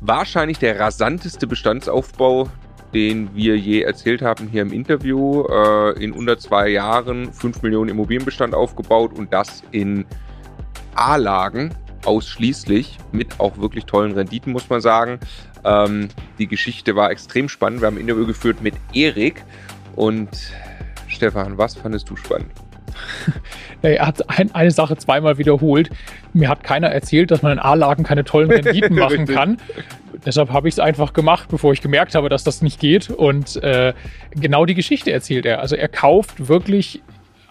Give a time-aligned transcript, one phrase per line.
[0.00, 2.48] wahrscheinlich der rasanteste Bestandsaufbau,
[2.94, 5.44] den wir je erzählt haben hier im Interview.
[5.46, 10.06] Äh, in unter zwei Jahren 5 Millionen Immobilienbestand aufgebaut und das in
[10.94, 11.74] A-Lagen
[12.04, 15.18] ausschließlich mit auch wirklich tollen Renditen, muss man sagen.
[15.64, 16.08] Ähm,
[16.38, 17.80] die Geschichte war extrem spannend.
[17.80, 19.44] Wir haben ein Interview geführt mit Erik
[19.96, 20.28] und
[21.08, 22.52] Stefan, was fandest du spannend?
[23.82, 25.90] Er hat ein, eine Sache zweimal wiederholt.
[26.32, 29.58] Mir hat keiner erzählt, dass man in A-Lagen keine tollen Renditen machen kann.
[30.26, 33.08] Deshalb habe ich es einfach gemacht, bevor ich gemerkt habe, dass das nicht geht.
[33.08, 33.94] Und äh,
[34.32, 35.60] genau die Geschichte erzählt er.
[35.60, 37.02] Also er kauft wirklich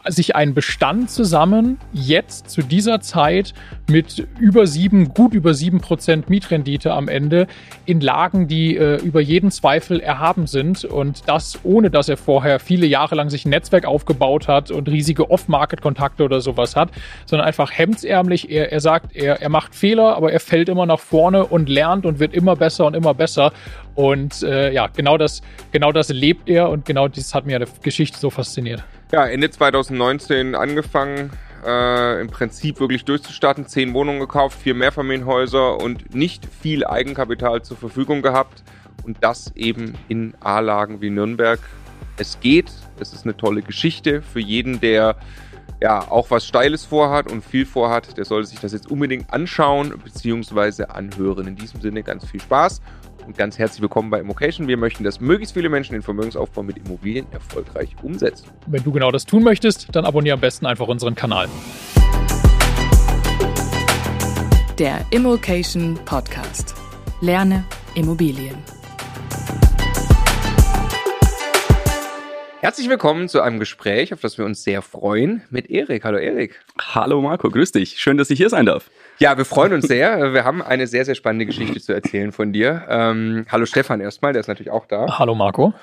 [0.05, 3.53] sich einen Bestand zusammen, jetzt zu dieser Zeit
[3.89, 7.47] mit über sieben, gut über sieben Prozent Mietrendite am Ende
[7.85, 12.59] in Lagen, die äh, über jeden Zweifel erhaben sind und das ohne, dass er vorher
[12.59, 16.91] viele Jahre lang sich ein Netzwerk aufgebaut hat und riesige Off-Market-Kontakte oder sowas hat,
[17.25, 18.51] sondern einfach hemdsärmlich.
[18.51, 22.05] Er, er sagt, er, er macht Fehler, aber er fällt immer nach vorne und lernt
[22.05, 23.53] und wird immer besser und immer besser.
[23.95, 25.41] Und äh, ja, genau das,
[25.71, 28.83] genau das lebt er und genau das hat mir eine Geschichte so fasziniert.
[29.11, 31.31] Ja, Ende 2019 angefangen,
[31.65, 33.67] äh, im Prinzip wirklich durchzustarten.
[33.67, 38.63] Zehn Wohnungen gekauft, vier Mehrfamilienhäuser und nicht viel Eigenkapital zur Verfügung gehabt.
[39.03, 41.59] Und das eben in A-Lagen wie Nürnberg.
[42.17, 45.15] Es geht, es ist eine tolle Geschichte für jeden, der
[45.81, 48.17] ja auch was Steiles vorhat und viel vorhat.
[48.17, 50.85] Der sollte sich das jetzt unbedingt anschauen bzw.
[50.85, 51.47] anhören.
[51.47, 52.81] In diesem Sinne ganz viel Spaß
[53.27, 54.67] und ganz herzlich willkommen bei Immocation.
[54.69, 58.49] Wir möchten, dass möglichst viele Menschen den Vermögensaufbau mit Immobilien erfolgreich umsetzen.
[58.67, 61.49] Wenn du genau das tun möchtest, dann abonniere am besten einfach unseren Kanal.
[64.79, 66.73] Der Immocation Podcast.
[67.19, 68.55] Lerne Immobilien.
[72.61, 76.05] Herzlich willkommen zu einem Gespräch, auf das wir uns sehr freuen, mit Erik.
[76.05, 76.59] Hallo Erik.
[76.79, 77.99] Hallo Marco, grüß dich.
[77.99, 78.89] Schön, dass ich hier sein darf.
[79.19, 80.33] Ja, wir freuen uns sehr.
[80.33, 82.85] Wir haben eine sehr, sehr spannende Geschichte zu erzählen von dir.
[82.87, 85.17] Ähm, hallo Stefan erstmal, der ist natürlich auch da.
[85.17, 85.73] Hallo Marco.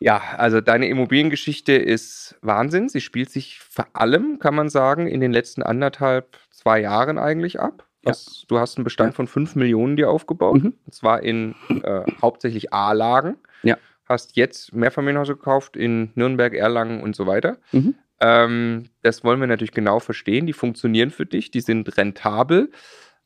[0.00, 2.88] Ja, also deine Immobiliengeschichte ist Wahnsinn.
[2.88, 7.60] Sie spielt sich vor allem, kann man sagen, in den letzten anderthalb, zwei Jahren eigentlich
[7.60, 7.86] ab.
[8.02, 8.46] Was, ja.
[8.48, 9.16] Du hast einen Bestand ja.
[9.16, 10.62] von fünf Millionen dir aufgebaut.
[10.62, 10.74] Mhm.
[10.84, 13.36] Und zwar in äh, hauptsächlich A-Lagen.
[13.62, 13.78] Ja.
[14.08, 17.56] Hast jetzt Mehrfamilienhäuser gekauft in Nürnberg, Erlangen und so weiter.
[17.70, 17.94] Mhm.
[18.20, 20.46] Ähm, das wollen wir natürlich genau verstehen.
[20.46, 22.70] Die funktionieren für dich, die sind rentabel.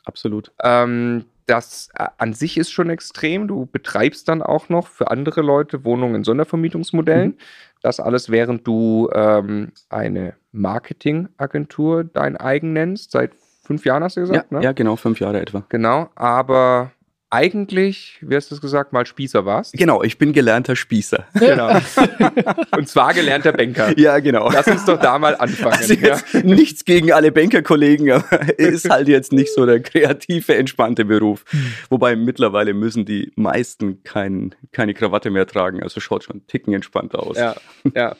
[0.04, 0.53] Absolut.
[0.62, 3.49] Ähm, das äh, an sich ist schon extrem.
[3.49, 7.31] Du betreibst dann auch noch für andere Leute Wohnungen in Sondervermietungsmodellen.
[7.31, 7.37] Mhm.
[7.82, 13.12] Das alles, während du ähm, eine Marketingagentur dein eigen nennst.
[13.12, 13.32] Seit
[13.62, 14.65] fünf Jahren hast du gesagt, ja, ne?
[14.65, 15.65] Ja, genau, fünf Jahre etwa.
[15.69, 16.93] Genau, aber
[17.31, 19.75] eigentlich, wie hast du es gesagt, mal Spießer warst.
[19.75, 21.27] Genau, ich bin gelernter Spießer.
[21.34, 21.78] Genau.
[22.77, 23.99] Und zwar gelernter Banker.
[23.99, 24.50] Ja, genau.
[24.50, 25.75] Lass uns doch da mal anfangen.
[25.75, 26.19] Also ja.
[26.43, 31.44] Nichts gegen alle Bankerkollegen, aber ist halt jetzt nicht so der kreative, entspannte Beruf.
[31.91, 35.83] Wobei mittlerweile müssen die meisten kein, keine Krawatte mehr tragen.
[35.83, 37.37] Also schaut schon ticken entspannter aus.
[37.37, 37.56] Ja,
[37.94, 38.17] ja.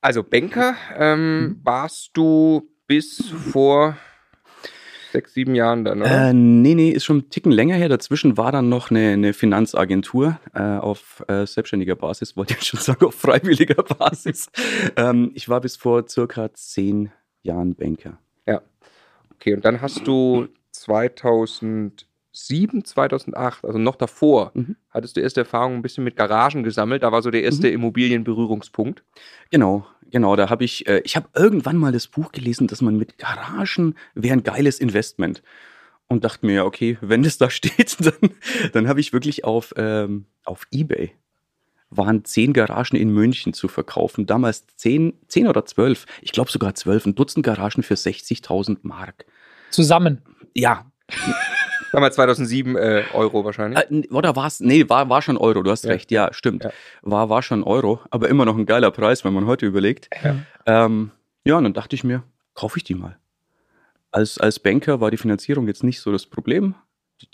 [0.00, 3.96] Also Banker ähm, warst du bis vor
[5.12, 6.28] sechs, sieben Jahren dann, oder?
[6.28, 7.88] Äh, nee, nee, ist schon ein Ticken länger her.
[7.88, 12.80] Dazwischen war dann noch eine, eine Finanzagentur äh, auf äh, selbstständiger Basis, wollte ich schon
[12.80, 14.50] sagen, auf freiwilliger Basis.
[14.96, 17.10] ähm, ich war bis vor circa zehn
[17.42, 18.18] Jahren Banker.
[18.46, 18.62] Ja.
[19.34, 24.76] Okay, und dann hast du 2007, 2008, also noch davor, mhm.
[24.90, 27.02] hattest du erste Erfahrungen ein bisschen mit Garagen gesammelt.
[27.02, 27.74] Da war so der erste mhm.
[27.74, 29.02] Immobilienberührungspunkt.
[29.50, 32.96] Genau, genau, da habe ich, äh, ich habe irgendwann mal das Buch gelesen, dass man
[32.96, 35.42] mit Garagen wäre ein geiles Investment.
[36.08, 38.30] Und dachte mir, okay, wenn das da steht, dann,
[38.72, 41.12] dann habe ich wirklich auf, ähm, auf Ebay
[41.90, 44.26] waren zehn Garagen in München zu verkaufen.
[44.26, 49.26] Damals zehn, zehn oder zwölf, ich glaube sogar zwölf, ein Dutzend Garagen für 60.000 Mark.
[49.70, 50.22] Zusammen?
[50.54, 50.90] Ja.
[51.92, 53.78] Damals 2007 äh, Euro wahrscheinlich.
[53.90, 54.60] Äh, oder war es?
[54.60, 55.90] Nee, war, war schon Euro, du hast ja.
[55.90, 56.10] recht.
[56.10, 56.64] Ja, stimmt.
[56.64, 56.70] Ja.
[57.02, 60.08] War, war schon Euro, aber immer noch ein geiler Preis, wenn man heute überlegt.
[60.22, 60.36] Ja,
[60.66, 61.10] ähm,
[61.44, 62.22] ja und dann dachte ich mir,
[62.54, 63.16] kaufe ich die mal.
[64.12, 66.74] Als, als Banker war die Finanzierung jetzt nicht so das Problem.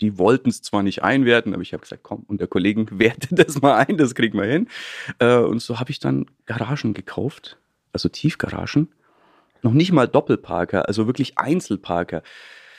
[0.01, 3.39] Die, wollten es zwar nicht einwerten, aber ich habe gesagt, komm, und der Kollegen wertet
[3.39, 4.67] das mal ein, das kriegen wir hin.
[5.19, 7.57] Äh, und so habe ich dann Garagen gekauft,
[7.93, 8.89] also Tiefgaragen.
[9.63, 12.21] Noch nicht mal Doppelparker, also wirklich Einzelparker.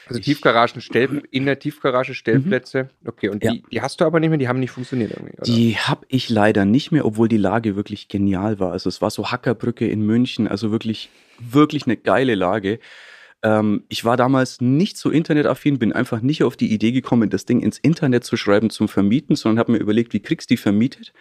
[0.09, 2.85] Also Tiefgaragen, Stell in der Tiefgarage Stellplätze.
[2.85, 3.09] Mhm.
[3.09, 3.53] Okay, und ja.
[3.53, 5.43] die, die, hast du aber nicht mehr, die haben nicht funktioniert irgendwie, oder?
[5.45, 8.73] Die habe ich leider nicht mehr, obwohl die Lage wirklich genial war.
[8.73, 12.79] Also es war so Hackerbrücke in München, also wirklich, wirklich eine geile Lage.
[13.43, 17.45] Ähm, ich war damals nicht so internetaffin, bin einfach nicht auf die Idee gekommen, das
[17.45, 20.59] Ding ins Internet zu schreiben zum Vermieten, sondern habe mir überlegt, wie kriegst du die
[20.59, 21.13] vermietet?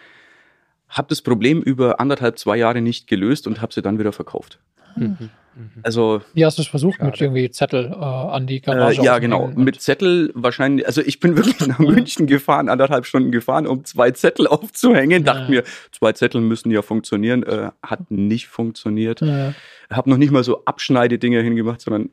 [0.89, 4.59] Habe das Problem über anderthalb, zwei Jahre nicht gelöst und habe sie dann wieder verkauft.
[4.95, 5.29] Mhm.
[5.57, 5.81] Mhm.
[5.83, 7.11] Also, Wie hast du es versucht Schade.
[7.11, 9.01] mit irgendwie Zettel äh, an die Garage?
[9.01, 9.47] Äh, ja, genau.
[9.55, 14.11] Mit Zettel wahrscheinlich, also ich bin wirklich nach München gefahren, anderthalb Stunden gefahren, um zwei
[14.11, 15.25] Zettel aufzuhängen.
[15.25, 15.33] Ja.
[15.33, 17.43] Dachte mir, zwei Zettel müssen ja funktionieren.
[17.43, 19.21] Äh, hat nicht funktioniert.
[19.21, 19.53] Ja.
[19.91, 22.09] Habe noch nicht mal so Abschneidedinger hingemacht, sondern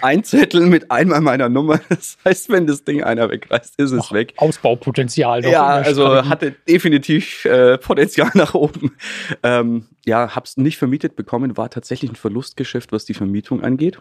[0.00, 1.80] ein Zettel mit einmal meiner Nummer.
[1.88, 4.34] Das heißt, wenn das Ding einer wegreißt, ist es Ach, weg.
[4.36, 5.40] Ausbaupotenzial.
[5.40, 8.96] Noch ja, also hatte definitiv äh, Potenzial nach oben.
[9.42, 14.00] Ähm, ja, hab's nicht vermietet bekommen, war tatsächlich ein Verlustgeschäft, was die Vermietung angeht.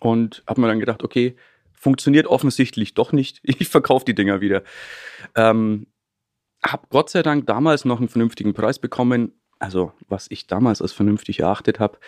[0.00, 1.36] Und habe mir dann gedacht, okay,
[1.72, 3.40] funktioniert offensichtlich doch nicht.
[3.44, 4.62] Ich verkaufe die Dinger wieder.
[5.34, 5.86] Ähm,
[6.64, 9.32] habe Gott sei Dank damals noch einen vernünftigen Preis bekommen.
[9.58, 11.98] Also was ich damals als vernünftig erachtet habe,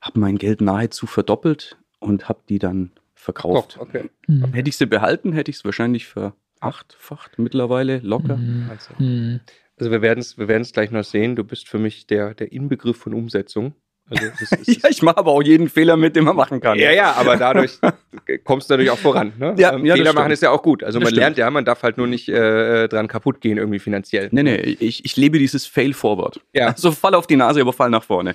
[0.00, 3.76] habe mein Geld nahezu verdoppelt und habe die dann verkauft.
[3.78, 4.10] Oh, okay.
[4.26, 4.52] mhm.
[4.52, 8.36] Hätte ich sie behalten, hätte ich es wahrscheinlich verachtfacht mittlerweile locker.
[8.36, 8.66] Mhm.
[8.68, 9.40] Also, mhm.
[9.78, 11.36] also wir werden es wir gleich noch sehen.
[11.36, 13.74] Du bist für mich der, der Inbegriff von Umsetzung.
[14.10, 14.26] Also
[14.66, 16.78] ja, ich mache aber auch jeden Fehler mit, den man machen kann.
[16.78, 17.78] Ja, ja, aber dadurch
[18.44, 19.32] kommst du natürlich auch voran.
[19.38, 19.54] Ne?
[19.56, 20.82] Ja, ähm, ja, Fehler machen ist ja auch gut.
[20.82, 21.20] Also das man stimmt.
[21.20, 24.28] lernt ja, man darf halt nur nicht äh, dran kaputt gehen irgendwie finanziell.
[24.32, 26.40] Nee, nee, ich, ich lebe dieses Fail forward.
[26.52, 26.74] Ja.
[26.80, 28.34] Also fall auf die Nase, aber fall nach vorne.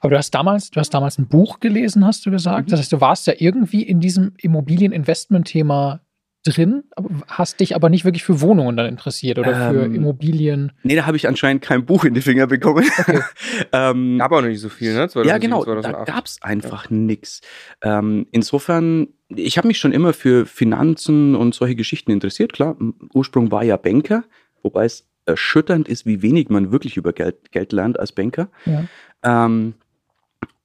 [0.00, 2.66] Aber du hast damals, du hast damals ein Buch gelesen, hast du gesagt.
[2.66, 2.70] Mhm.
[2.70, 6.00] Das heißt, du warst ja irgendwie in diesem Immobilieninvestment-Thema
[6.42, 6.84] drin,
[7.26, 10.72] hast dich aber nicht wirklich für Wohnungen dann interessiert oder ähm, für Immobilien.
[10.82, 12.86] Nee, da habe ich anscheinend kein Buch in die Finger bekommen.
[12.98, 13.20] Okay.
[13.72, 15.08] ähm, Gab auch noch nicht so viel, ne?
[15.08, 16.08] 2007, ja, genau, 2008.
[16.08, 16.96] da gab es einfach ja.
[16.96, 17.42] nichts.
[17.82, 22.76] Ähm, insofern, ich habe mich schon immer für Finanzen und solche Geschichten interessiert, klar.
[23.12, 24.24] Ursprung war ja Banker,
[24.62, 28.48] wobei es erschütternd ist, wie wenig man wirklich über Geld, Geld lernt als Banker.
[28.64, 28.84] Ja.
[29.22, 29.74] Ähm,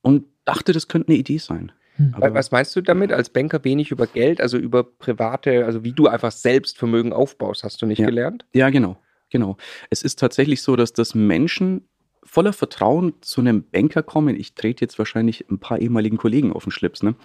[0.01, 1.71] und dachte, das könnte eine Idee sein.
[1.97, 2.13] Hm.
[2.17, 3.11] Was meinst du damit?
[3.11, 7.63] Als Banker wenig über Geld, also über private, also wie du einfach selbst Vermögen aufbaust,
[7.63, 8.05] hast du nicht ja.
[8.05, 8.45] gelernt?
[8.53, 8.97] Ja, genau.
[9.29, 9.57] Genau.
[9.89, 11.87] Es ist tatsächlich so, dass das Menschen
[12.23, 14.35] voller Vertrauen zu einem Banker kommen.
[14.35, 17.03] Ich trete jetzt wahrscheinlich ein paar ehemaligen Kollegen auf den Schlips.
[17.03, 17.15] Ne?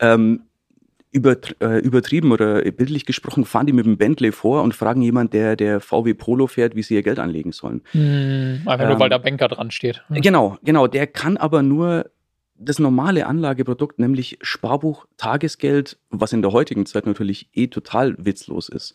[0.00, 0.42] Ähm,
[1.10, 5.32] über, äh, übertrieben oder bildlich gesprochen, fahren die mit dem Bentley vor und fragen jemand,
[5.32, 7.82] der der VW Polo fährt, wie sie ihr Geld anlegen sollen.
[7.92, 10.02] Hm, einfach ähm, nur, weil der Banker dran steht.
[10.08, 10.20] Hm.
[10.20, 10.86] Genau, genau.
[10.86, 12.10] Der kann aber nur
[12.58, 18.68] das normale Anlageprodukt, nämlich Sparbuch, Tagesgeld, was in der heutigen Zeit natürlich eh total witzlos
[18.68, 18.94] ist,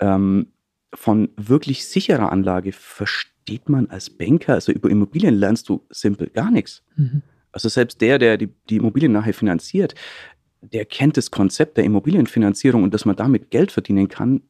[0.00, 0.48] ähm,
[0.92, 6.50] von wirklich sicherer Anlage versteht man als Banker, also über Immobilien lernst du simpel gar
[6.50, 6.82] nichts.
[6.96, 7.22] Mhm.
[7.52, 9.94] Also selbst der, der die, die Immobilien nachher finanziert,
[10.60, 14.42] der kennt das Konzept der Immobilienfinanzierung und dass man damit Geld verdienen kann,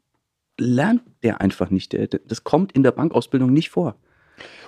[0.58, 1.96] lernt der einfach nicht.
[2.26, 3.96] Das kommt in der Bankausbildung nicht vor.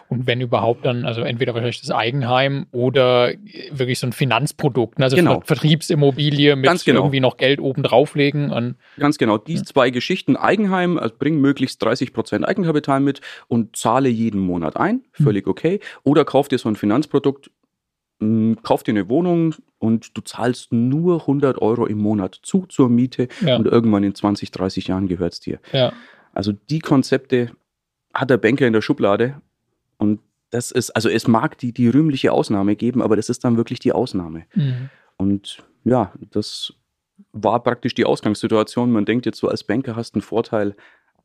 [0.09, 3.33] Und wenn überhaupt dann, also entweder wahrscheinlich das Eigenheim oder
[3.71, 5.05] wirklich so ein Finanzprodukt, ne?
[5.05, 5.41] also genau.
[5.45, 7.01] Vertriebsimmobilie mit genau.
[7.01, 8.51] irgendwie noch Geld oben drauflegen.
[8.51, 9.63] Und, Ganz genau, die ja.
[9.65, 10.37] zwei Geschichten.
[10.37, 15.51] Eigenheim, also bring möglichst 30 Prozent Eigenkapital mit und zahle jeden Monat ein, völlig hm.
[15.51, 15.81] okay.
[16.05, 17.51] Oder kauf dir so ein Finanzprodukt,
[18.21, 22.89] hm, kauf dir eine Wohnung und du zahlst nur 100 Euro im Monat zu zur
[22.89, 23.57] Miete ja.
[23.57, 25.59] und irgendwann in 20, 30 Jahren gehört es dir.
[25.73, 25.93] Ja.
[26.33, 27.51] Also die Konzepte
[28.15, 29.41] hat der Banker in der Schublade
[29.99, 30.21] und
[30.51, 33.79] das ist, also es mag die, die rühmliche Ausnahme geben, aber das ist dann wirklich
[33.79, 34.45] die Ausnahme.
[34.55, 34.91] Mhm.
[35.17, 36.73] Und ja, das
[37.33, 38.93] war praktisch die Ausgangssituation.
[38.93, 40.77] Man denkt jetzt so, als Banker hast du einen Vorteil,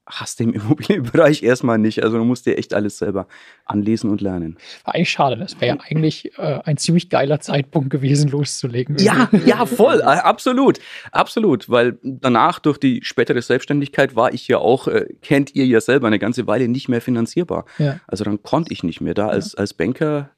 [0.05, 2.03] hast du im Immobilienbereich erstmal nicht.
[2.03, 3.27] Also du musst dir echt alles selber
[3.65, 4.57] anlesen und lernen.
[4.83, 5.37] War eigentlich schade.
[5.37, 8.97] Das wäre ja eigentlich äh, ein ziemlich geiler Zeitpunkt gewesen, loszulegen.
[8.97, 10.01] Ja, ja, voll.
[10.01, 10.79] Absolut.
[11.11, 11.69] Absolut.
[11.69, 16.07] Weil danach, durch die spätere Selbstständigkeit, war ich ja auch, äh, kennt ihr ja selber,
[16.07, 17.65] eine ganze Weile nicht mehr finanzierbar.
[17.77, 17.99] Ja.
[18.07, 19.13] Also dann konnte ich nicht mehr.
[19.13, 19.59] Da als, ja.
[19.59, 20.31] als Banker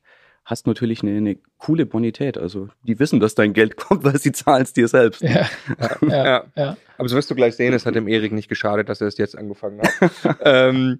[0.45, 2.38] hast natürlich eine, eine, coole Bonität.
[2.38, 5.21] Also die wissen, dass dein Geld kommt, weil sie zahlen es dir selbst.
[5.21, 5.47] Ja.
[6.01, 6.77] Ja, ja, ja.
[6.97, 9.17] Aber so wirst du gleich sehen, es hat dem Erik nicht geschadet, dass er es
[9.17, 10.38] jetzt angefangen hat.
[10.41, 11.00] ähm,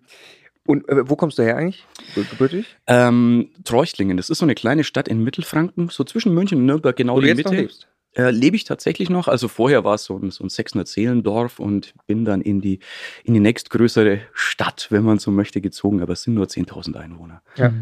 [0.66, 1.86] und äh, wo kommst du her eigentlich?
[2.16, 2.78] Gebürtig?
[2.88, 6.96] Ähm, Treuchtlingen, das ist so eine kleine Stadt in Mittelfranken, so zwischen München und Nürnberg,
[6.96, 7.50] genau wo die Mitte.
[7.50, 7.88] Noch lebst?
[8.16, 9.28] Äh, lebe ich tatsächlich noch.
[9.28, 12.80] Also vorher war es so ein, so ein 600 Seelendorf und bin dann in die,
[13.24, 16.02] in die nächstgrößere Stadt, wenn man so möchte, gezogen.
[16.02, 17.42] Aber es sind nur 10.000 Einwohner.
[17.56, 17.74] Ja.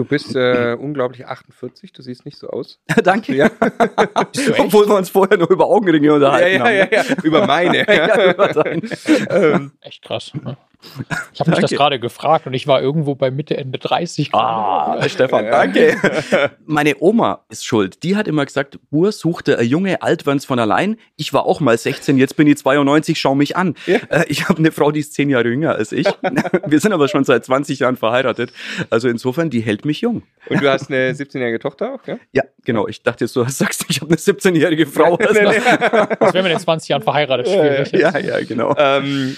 [0.00, 2.80] Du bist äh, unglaublich 48, du siehst nicht so aus.
[3.04, 3.34] Danke.
[3.34, 3.50] Ja.
[4.58, 6.90] Obwohl wir uns vorher noch über Augenringe unterhalten ja, ja, haben.
[6.90, 7.86] Ja, ja, über meine.
[7.86, 10.32] ja, über ähm, Echt krass.
[10.32, 10.56] Ne?
[11.32, 14.34] Ich habe mich das gerade gefragt und ich war irgendwo bei Mitte, Ende 30.
[14.34, 15.96] Ah, Stefan, danke.
[16.64, 18.02] Meine Oma ist schuld.
[18.02, 20.96] Die hat immer gesagt, Bur suchte ein Junge, alt wenn's von allein.
[21.16, 23.74] Ich war auch mal 16, jetzt bin ich 92, schau mich an.
[23.86, 23.98] Ja.
[24.08, 26.06] Äh, ich habe eine Frau, die ist zehn Jahre jünger als ich.
[26.66, 28.52] Wir sind aber schon seit 20 Jahren verheiratet.
[28.88, 30.22] Also insofern, die hält mich jung.
[30.48, 32.18] Und du hast eine 17-jährige Tochter auch, ja?
[32.32, 32.88] Ja, genau.
[32.88, 35.16] Ich dachte jetzt, du sagst, ich habe eine 17-jährige Frau.
[35.16, 37.92] Das wäre mit den 20 Jahren verheiratet schwierig.
[37.92, 38.74] Ja, ja, genau.
[38.78, 39.36] Ähm,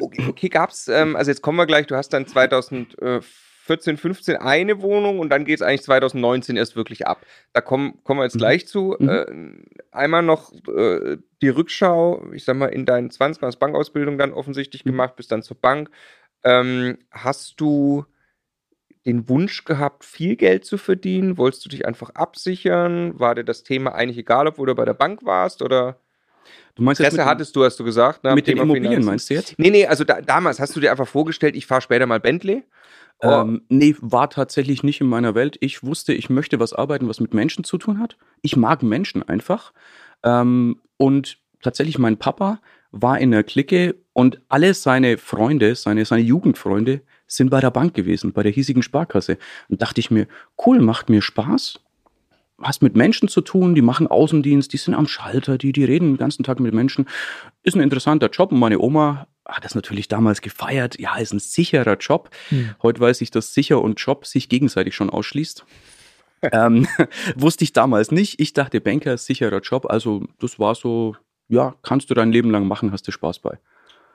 [0.00, 3.96] okay, okay gab es, ähm, also jetzt kommen wir gleich, du hast dann 2005 14,
[3.96, 7.24] 15 eine Wohnung und dann geht es eigentlich 2019 erst wirklich ab.
[7.52, 8.40] Da kommen, kommen wir jetzt mhm.
[8.40, 8.96] gleich zu.
[8.98, 9.08] Mhm.
[9.08, 14.32] Äh, einmal noch äh, die Rückschau, ich sag mal, in deinen 20 als Bankausbildung dann
[14.32, 14.90] offensichtlich mhm.
[14.90, 15.90] gemacht, bis dann zur Bank.
[16.42, 18.04] Ähm, hast du
[19.06, 21.38] den Wunsch gehabt, viel Geld zu verdienen?
[21.38, 23.18] Wolltest du dich einfach absichern?
[23.18, 26.00] War dir das Thema eigentlich egal, ob du bei der Bank warst oder?
[26.74, 28.24] Du meinst Interesse hattest du, hast du gesagt.
[28.24, 29.06] Ne, mit den Immobilien Finanzen.
[29.06, 29.58] meinst du jetzt?
[29.58, 32.64] Nee, nee, also da, damals hast du dir einfach vorgestellt, ich fahre später mal Bentley.
[33.20, 33.28] Oh.
[33.28, 35.56] Ähm, nee, war tatsächlich nicht in meiner Welt.
[35.60, 38.16] Ich wusste, ich möchte was arbeiten, was mit Menschen zu tun hat.
[38.40, 39.72] Ich mag Menschen einfach.
[40.24, 46.22] Ähm, und tatsächlich, mein Papa war in der Clique und alle seine Freunde, seine, seine
[46.22, 49.38] Jugendfreunde, sind bei der Bank gewesen, bei der hiesigen Sparkasse.
[49.68, 50.26] Und dachte ich mir,
[50.66, 51.80] cool, macht mir Spaß.
[52.62, 56.12] Hast mit Menschen zu tun, die machen Außendienst, die sind am Schalter, die, die reden
[56.12, 57.06] den ganzen Tag mit Menschen.
[57.62, 60.98] Ist ein interessanter Job und meine Oma hat das natürlich damals gefeiert.
[60.98, 62.30] Ja, ist ein sicherer Job.
[62.48, 62.70] Hm.
[62.82, 65.64] Heute weiß ich, dass sicher und Job sich gegenseitig schon ausschließt.
[66.52, 66.86] ähm,
[67.36, 68.40] wusste ich damals nicht.
[68.40, 69.86] Ich dachte, Banker ist sicherer Job.
[69.88, 71.16] Also das war so,
[71.48, 73.58] ja, kannst du dein Leben lang machen, hast du Spaß bei.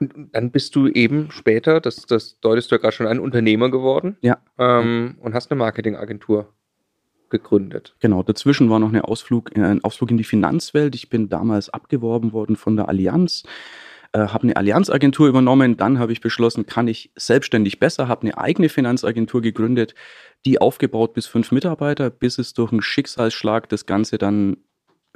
[0.00, 4.16] Dann bist du eben später, das, das deutest du ja gerade schon ein Unternehmer geworden.
[4.20, 4.38] Ja.
[4.56, 6.54] Ähm, und hast eine Marketingagentur
[7.30, 7.94] gegründet.
[8.00, 10.94] Genau, dazwischen war noch eine Ausflug, äh, ein Ausflug in die Finanzwelt.
[10.94, 13.44] Ich bin damals abgeworben worden von der Allianz,
[14.12, 15.76] äh, habe eine Allianzagentur übernommen.
[15.76, 19.94] Dann habe ich beschlossen, kann ich selbstständig besser, habe eine eigene Finanzagentur gegründet,
[20.44, 24.58] die aufgebaut bis fünf Mitarbeiter, bis es durch einen Schicksalsschlag das Ganze dann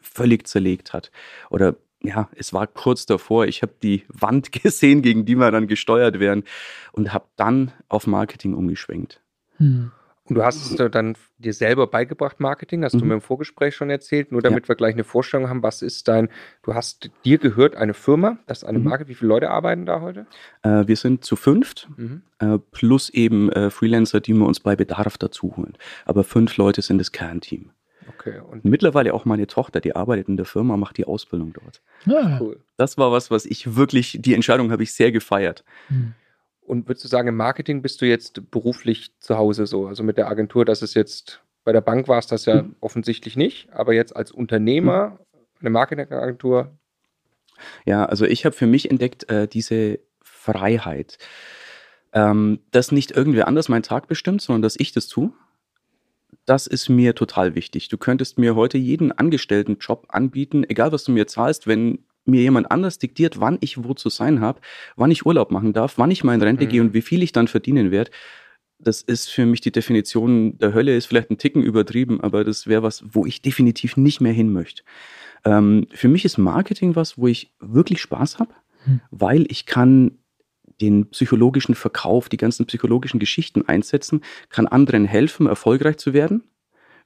[0.01, 1.11] völlig zerlegt hat.
[1.51, 5.69] Oder ja, es war kurz davor, ich habe die Wand gesehen, gegen die wir dann
[5.69, 6.45] gesteuert werden
[6.93, 9.21] und habe dann auf Marketing umgeschwenkt.
[9.57, 9.93] Hm.
[10.35, 12.99] Du hast es dann dir selber beigebracht, Marketing, hast mhm.
[13.01, 14.69] du mir im Vorgespräch schon erzählt, nur damit ja.
[14.69, 16.29] wir gleich eine Vorstellung haben, was ist dein,
[16.63, 18.85] du hast, dir gehört eine Firma, das ist eine mhm.
[18.85, 20.27] Marke, wie viele Leute arbeiten da heute?
[20.63, 22.23] Äh, wir sind zu fünft, mhm.
[22.39, 25.77] äh, plus eben äh, Freelancer, die wir uns bei Bedarf dazu holen.
[26.05, 27.71] Aber fünf Leute sind das Kernteam.
[28.09, 28.41] Okay.
[28.41, 31.81] Und mittlerweile auch meine Tochter, die arbeitet in der Firma, macht die Ausbildung dort.
[32.07, 32.39] Ah.
[32.41, 32.59] Cool.
[32.77, 35.65] Das war was, was ich wirklich, die Entscheidung habe ich sehr gefeiert.
[35.89, 36.15] Hm.
[36.65, 39.87] Und würdest du sagen, im Marketing bist du jetzt beruflich zu Hause so?
[39.87, 42.77] Also mit der Agentur, dass es jetzt bei der Bank war es das ja hm.
[42.81, 45.41] offensichtlich nicht, aber jetzt als Unternehmer, hm.
[45.61, 46.77] eine Marketingagentur.
[47.85, 51.19] Ja, also ich habe für mich entdeckt, äh, diese Freiheit.
[52.15, 55.33] Ähm, dass nicht irgendwer anders meinen Tag bestimmt, sondern dass ich das tue
[56.45, 57.89] das ist mir total wichtig.
[57.89, 62.71] Du könntest mir heute jeden Angestelltenjob anbieten, egal was du mir zahlst, wenn mir jemand
[62.71, 64.61] anders diktiert, wann ich wo zu sein habe,
[64.97, 66.69] wann ich Urlaub machen darf, wann ich mal in Rente mhm.
[66.69, 68.11] gehe und wie viel ich dann verdienen werde.
[68.79, 72.67] Das ist für mich die Definition der Hölle, ist vielleicht ein Ticken übertrieben, aber das
[72.67, 74.83] wäre was, wo ich definitiv nicht mehr hin möchte.
[75.45, 78.53] Ähm, für mich ist Marketing was, wo ich wirklich Spaß habe,
[78.87, 79.01] mhm.
[79.11, 80.19] weil ich kann
[80.81, 86.43] den psychologischen Verkauf, die ganzen psychologischen Geschichten einsetzen, kann anderen helfen, erfolgreich zu werden.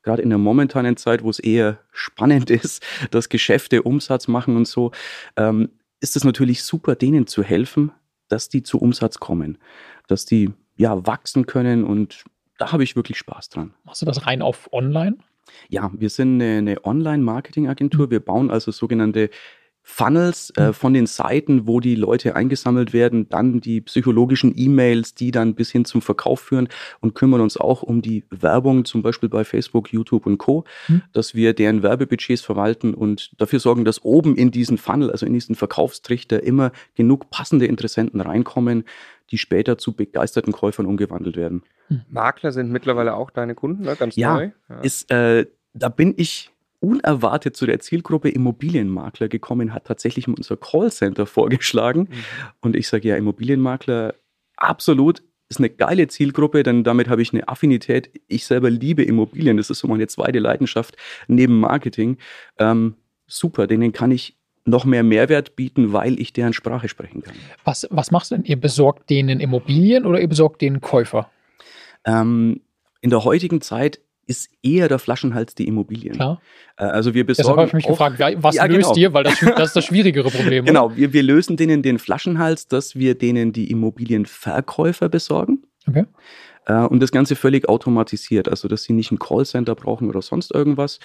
[0.06, 4.68] Gerade in der momentanen Zeit, wo es eher spannend ist, dass Geschäfte Umsatz machen und
[4.68, 4.92] so,
[5.36, 5.68] ähm,
[6.00, 7.90] ist es natürlich super, denen zu helfen,
[8.28, 9.58] dass die zu Umsatz kommen,
[10.06, 12.22] dass die ja wachsen können und
[12.56, 13.74] da habe ich wirklich Spaß dran.
[13.82, 15.16] Machst du das rein auf Online?
[15.68, 18.08] Ja, wir sind eine, eine Online-Marketing-Agentur.
[18.08, 19.30] Wir bauen also sogenannte
[19.88, 20.74] Funnels äh, mhm.
[20.74, 25.70] von den Seiten, wo die Leute eingesammelt werden, dann die psychologischen E-Mails, die dann bis
[25.70, 26.68] hin zum Verkauf führen
[27.00, 31.02] und kümmern uns auch um die Werbung, zum Beispiel bei Facebook, YouTube und Co., mhm.
[31.12, 35.32] dass wir deren Werbebudgets verwalten und dafür sorgen, dass oben in diesen Funnel, also in
[35.32, 38.84] diesen Verkaufstrichter, immer genug passende Interessenten reinkommen,
[39.30, 41.62] die später zu begeisterten Käufern umgewandelt werden.
[41.88, 42.02] Mhm.
[42.10, 43.94] Makler sind mittlerweile auch deine Kunden, ne?
[43.94, 44.50] ganz ja, neu.
[44.68, 50.56] Ja, ist, äh, da bin ich unerwartet zu der Zielgruppe Immobilienmakler gekommen, hat tatsächlich unser
[50.56, 52.00] Callcenter vorgeschlagen.
[52.00, 52.14] Mhm.
[52.60, 54.14] Und ich sage ja, Immobilienmakler,
[54.56, 58.10] absolut, ist eine geile Zielgruppe, denn damit habe ich eine Affinität.
[58.26, 60.96] Ich selber liebe Immobilien, das ist so meine zweite Leidenschaft
[61.28, 62.18] neben Marketing.
[62.58, 67.36] Ähm, super, denen kann ich noch mehr Mehrwert bieten, weil ich deren Sprache sprechen kann.
[67.64, 68.44] Was, was machst du denn?
[68.44, 71.30] Ihr besorgt denen Immobilien oder ihr besorgt denen Käufer?
[72.04, 72.60] Ähm,
[73.00, 76.14] in der heutigen Zeit ist eher der Flaschenhals die Immobilien.
[76.14, 76.40] Klar.
[76.76, 77.46] Äh, also wir besorgen.
[77.46, 78.96] Deshalb habe ich mich auch, gefragt, was ja, löst genau.
[78.96, 79.14] ihr?
[79.14, 80.64] Weil das, das, ist das schwierigere Problem.
[80.64, 85.62] genau, wir, wir lösen denen den Flaschenhals, dass wir denen die Immobilienverkäufer besorgen.
[85.88, 86.04] Okay.
[86.66, 90.54] Äh, und das Ganze völlig automatisiert, also dass sie nicht ein Callcenter brauchen oder sonst
[90.54, 90.98] irgendwas.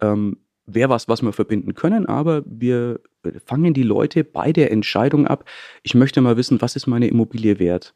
[0.00, 0.38] Ähm,
[0.70, 3.00] Wäre was, was wir verbinden können, aber wir
[3.46, 5.46] fangen die Leute bei der Entscheidung ab.
[5.82, 7.94] Ich möchte mal wissen, was ist meine Immobilie wert?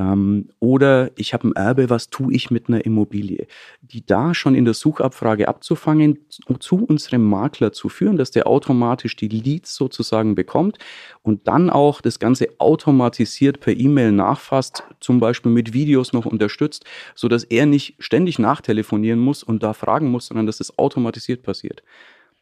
[0.00, 3.46] Ähm, oder ich habe ein Erbe, was tue ich mit einer Immobilie?
[3.82, 6.20] Die da schon in der Suchabfrage abzufangen,
[6.58, 10.78] zu unserem Makler zu führen, dass der automatisch die Leads sozusagen bekommt
[11.22, 16.86] und dann auch das Ganze automatisiert per E-Mail nachfasst, zum Beispiel mit Videos noch unterstützt,
[17.14, 21.82] sodass er nicht ständig nachtelefonieren muss und da fragen muss, sondern dass es automatisiert passiert.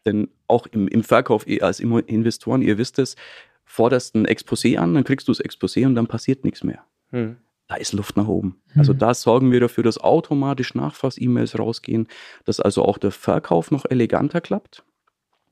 [0.06, 3.16] Denn auch im, im Verkauf als Investoren, ihr wisst es,
[3.64, 6.84] forderst ein Exposé an, dann kriegst du das Exposé und dann passiert nichts mehr.
[7.10, 7.36] Hm.
[7.68, 8.60] Da ist Luft nach oben.
[8.72, 8.80] Hm.
[8.80, 12.08] Also da sorgen wir dafür, dass automatisch Nachfass-E-Mails rausgehen,
[12.44, 14.84] dass also auch der Verkauf noch eleganter klappt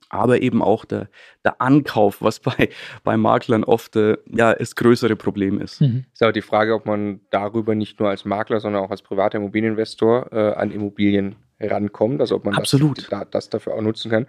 [0.08, 1.08] aber eben auch der,
[1.44, 2.68] der Ankauf, was bei,
[3.04, 5.80] bei Maklern oft äh, ja, das größere Problem ist.
[5.80, 6.04] Mhm.
[6.12, 9.38] Ist aber die Frage, ob man darüber nicht nur als Makler, sondern auch als privater
[9.38, 13.10] Immobilieninvestor äh, an Immobilien rankommt, also ob man Absolut.
[13.10, 14.26] Das, das dafür auch nutzen kann.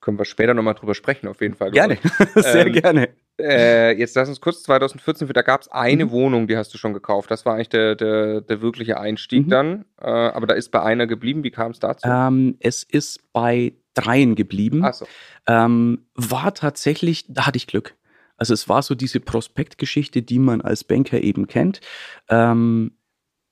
[0.00, 1.72] Können wir später nochmal drüber sprechen, auf jeden Fall.
[1.72, 1.98] Gerne,
[2.34, 3.08] sehr ähm, gerne.
[3.42, 6.10] Äh, jetzt lass uns kurz 2014, da gab es eine mhm.
[6.10, 7.30] Wohnung, die hast du schon gekauft.
[7.30, 9.50] Das war eigentlich der, der, der wirkliche Einstieg mhm.
[9.50, 9.84] dann.
[10.00, 11.44] Äh, aber da ist bei einer geblieben.
[11.44, 12.08] Wie kam es dazu?
[12.08, 14.82] Ähm, es ist bei dreien geblieben.
[14.84, 15.06] Ach so.
[15.46, 17.94] ähm, war tatsächlich, da hatte ich Glück.
[18.36, 21.80] Also es war so diese Prospektgeschichte, die man als Banker eben kennt.
[22.28, 22.92] Ähm,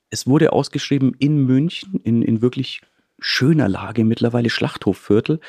[0.09, 2.81] es wurde ausgeschrieben in München, in, in wirklich
[3.19, 5.39] schöner Lage, mittlerweile Schlachthoffviertel,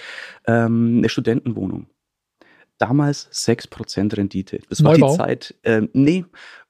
[0.46, 1.86] ähm, eine Studentenwohnung.
[2.80, 4.60] Damals 6% Rendite.
[4.70, 5.00] Das Neubau?
[5.02, 6.24] war die Zeit, äh, nee,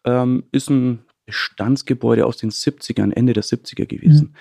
[0.05, 4.31] ähm, ist ein Bestandsgebäude aus den 70ern, Ende der 70er gewesen.
[4.31, 4.37] Mhm.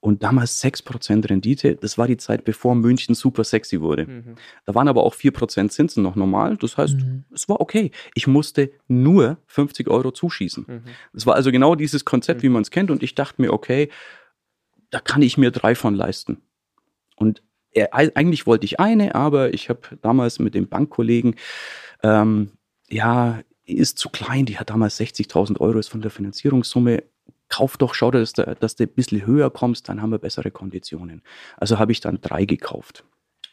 [0.00, 4.04] Und damals 6% Rendite, das war die Zeit, bevor München super sexy wurde.
[4.06, 4.34] Mhm.
[4.66, 6.58] Da waren aber auch 4% Zinsen noch normal.
[6.58, 7.24] Das heißt, mhm.
[7.32, 7.90] es war okay.
[8.14, 10.66] Ich musste nur 50 Euro zuschießen.
[10.68, 10.82] Mhm.
[11.14, 12.52] Das war also genau dieses Konzept, wie mhm.
[12.52, 12.90] man es kennt.
[12.90, 13.88] Und ich dachte mir, okay,
[14.90, 16.42] da kann ich mir drei von leisten.
[17.16, 17.42] Und
[17.90, 21.34] eigentlich wollte ich eine, aber ich habe damals mit dem Bankkollegen,
[22.02, 22.50] ähm,
[22.88, 27.02] ja, ist zu klein, die hat damals 60.000 Euro ist von der Finanzierungssumme
[27.48, 30.50] kauf doch, schau, dass, du, dass du ein bisschen höher kommst, dann haben wir bessere
[30.50, 31.22] Konditionen.
[31.56, 33.04] Also habe ich dann drei gekauft.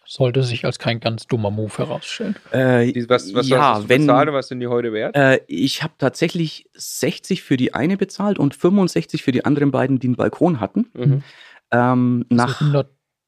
[0.05, 2.35] Sollte sich als kein ganz dummer Move herausstellen.
[2.51, 5.15] Äh, was was ja, hast du wenn, bezahlt was sind die heute wert?
[5.15, 9.99] Äh, ich habe tatsächlich 60 für die eine bezahlt und 65 für die anderen beiden,
[9.99, 10.89] die einen Balkon hatten.
[10.93, 11.23] Mhm.
[11.71, 12.59] Ähm, nach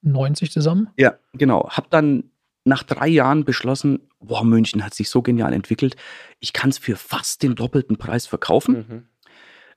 [0.04, 0.90] 190 zusammen?
[0.98, 1.70] Ja, genau.
[1.70, 2.26] Habe dann
[2.66, 5.96] nach drei Jahren beschlossen, boah, München hat sich so genial entwickelt,
[6.40, 8.76] ich kann es für fast den doppelten Preis verkaufen.
[8.76, 9.04] Mhm.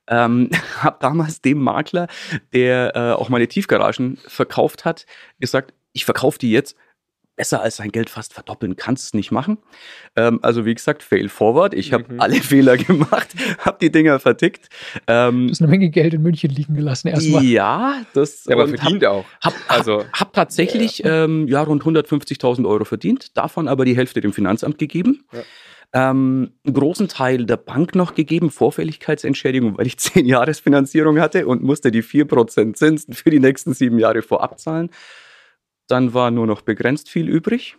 [0.09, 0.51] Ähm,
[0.83, 2.07] habe damals dem Makler,
[2.53, 5.07] der äh, auch meine Tiefgaragen verkauft hat,
[5.41, 6.77] gesagt, ich verkaufe die jetzt
[7.37, 9.59] besser als sein Geld fast verdoppeln, kannst du nicht machen.
[10.17, 11.75] Ähm, also wie gesagt, fail forward.
[11.75, 12.21] Ich habe mhm.
[12.21, 13.29] alle Fehler gemacht,
[13.61, 14.69] habe die Dinger vertickt.
[15.07, 17.45] Ähm, du hast eine Menge Geld in München liegen gelassen erstmal.
[17.45, 19.25] Ja, das ja, aber verdient hab, auch.
[19.43, 21.25] Hab, also hab, hab tatsächlich ja.
[21.25, 25.25] Ähm, ja rund 150.000 Euro verdient, davon aber die Hälfte dem Finanzamt gegeben.
[25.33, 25.41] Ja
[25.93, 31.63] ähm, einen großen Teil der Bank noch gegeben, Vorfälligkeitsentschädigung, weil ich 10 Jahresfinanzierung hatte und
[31.63, 34.91] musste die 4% Zinsen für die nächsten sieben Jahre vorab zahlen.
[35.89, 37.77] Dann war nur noch begrenzt viel übrig.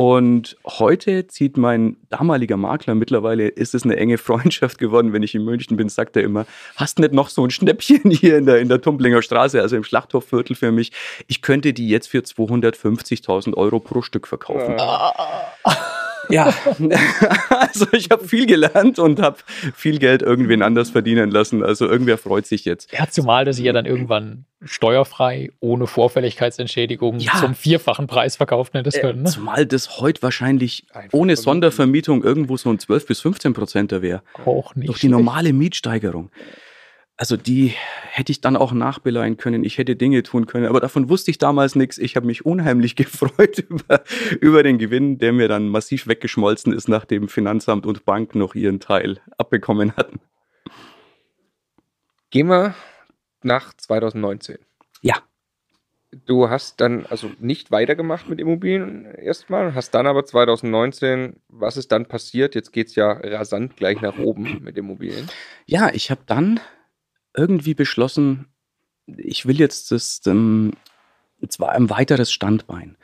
[0.00, 5.34] Und heute zieht mein damaliger Makler, mittlerweile ist es eine enge Freundschaft geworden, wenn ich
[5.34, 6.46] in München bin, sagt er immer,
[6.76, 9.84] hast nicht noch so ein Schnäppchen hier in der, in der Tumblinger Straße, also im
[9.84, 10.92] Schlachthofviertel für mich.
[11.26, 14.78] Ich könnte die jetzt für 250.000 Euro pro Stück verkaufen.
[14.78, 15.12] Ja.
[16.28, 16.54] Ja,
[17.48, 19.38] also ich habe viel gelernt und habe
[19.74, 21.62] viel Geld irgendwen anders verdienen lassen.
[21.62, 22.92] Also irgendwer freut sich jetzt.
[22.92, 27.32] Ja, zumal, dass ich ja dann irgendwann steuerfrei, ohne Vorfälligkeitsentschädigung ja.
[27.40, 29.22] zum vierfachen Preis verkauft hättest äh, können.
[29.22, 29.30] Ne?
[29.30, 34.22] Zumal das heute wahrscheinlich Einfach ohne Sondervermietung irgendwo so ein 12 bis 15 Prozent wäre.
[34.44, 34.88] Auch nicht.
[34.88, 36.30] Durch die normale Mietsteigerung
[37.20, 37.74] also die
[38.12, 39.62] hätte ich dann auch nachbeleihen können.
[39.62, 41.98] Ich hätte Dinge tun können, aber davon wusste ich damals nichts.
[41.98, 44.02] Ich habe mich unheimlich gefreut über,
[44.40, 48.80] über den Gewinn, der mir dann massiv weggeschmolzen ist, nachdem Finanzamt und Bank noch ihren
[48.80, 50.18] Teil abbekommen hatten.
[52.30, 52.74] Gehen wir
[53.42, 54.56] nach 2019.
[55.02, 55.16] Ja.
[56.24, 61.92] Du hast dann also nicht weitergemacht mit Immobilien erstmal, hast dann aber 2019, was ist
[61.92, 62.54] dann passiert?
[62.54, 65.28] Jetzt geht es ja rasant gleich nach oben mit Immobilien.
[65.66, 66.60] Ja, ich habe dann
[67.36, 68.46] irgendwie beschlossen,
[69.06, 70.72] ich will jetzt das, ähm,
[71.48, 72.96] zwar ein weiteres Standbein.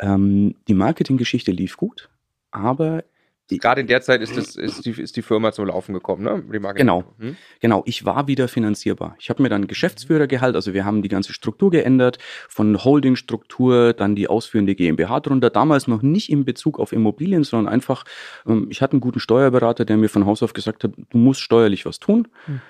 [0.00, 2.10] Ähm, die Marketinggeschichte lief gut,
[2.50, 3.04] aber
[3.48, 6.72] Gerade in der Zeit ist, das, ist, die, ist die Firma zum Laufen gekommen, ne?
[6.72, 7.36] genau, hm?
[7.60, 7.82] genau.
[7.84, 9.16] Ich war wieder finanzierbar.
[9.18, 12.18] Ich habe mir dann Geschäftsführergehalt, also wir haben die ganze Struktur geändert,
[12.48, 15.50] von Holdingstruktur, dann die ausführende GmbH drunter.
[15.50, 18.04] Damals noch nicht in Bezug auf Immobilien, sondern einfach,
[18.46, 21.42] ähm, ich hatte einen guten Steuerberater, der mir von Haus auf gesagt hat, du musst
[21.42, 22.28] steuerlich was tun.
[22.46, 22.62] Hm.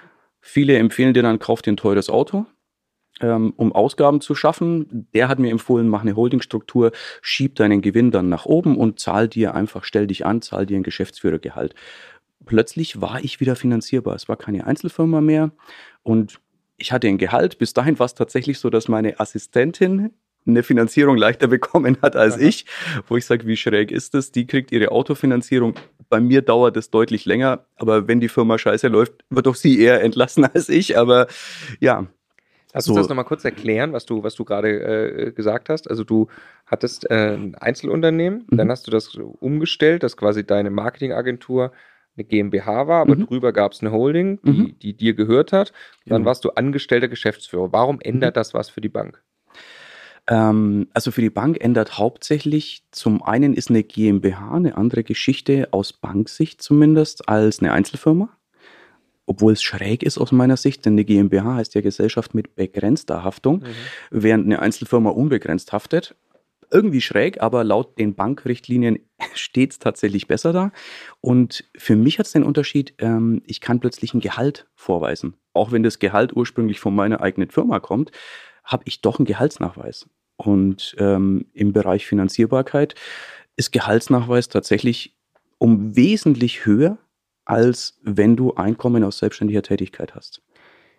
[0.47, 2.45] Viele empfehlen dir dann, kauf dir ein teures Auto,
[3.23, 5.09] ähm, um Ausgaben zu schaffen.
[5.15, 9.27] Der hat mir empfohlen, mach eine Holdingstruktur, schieb deinen Gewinn dann nach oben und zahl
[9.27, 11.75] dir einfach, stell dich an, zahl dir ein Geschäftsführergehalt.
[12.45, 14.15] plötzlich war ich wieder finanzierbar.
[14.17, 15.51] Es war keine Einzelfirma mehr
[16.03, 16.41] und
[16.77, 17.57] ich hatte ein Gehalt.
[17.57, 20.11] Bis dahin war es tatsächlich so, dass meine Assistentin
[20.47, 22.67] eine Finanzierung leichter bekommen hat als ich,
[23.09, 24.31] wo ich sage, wie schräg ist das?
[24.31, 25.75] Die kriegt ihre Autofinanzierung.
[26.15, 29.81] Bei mir dauert es deutlich länger, aber wenn die Firma scheiße läuft, wird doch sie
[29.81, 30.97] eher entlassen als ich.
[30.97, 31.27] Aber
[31.81, 32.07] ja.
[32.73, 33.01] Lass uns so.
[33.01, 35.91] das nochmal kurz erklären, was du, was du gerade äh, gesagt hast.
[35.91, 36.29] Also du
[36.67, 38.57] hattest äh, ein Einzelunternehmen, mhm.
[38.57, 41.73] dann hast du das umgestellt, dass quasi deine Marketingagentur
[42.17, 43.27] eine GmbH war, aber mhm.
[43.27, 44.79] drüber gab es eine Holding, die, mhm.
[44.79, 45.73] die dir gehört hat.
[46.07, 46.29] Dann genau.
[46.29, 47.73] warst du angestellter Geschäftsführer.
[47.73, 48.39] Warum ändert mhm.
[48.39, 49.21] das was für die Bank?
[50.27, 55.69] Ähm, also für die Bank ändert hauptsächlich zum einen ist eine GmbH eine andere Geschichte
[55.71, 58.31] aus Banksicht zumindest als eine Einzelfirma.
[59.27, 63.25] Obwohl es schräg ist aus meiner Sicht, denn eine GmbH heißt ja Gesellschaft mit begrenzter
[63.25, 63.67] Haftung, mhm.
[64.11, 66.15] während eine Einzelfirma unbegrenzt haftet.
[66.71, 68.99] Irgendwie schräg, aber laut den Bankrichtlinien
[69.35, 70.73] steht es tatsächlich besser da.
[71.21, 75.35] Und für mich hat es den Unterschied, ähm, ich kann plötzlich ein Gehalt vorweisen.
[75.55, 78.11] Auch wenn das Gehalt ursprünglich von meiner eigenen Firma kommt,
[78.65, 80.09] habe ich doch einen Gehaltsnachweis.
[80.37, 82.95] Und ähm, im Bereich Finanzierbarkeit
[83.57, 85.17] ist Gehaltsnachweis tatsächlich
[85.59, 86.99] um wesentlich höher,
[87.45, 90.43] als wenn du Einkommen aus selbstständiger Tätigkeit hast.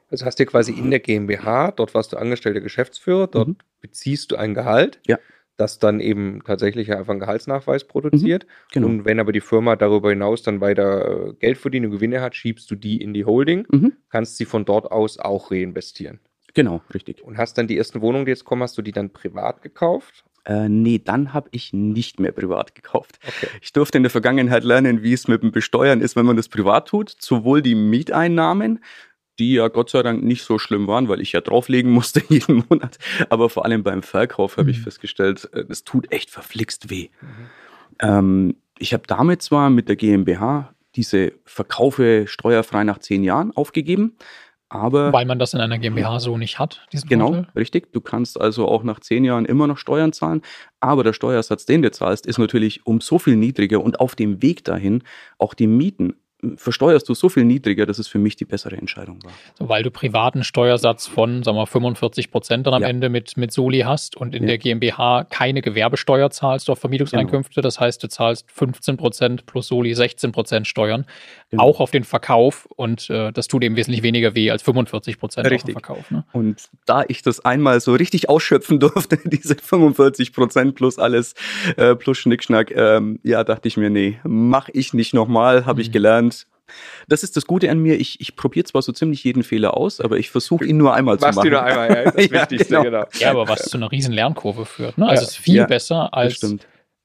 [0.09, 3.57] Also hast du quasi in der GmbH, dort warst du angestellter Geschäftsführer, dort mhm.
[3.81, 4.99] beziehst du ein Gehalt.
[5.07, 5.17] Ja
[5.57, 8.45] das dann eben tatsächlich einfach einen Gehaltsnachweis produziert.
[8.45, 8.87] Mhm, genau.
[8.87, 12.35] Und wenn aber die Firma darüber hinaus dann weiter äh, Geld verdienen und Gewinne hat,
[12.35, 13.93] schiebst du die in die Holding, mhm.
[14.09, 16.19] kannst sie von dort aus auch reinvestieren.
[16.55, 17.21] Genau, richtig.
[17.21, 20.23] Und hast dann die ersten Wohnungen, die jetzt kommen, hast du die dann privat gekauft?
[20.45, 23.19] Äh, nee, dann habe ich nicht mehr privat gekauft.
[23.27, 23.47] Okay.
[23.61, 26.47] Ich durfte in der Vergangenheit lernen, wie es mit dem Besteuern ist, wenn man das
[26.47, 27.15] privat tut.
[27.19, 28.83] Sowohl die Mieteinnahmen,
[29.37, 32.63] die ja Gott sei Dank nicht so schlimm waren, weil ich ja drauflegen musste jeden
[32.69, 32.99] Monat.
[33.29, 34.69] Aber vor allem beim Verkauf habe mhm.
[34.71, 37.09] ich festgestellt, es äh, tut echt verflixt weh.
[37.21, 37.27] Mhm.
[37.99, 44.15] Ähm, ich habe damit zwar mit der GmbH diese Verkaufe steuerfrei nach zehn Jahren aufgegeben,
[44.69, 47.51] aber Weil man das in einer GmbH so nicht hat, diesen Genau, Vorteil?
[47.55, 47.93] richtig.
[47.93, 50.41] Du kannst also auch nach zehn Jahren immer noch Steuern zahlen,
[50.79, 54.41] aber der Steuersatz, den du zahlst, ist natürlich um so viel niedriger und auf dem
[54.41, 55.03] Weg dahin
[55.37, 56.15] auch die Mieten
[56.57, 59.31] versteuerst du so viel niedriger, dass es für mich die bessere Entscheidung war.
[59.57, 62.87] So, weil du privaten Steuersatz von, sagen wir, 45 Prozent dann am ja.
[62.87, 64.49] Ende mit, mit Soli hast und in ja.
[64.49, 67.55] der GmbH keine Gewerbesteuer zahlst auf Vermietungseinkünfte.
[67.55, 67.67] Genau.
[67.67, 71.05] Das heißt, du zahlst 15 Prozent plus Soli 16 Prozent Steuern,
[71.57, 71.63] genau.
[71.63, 75.51] auch auf den Verkauf und äh, das tut eben wesentlich weniger weh als 45 Prozent
[75.51, 76.11] auf den Verkauf.
[76.11, 76.25] Ne?
[76.33, 81.33] Und da ich das einmal so richtig ausschöpfen durfte, diese 45 Prozent plus alles,
[81.77, 85.81] äh, plus Schnickschnack, ähm, ja, dachte ich mir, nee, mach ich nicht nochmal, habe mhm.
[85.81, 86.47] ich gelernt
[87.07, 87.99] das ist das Gute an mir.
[87.99, 91.17] Ich, ich probiere zwar so ziemlich jeden Fehler aus, aber ich versuche ihn nur einmal
[91.17, 91.51] Machst zu machen.
[91.51, 92.83] Machst ihn nur einmal, ja, das ja, Wichtigste, genau.
[92.83, 93.05] genau.
[93.19, 94.97] Ja, aber was zu einer riesen Lernkurve führt.
[94.97, 95.07] Ne?
[95.07, 96.39] Also ja, es ist viel ja, besser als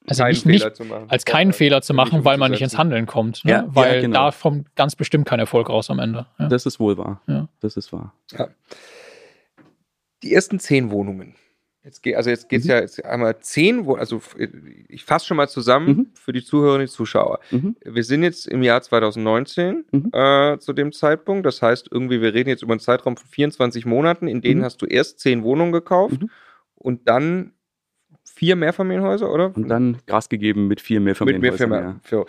[0.07, 1.05] also keinen nicht, Fehler zu machen.
[1.09, 3.45] als keinen Fehler zu machen, weil man nicht ins Handeln kommt.
[3.45, 3.53] Ne?
[3.53, 4.31] Ja, weil ja, genau.
[4.31, 6.27] da kommt ganz bestimmt kein Erfolg raus am Ende.
[6.39, 6.49] Ja.
[6.49, 7.21] Das ist wohl wahr.
[7.27, 7.49] Ja.
[7.61, 8.15] Das ist wahr.
[10.23, 11.35] Die ersten zehn Wohnungen.
[11.83, 12.71] Jetzt geht, also jetzt geht es mhm.
[12.71, 14.21] ja jetzt einmal zehn, wo, also
[14.89, 16.07] ich fasse schon mal zusammen mhm.
[16.13, 17.41] für die Zuhörerinnen und Zuschauer.
[17.51, 17.75] Mhm.
[17.83, 20.11] Wir sind jetzt im Jahr 2019 mhm.
[20.13, 21.47] äh, zu dem Zeitpunkt.
[21.47, 24.65] Das heißt, irgendwie, wir reden jetzt über einen Zeitraum von 24 Monaten, in denen mhm.
[24.65, 26.31] hast du erst zehn Wohnungen gekauft mhm.
[26.75, 27.55] und dann
[28.25, 29.55] vier Mehrfamilienhäuser, oder?
[29.55, 31.69] Und dann Gas gegeben mit vier Mehrfamilienhäusern.
[31.69, 31.81] Mit
[32.11, 32.27] Mehrfamilien,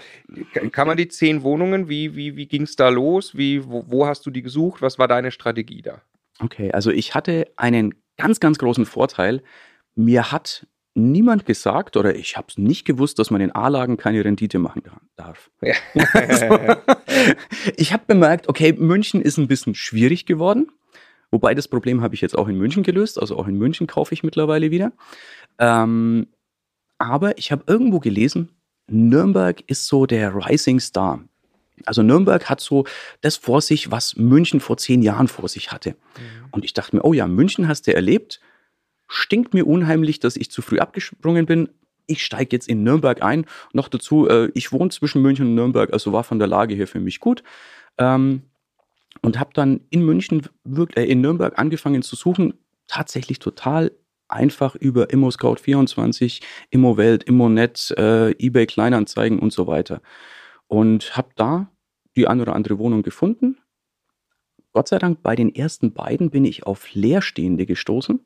[0.54, 0.70] ja.
[0.70, 3.38] Kann man die zehn Wohnungen, wie, wie, wie ging es da los?
[3.38, 4.82] Wie, wo, wo hast du die gesucht?
[4.82, 6.02] Was war deine Strategie da?
[6.40, 9.42] Okay, also ich hatte einen ganz, ganz großen Vorteil.
[9.96, 14.24] Mir hat niemand gesagt oder ich habe es nicht gewusst, dass man in A-Lagen keine
[14.26, 14.84] Rendite machen
[15.16, 15.50] darf.
[15.62, 15.76] Ja.
[16.14, 16.60] also,
[17.78, 20.68] ich habe bemerkt, okay, München ist ein bisschen schwierig geworden.
[21.30, 23.20] Wobei das Problem habe ich jetzt auch in München gelöst.
[23.20, 24.92] Also auch in München kaufe ich mittlerweile wieder.
[25.60, 26.28] Ähm,
[26.98, 28.50] aber ich habe irgendwo gelesen,
[28.88, 31.24] Nürnberg ist so der Rising Star.
[31.86, 32.86] Also Nürnberg hat so
[33.22, 35.92] das vor sich, was München vor zehn Jahren vor sich hatte.
[35.92, 36.50] Mhm.
[36.52, 38.40] Und ich dachte mir, oh ja, München hast du erlebt.
[39.08, 41.70] Stinkt mir unheimlich, dass ich zu früh abgesprungen bin.
[42.08, 43.46] Ich steige jetzt in Nürnberg ein.
[43.74, 46.88] Noch dazu, äh, ich wohne zwischen München und Nürnberg, also war von der Lage her
[46.88, 47.44] für mich gut.
[47.98, 48.44] Ähm,
[49.22, 50.48] und habe dann in München,
[50.96, 52.54] äh, in Nürnberg angefangen zu suchen.
[52.88, 53.92] Tatsächlich total
[54.32, 60.02] einfach über ImmoScout24, ImmoWelt, ImmoNet, äh, eBay Kleinanzeigen und so weiter
[60.72, 61.70] und habe da
[62.16, 63.58] die eine oder andere Wohnung gefunden.
[64.72, 68.26] Gott sei Dank, bei den ersten beiden bin ich auf Leerstehende gestoßen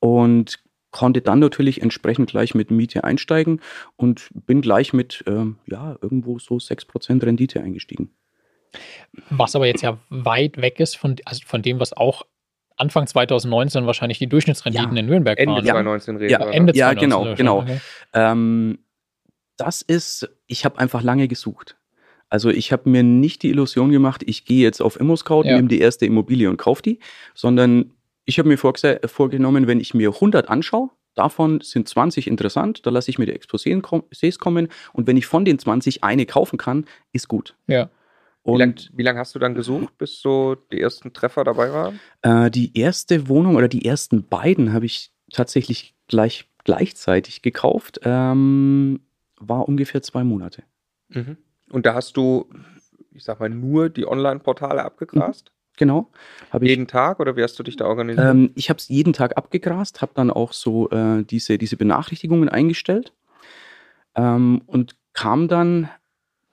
[0.00, 3.60] und konnte dann natürlich entsprechend gleich mit Miete einsteigen
[3.96, 8.10] und bin gleich mit ähm, ja, irgendwo so 6% Rendite eingestiegen.
[9.30, 12.26] Was aber jetzt ja weit weg ist von, also von dem, was auch
[12.76, 15.64] Anfang 2019 wahrscheinlich die Durchschnittsrenditen ja, in Nürnberg Ende waren.
[15.64, 17.58] 2019 reden ja, Ende 2019 ja, genau, genau.
[17.60, 17.80] Okay.
[18.12, 18.78] Ähm,
[19.56, 21.76] das ist, ich habe einfach lange gesucht.
[22.28, 25.56] Also ich habe mir nicht die Illusion gemacht, ich gehe jetzt auf ImmoScout, ja.
[25.56, 26.98] nehme die erste Immobilie und kaufe die,
[27.34, 27.92] sondern
[28.24, 33.10] ich habe mir vorgenommen, wenn ich mir 100 anschaue, davon sind 20 interessant, da lasse
[33.10, 37.28] ich mir die Exposés kommen und wenn ich von den 20 eine kaufen kann, ist
[37.28, 37.54] gut.
[37.68, 37.88] Ja.
[38.52, 42.00] Und wie lange lang hast du dann gesucht, bis so die ersten Treffer dabei waren?
[42.22, 48.00] Äh, die erste Wohnung oder die ersten beiden habe ich tatsächlich gleich gleichzeitig gekauft.
[48.02, 49.00] Ähm,
[49.38, 50.64] war ungefähr zwei Monate.
[51.08, 51.36] Mhm.
[51.70, 52.48] Und da hast du,
[53.12, 55.50] ich sag mal, nur die Online-Portale abgegrast?
[55.50, 55.56] Mhm.
[55.78, 56.10] Genau.
[56.60, 58.26] jeden ich, Tag oder wie hast du dich da organisiert?
[58.26, 62.48] Ähm, ich habe es jeden Tag abgegrast, habe dann auch so äh, diese, diese Benachrichtigungen
[62.48, 63.12] eingestellt
[64.14, 65.90] ähm, und kam dann,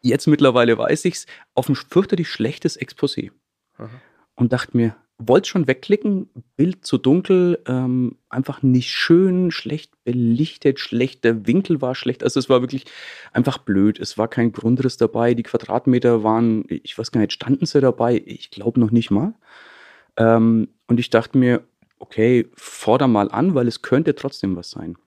[0.03, 3.31] jetzt mittlerweile weiß ich es, auf ein fürchterlich schlechtes Exposé.
[3.77, 3.89] Aha.
[4.35, 10.79] Und dachte mir, wollte schon wegklicken, Bild zu dunkel, ähm, einfach nicht schön, schlecht belichtet,
[10.79, 12.85] schlecht, der Winkel war schlecht, also es war wirklich
[13.31, 13.99] einfach blöd.
[13.99, 18.21] Es war kein Grundriss dabei, die Quadratmeter waren, ich weiß gar nicht, standen sie dabei?
[18.25, 19.33] Ich glaube noch nicht mal.
[20.17, 21.63] Ähm, und ich dachte mir,
[21.99, 24.97] okay, forder mal an, weil es könnte trotzdem was sein.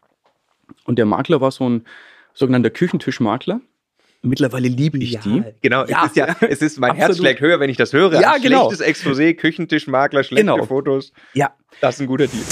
[0.84, 1.84] Und der Makler war so ein
[2.32, 3.60] sogenannter Küchentischmakler
[4.26, 5.44] Mittlerweile liebe ich ja, die.
[5.62, 6.02] Genau, ja.
[6.02, 8.20] es ist ja, es ist mein Herz schlägt höher, wenn ich das höre.
[8.20, 8.70] Ja, genau.
[8.70, 10.64] Schlechtes Exposé, Küchentischmakler, schlechte genau.
[10.64, 11.12] Fotos.
[11.34, 11.54] Ja.
[11.80, 12.42] Das ist ein guter Deal.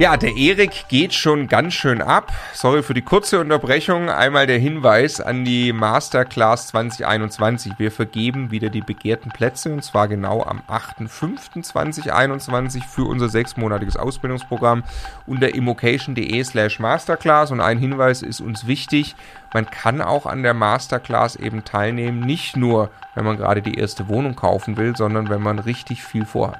[0.00, 2.32] Ja, der Erik geht schon ganz schön ab.
[2.52, 4.10] Sorry für die kurze Unterbrechung.
[4.10, 7.74] Einmal der Hinweis an die Masterclass 2021.
[7.78, 14.82] Wir vergeben wieder die begehrten Plätze und zwar genau am 8.5.2021 für unser sechsmonatiges Ausbildungsprogramm
[15.28, 17.52] unter immocation.de slash Masterclass.
[17.52, 19.14] Und ein Hinweis ist uns wichtig.
[19.52, 22.18] Man kann auch an der Masterclass eben teilnehmen.
[22.18, 26.24] Nicht nur, wenn man gerade die erste Wohnung kaufen will, sondern wenn man richtig viel
[26.24, 26.58] vorhat.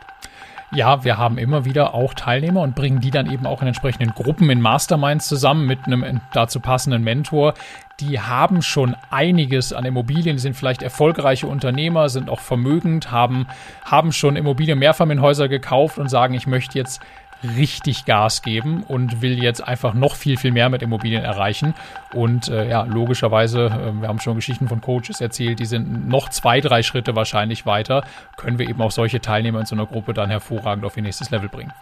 [0.72, 4.12] Ja, wir haben immer wieder auch Teilnehmer und bringen die dann eben auch in entsprechenden
[4.12, 7.54] Gruppen in Masterminds zusammen mit einem dazu passenden Mentor.
[8.00, 13.46] Die haben schon einiges an Immobilien, sind vielleicht erfolgreiche Unternehmer, sind auch vermögend, haben,
[13.84, 17.00] haben schon Immobilien, Mehrfamilienhäuser gekauft und sagen, ich möchte jetzt
[17.42, 21.74] richtig Gas geben und will jetzt einfach noch viel, viel mehr mit Immobilien erreichen.
[22.12, 26.28] Und äh, ja, logischerweise, äh, wir haben schon Geschichten von Coaches erzählt, die sind noch
[26.28, 28.04] zwei, drei Schritte wahrscheinlich weiter,
[28.36, 31.30] können wir eben auch solche Teilnehmer in so einer Gruppe dann hervorragend auf ihr nächstes
[31.30, 31.72] Level bringen.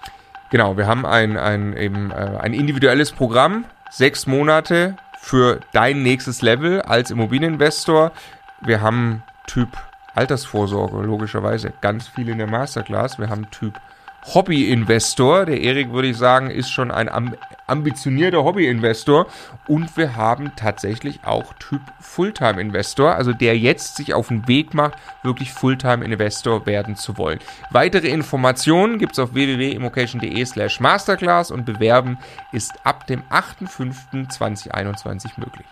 [0.51, 6.43] Genau, wir haben ein, ein, eben, äh, ein individuelles Programm, sechs Monate für dein nächstes
[6.43, 8.13] Level als Immobilieninvestor.
[8.61, 9.69] Wir haben Typ
[10.15, 13.19] Altersvorsorge, logischerweise, ganz viel in der Masterclass.
[13.19, 13.81] Wir haben Typ
[14.25, 15.47] Hobby-Investor.
[15.47, 19.27] Der Erik, würde ich sagen, ist schon ein ambitionierter Hobby-Investor.
[19.69, 24.95] Und wir haben tatsächlich auch Typ Fulltime-Investor, also der jetzt sich auf den Weg macht,
[25.23, 27.39] wirklich Fulltime-Investor werden zu wollen.
[27.71, 32.19] Weitere Informationen gibt es auf www.immocation.de slash masterclass und bewerben
[32.53, 35.67] ist ab dem 8.5.2021 möglich.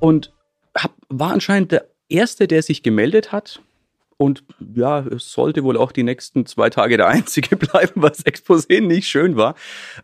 [0.00, 0.32] Und
[0.76, 3.62] hab, war anscheinend der Erste, der sich gemeldet hat
[4.16, 8.80] und ja, es sollte wohl auch die nächsten zwei Tage der einzige bleiben, was Exposé
[8.80, 9.54] nicht schön war.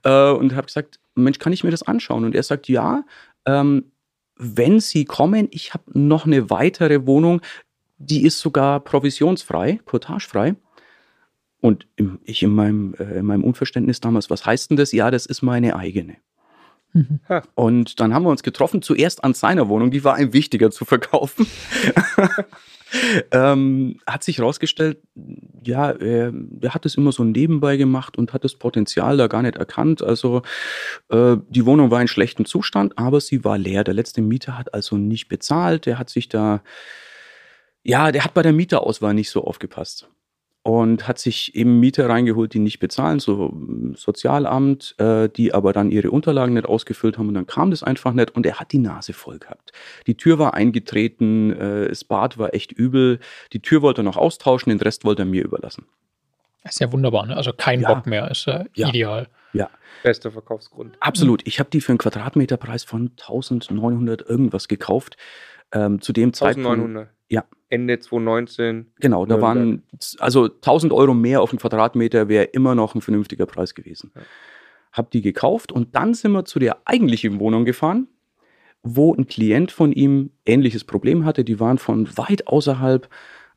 [0.03, 2.25] Äh, und habe gesagt, Mensch, kann ich mir das anschauen?
[2.25, 3.05] Und er sagt, ja,
[3.47, 3.93] ähm,
[4.37, 7.41] wenn Sie kommen, ich habe noch eine weitere Wohnung,
[7.99, 10.55] die ist sogar provisionsfrei, portagefrei.
[11.61, 14.93] Und im, ich in meinem, äh, in meinem Unverständnis damals, was heißt denn das?
[14.93, 16.17] Ja, das ist meine eigene.
[16.93, 17.21] Mhm.
[17.55, 20.85] Und dann haben wir uns getroffen, zuerst an seiner Wohnung, die war ihm wichtiger zu
[20.85, 21.47] verkaufen.
[23.31, 24.99] ähm, hat sich herausgestellt,
[25.63, 29.43] ja, er, er, hat es immer so nebenbei gemacht und hat das Potenzial da gar
[29.43, 30.03] nicht erkannt.
[30.03, 30.43] Also
[31.09, 33.85] äh, die Wohnung war in schlechtem Zustand, aber sie war leer.
[33.85, 35.87] Der letzte Mieter hat also nicht bezahlt.
[35.87, 36.63] Der hat sich da,
[37.83, 40.09] ja, der hat bei der Mieterauswahl nicht so aufgepasst
[40.63, 45.73] und hat sich eben Mieter reingeholt, die nicht bezahlen, so hm, Sozialamt, äh, die aber
[45.73, 48.73] dann ihre Unterlagen nicht ausgefüllt haben und dann kam das einfach nicht und er hat
[48.73, 49.73] die Nase voll gehabt.
[50.07, 53.21] Die Tür war eingetreten, äh, das Bad war echt übel,
[53.53, 55.87] die Tür wollte er noch austauschen, den Rest wollte er mir überlassen.
[56.63, 57.37] Das ist ja wunderbar, ne?
[57.37, 57.95] also kein ja.
[57.95, 58.89] Bock mehr, ist äh, ja.
[58.89, 59.29] ideal.
[59.53, 59.71] Ja.
[60.03, 60.97] Bester Verkaufsgrund.
[61.01, 61.47] Absolut.
[61.47, 65.17] Ich habe die für einen Quadratmeterpreis von 1900 irgendwas gekauft.
[65.73, 66.67] Ähm, zu dem 1900.
[66.79, 67.11] Zeitpunkt.
[67.29, 67.45] Ja.
[67.71, 68.93] Ende 2019.
[68.99, 69.85] Genau, da waren
[70.19, 74.11] also 1000 Euro mehr auf den Quadratmeter wäre immer noch ein vernünftiger Preis gewesen.
[74.15, 74.23] Ja.
[74.93, 78.09] Hab die gekauft und dann sind wir zu der eigentlichen Wohnung gefahren,
[78.83, 81.45] wo ein Klient von ihm ähnliches Problem hatte.
[81.45, 83.09] Die waren von weit außerhalb,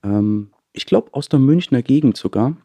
[0.04, 2.56] ähm, ich glaube aus der Münchner Gegend sogar.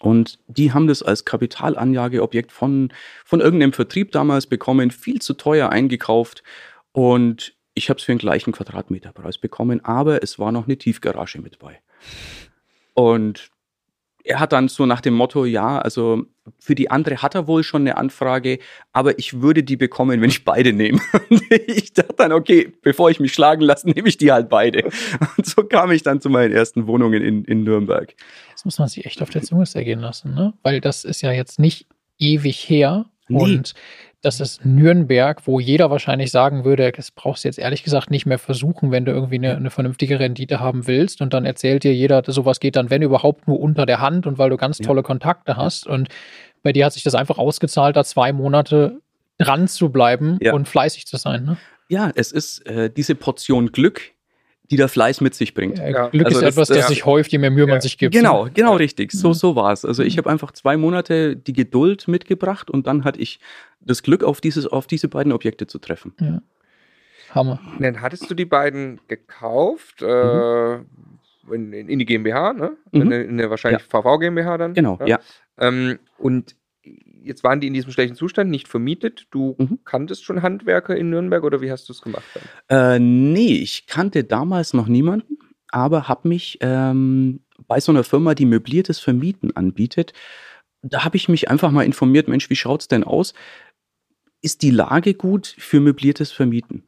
[0.00, 2.92] Und die haben das als Kapitalanlageobjekt von,
[3.24, 6.42] von irgendeinem Vertrieb damals bekommen, viel zu teuer eingekauft.
[6.92, 11.40] Und ich habe es für den gleichen Quadratmeterpreis bekommen, aber es war noch eine Tiefgarage
[11.40, 11.80] mit bei.
[12.94, 13.50] Und
[14.24, 16.26] er hat dann so nach dem Motto, ja, also
[16.58, 18.58] für die andere hat er wohl schon eine Anfrage,
[18.92, 21.00] aber ich würde die bekommen, wenn ich beide nehme.
[21.66, 24.84] ich dachte dann, okay, bevor ich mich schlagen lasse, nehme ich die halt beide.
[25.36, 28.14] Und so kam ich dann zu meinen ersten Wohnungen in, in Nürnberg.
[28.52, 30.52] Das muss man sich echt auf der Zunge zergehen lassen, ne?
[30.62, 31.86] Weil das ist ja jetzt nicht
[32.18, 33.06] ewig her.
[33.28, 33.42] Nee.
[33.42, 33.74] Und
[34.20, 38.26] das ist Nürnberg, wo jeder wahrscheinlich sagen würde, das brauchst du jetzt ehrlich gesagt nicht
[38.26, 41.20] mehr versuchen, wenn du irgendwie eine, eine, vernünftige Rendite haben willst.
[41.20, 44.38] Und dann erzählt dir jeder, sowas geht dann, wenn überhaupt, nur unter der Hand und
[44.38, 45.04] weil du ganz tolle ja.
[45.04, 45.86] Kontakte hast.
[45.86, 46.08] Und
[46.62, 49.00] bei dir hat sich das einfach ausgezahlt, da zwei Monate
[49.38, 50.52] dran zu bleiben ja.
[50.52, 51.44] und fleißig zu sein.
[51.44, 51.56] Ne?
[51.88, 54.12] Ja, es ist äh, diese Portion Glück,
[54.70, 55.78] die der Fleiß mit sich bringt.
[55.78, 57.72] Ja, Glück also ist das, etwas, das, das sich häuft, je mehr Mühe ja.
[57.72, 58.14] man sich gibt.
[58.14, 59.12] Genau, genau richtig.
[59.12, 59.84] So, so war es.
[59.84, 60.18] Also ich mhm.
[60.18, 63.40] habe einfach zwei Monate die Geduld mitgebracht und dann hatte ich
[63.80, 66.12] das Glück, auf, dieses, auf diese beiden Objekte zu treffen.
[66.20, 66.42] Ja.
[67.34, 67.60] Hammer.
[67.78, 72.76] dann hattest du die beiden gekauft äh, in, in, die GmbH, ne?
[72.92, 73.02] Mhm.
[73.02, 74.74] In, in der wahrscheinlich VV GmbH dann.
[74.74, 75.18] Genau, ja.
[75.58, 76.56] Ähm, und
[77.22, 79.26] jetzt waren die in diesem schlechten Zustand, nicht vermietet.
[79.30, 79.80] Du mhm.
[79.84, 82.24] kanntest schon Handwerker in Nürnberg oder wie hast du es gemacht?
[82.68, 85.38] Äh, nee, ich kannte damals noch niemanden,
[85.70, 90.12] aber habe mich ähm, bei so einer Firma, die möbliertes Vermieten anbietet,
[90.82, 93.34] da habe ich mich einfach mal informiert, Mensch, wie schaut es denn aus?
[94.40, 96.84] Ist die Lage gut für möbliertes Vermieten?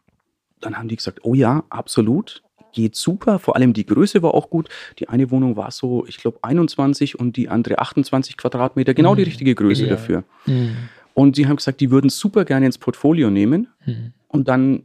[0.60, 3.38] Dann haben die gesagt, oh ja, absolut geht super.
[3.38, 4.68] Vor allem die Größe war auch gut.
[4.98, 8.94] Die eine Wohnung war so, ich glaube, 21 und die andere 28 Quadratmeter.
[8.94, 9.18] Genau mhm.
[9.18, 9.90] die richtige Größe ja.
[9.90, 10.24] dafür.
[10.46, 10.76] Mhm.
[11.14, 13.68] Und sie haben gesagt, die würden super gerne ins Portfolio nehmen.
[13.84, 14.12] Mhm.
[14.28, 14.84] Und dann,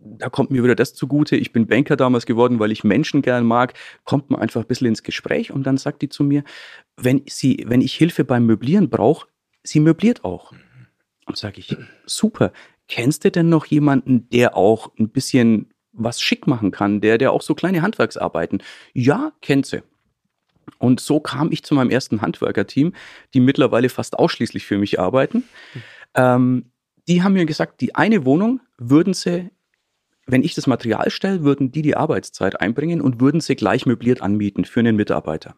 [0.00, 1.36] da kommt mir wieder das zugute.
[1.36, 3.74] Ich bin Banker damals geworden, weil ich Menschen gern mag.
[4.04, 6.44] Kommt man einfach ein bisschen ins Gespräch und dann sagt die zu mir,
[6.96, 9.26] wenn, sie, wenn ich Hilfe beim Möblieren brauche,
[9.62, 10.52] sie möbliert auch.
[11.26, 12.52] Und sage ich, super.
[12.88, 17.32] Kennst du denn noch jemanden, der auch ein bisschen was schick machen kann, der, der
[17.32, 18.62] auch so kleine Handwerksarbeiten.
[18.92, 19.82] Ja, kennt sie.
[20.78, 22.94] Und so kam ich zu meinem ersten Handwerkerteam,
[23.34, 25.44] die mittlerweile fast ausschließlich für mich arbeiten.
[26.14, 26.70] Ähm,
[27.08, 29.50] die haben mir gesagt, die eine Wohnung würden sie,
[30.26, 34.22] wenn ich das Material stelle, würden die die Arbeitszeit einbringen und würden sie gleich möbliert
[34.22, 35.56] anmieten für einen Mitarbeiter.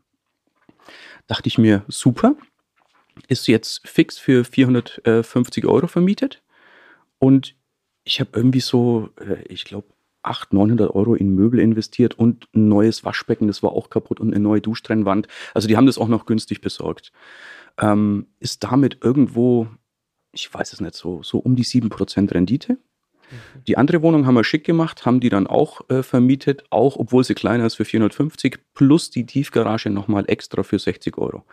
[1.26, 2.36] Dachte ich mir, super,
[3.28, 6.42] ist jetzt fix für 450 Euro vermietet.
[7.18, 7.54] Und
[8.04, 9.86] ich habe irgendwie so, äh, ich glaube,
[10.22, 14.32] 800, 900 Euro in Möbel investiert und ein neues Waschbecken, das war auch kaputt und
[14.32, 15.28] eine neue Duschtrennwand.
[15.54, 17.12] Also die haben das auch noch günstig besorgt.
[17.78, 19.66] Ähm, ist damit irgendwo,
[20.32, 22.74] ich weiß es nicht, so, so um die 7% Rendite.
[22.74, 23.64] Mhm.
[23.66, 27.24] Die andere Wohnung haben wir schick gemacht, haben die dann auch äh, vermietet, auch obwohl
[27.24, 31.44] sie kleiner ist für 450, plus die Tiefgarage nochmal extra für 60 Euro,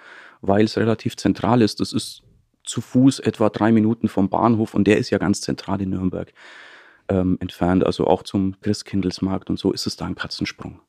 [0.41, 1.79] weil es relativ zentral ist.
[1.79, 2.23] Das ist
[2.63, 6.31] zu Fuß etwa drei Minuten vom Bahnhof und der ist ja ganz zentral in Nürnberg
[7.09, 10.79] ähm, entfernt, also auch zum Christkindlesmarkt und so ist es da ein Katzensprung.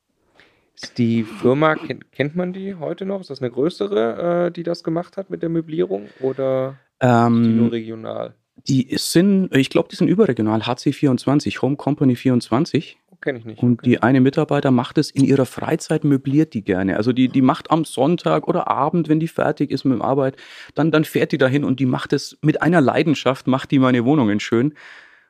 [0.74, 1.76] Ist die Firma,
[2.12, 3.20] kennt, man die heute noch?
[3.20, 7.50] Ist das eine größere, äh, die das gemacht hat mit der Möblierung oder ähm, die
[7.50, 8.34] nur regional?
[8.68, 12.98] Die sind, ich glaube, die sind überregional, HC24, Home Company 24.
[13.20, 13.62] Kenne ich nicht.
[13.62, 13.90] Und okay.
[13.90, 16.96] die eine Mitarbeiter macht es in ihrer Freizeit, möbliert die gerne.
[16.96, 20.36] Also die, die macht am Sonntag oder Abend, wenn die fertig ist mit der Arbeit,
[20.74, 24.06] dann, dann fährt die dahin und die macht es mit einer Leidenschaft, macht die meine
[24.06, 24.74] Wohnungen schön.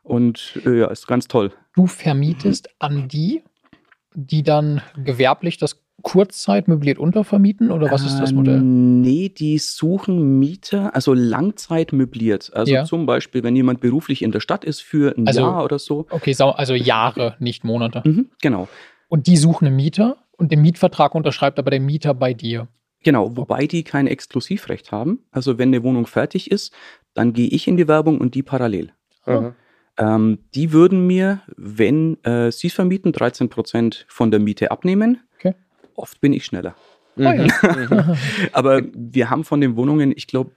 [0.03, 1.53] Und äh, ja, ist ganz toll.
[1.75, 3.43] Du vermietest an die,
[4.15, 8.59] die dann gewerblich das Kurzzeit möbliert untervermieten oder was ist das Modell?
[8.59, 12.51] Äh, nee, die suchen Mieter, also Langzeit möbliert.
[12.55, 12.85] Also ja.
[12.85, 16.07] zum Beispiel, wenn jemand beruflich in der Stadt ist für ein also, Jahr oder so.
[16.11, 18.03] Okay, also Jahre, nicht Monate.
[18.05, 18.69] Mhm, genau.
[19.09, 22.69] Und die suchen einen Mieter und den Mietvertrag unterschreibt aber der Mieter bei dir.
[23.03, 25.21] Genau, wobei die kein Exklusivrecht haben.
[25.31, 26.73] Also wenn eine Wohnung fertig ist,
[27.15, 28.93] dann gehe ich in die Werbung und die parallel.
[29.27, 29.55] Mhm.
[30.01, 35.21] Ähm, die würden mir, wenn äh, sie es vermieten, 13 Prozent von der Miete abnehmen.
[35.37, 35.55] Okay.
[35.95, 36.75] Oft bin ich schneller.
[37.17, 37.27] Mhm.
[37.27, 38.17] Oh, ja.
[38.53, 40.53] Aber wir haben von den Wohnungen, ich glaube,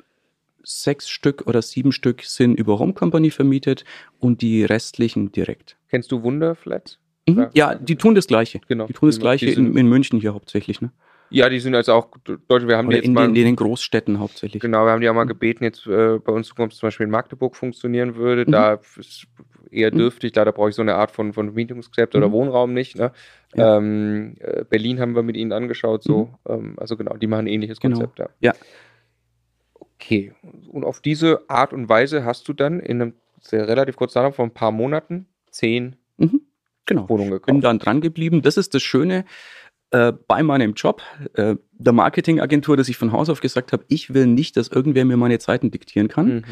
[0.63, 3.83] sechs Stück oder sieben Stück sind über Home Company vermietet
[4.19, 5.77] und die restlichen direkt.
[5.89, 6.99] Kennst du Wunderflat?
[7.27, 7.47] Mhm.
[7.53, 8.61] Ja, die tun das Gleiche.
[8.67, 8.87] Genau.
[8.87, 10.81] Die tun das Gleiche in, in, München hier hauptsächlich.
[10.81, 10.91] Ne?
[11.33, 12.09] Ja, die sind jetzt auch
[12.47, 12.67] Deutsche.
[12.67, 14.61] Wir haben Oder die jetzt in, mal, den, in den Großstädten hauptsächlich.
[14.61, 17.55] Genau, wir haben die auch mal gebeten, jetzt äh, bei uns zum Beispiel in Magdeburg
[17.55, 18.45] funktionieren würde.
[18.45, 18.51] Mhm.
[18.51, 19.27] Da ist
[19.71, 19.97] eher mhm.
[19.97, 22.17] dürftig, da, da brauche ich so eine Art von, von Mietungskonzept mhm.
[22.19, 22.97] oder Wohnraum nicht.
[22.97, 23.11] Ne?
[23.55, 23.77] Ja.
[23.77, 26.29] Ähm, äh, Berlin haben wir mit ihnen angeschaut, so.
[26.47, 26.53] Mhm.
[26.53, 27.97] Ähm, also genau, die machen ein ähnliches genau.
[27.97, 28.19] Konzept.
[28.19, 28.29] Ja.
[28.39, 28.53] ja.
[29.79, 30.33] Okay.
[30.69, 34.33] Und auf diese Art und Weise hast du dann in einem sehr relativ kurzen Zeitraum
[34.33, 36.41] von ein paar Monaten zehn mhm.
[36.85, 37.09] genau.
[37.09, 37.47] Wohnungen gekauft.
[37.47, 38.41] Bin dann dran geblieben.
[38.41, 39.25] Das ist das Schöne
[39.93, 41.03] äh, bei meinem Job,
[41.35, 45.05] äh, der Marketingagentur, dass ich von Haus auf gesagt habe, ich will nicht, dass irgendwer
[45.05, 46.27] mir meine Zeiten diktieren kann.
[46.27, 46.43] Mhm.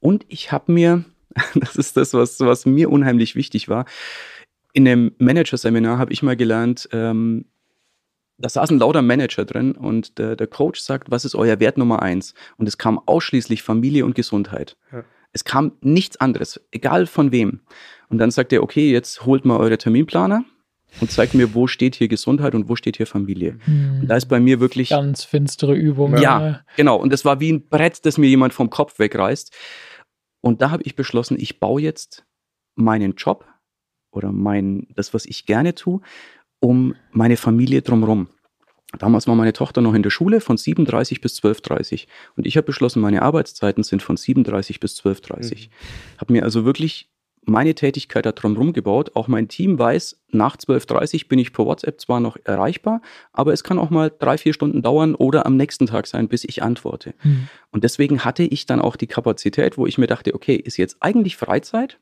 [0.00, 1.04] Und ich habe mir,
[1.54, 3.84] das ist das, was, was mir unheimlich wichtig war,
[4.72, 7.44] in einem Manager-Seminar habe ich mal gelernt, ähm,
[8.38, 12.02] da saßen lauter Manager drin und der, der, Coach sagt, was ist euer Wert Nummer
[12.02, 12.32] eins?
[12.56, 14.76] Und es kam ausschließlich Familie und Gesundheit.
[14.90, 15.04] Ja.
[15.32, 17.60] Es kam nichts anderes, egal von wem.
[18.08, 20.44] Und dann sagt er, okay, jetzt holt mal eure Terminplaner
[21.00, 23.58] und zeigt mir, wo steht hier Gesundheit und wo steht hier Familie.
[23.64, 24.00] Hm.
[24.02, 24.90] Und da ist bei mir wirklich.
[24.90, 26.16] Ganz finstere Übung.
[26.18, 26.96] Ja, genau.
[26.96, 29.54] Und das war wie ein Brett, das mir jemand vom Kopf wegreißt.
[30.40, 32.24] Und da habe ich beschlossen, ich baue jetzt
[32.76, 33.46] meinen Job
[34.10, 36.00] oder mein, das, was ich gerne tue,
[36.60, 38.28] um meine Familie drumherum.
[38.98, 42.66] Damals war meine Tochter noch in der Schule von 7.30 bis 12.30 und ich habe
[42.66, 45.70] beschlossen, meine Arbeitszeiten sind von 7.30 bis 12.30 mhm.
[46.18, 47.10] Habe mir also wirklich
[47.46, 49.12] meine Tätigkeit da drumherum gebaut.
[49.14, 53.00] Auch mein Team weiß, nach 12.30 bin ich per WhatsApp zwar noch erreichbar,
[53.32, 56.44] aber es kann auch mal drei, vier Stunden dauern oder am nächsten Tag sein, bis
[56.44, 57.14] ich antworte.
[57.22, 57.48] Mhm.
[57.70, 60.96] Und deswegen hatte ich dann auch die Kapazität, wo ich mir dachte, okay, ist jetzt
[61.00, 61.98] eigentlich Freizeit,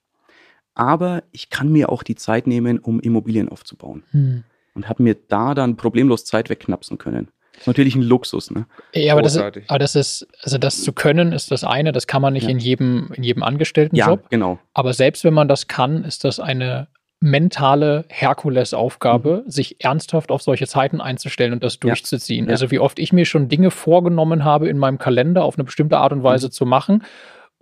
[0.75, 4.03] aber ich kann mir auch die Zeit nehmen, um Immobilien aufzubauen.
[4.13, 4.45] Mhm.
[4.75, 7.29] Und habe mir da dann problemlos Zeit wegknapsen können.
[7.55, 8.67] Das ist natürlich ein Luxus, ne?
[8.95, 12.07] Ja, aber das, ist, aber das ist, also das zu können, ist das eine, das
[12.07, 12.51] kann man nicht ja.
[12.51, 14.21] in jedem, in jedem Angestelltenjob.
[14.23, 14.59] Ja, genau.
[14.73, 16.89] Aber selbst wenn man das kann, ist das eine
[17.21, 19.51] mentale Herkulesaufgabe, mhm.
[19.51, 22.47] sich ernsthaft auf solche Zeiten einzustellen und das durchzuziehen.
[22.47, 22.53] Ja.
[22.53, 25.99] Also wie oft ich mir schon Dinge vorgenommen habe, in meinem Kalender auf eine bestimmte
[25.99, 26.53] Art und Weise mhm.
[26.53, 27.03] zu machen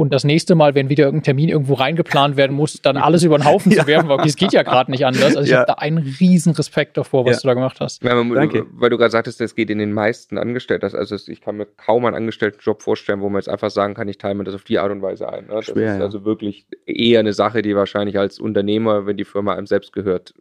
[0.03, 3.39] und das nächste Mal, wenn wieder irgendein Termin irgendwo reingeplant werden muss, dann alles über
[3.39, 3.83] den Haufen ja.
[3.83, 5.37] zu werfen, weil es geht ja gerade nicht anders.
[5.37, 5.59] Also ich ja.
[5.59, 7.43] habe da einen riesen Respekt davor, was ja.
[7.43, 8.03] du da gemacht hast.
[8.03, 8.67] Ja, man, Danke.
[8.73, 10.93] Weil du gerade sagtest, es geht in den meisten Angestellten.
[10.93, 14.19] Also ich kann mir kaum einen Angestelltenjob vorstellen, wo man jetzt einfach sagen kann, ich
[14.19, 15.47] teile mir das auf die Art und Weise ein.
[15.47, 15.55] Ne?
[15.55, 19.55] Das Schwer, ist also wirklich eher eine Sache, die wahrscheinlich als Unternehmer, wenn die Firma
[19.55, 20.35] einem selbst gehört,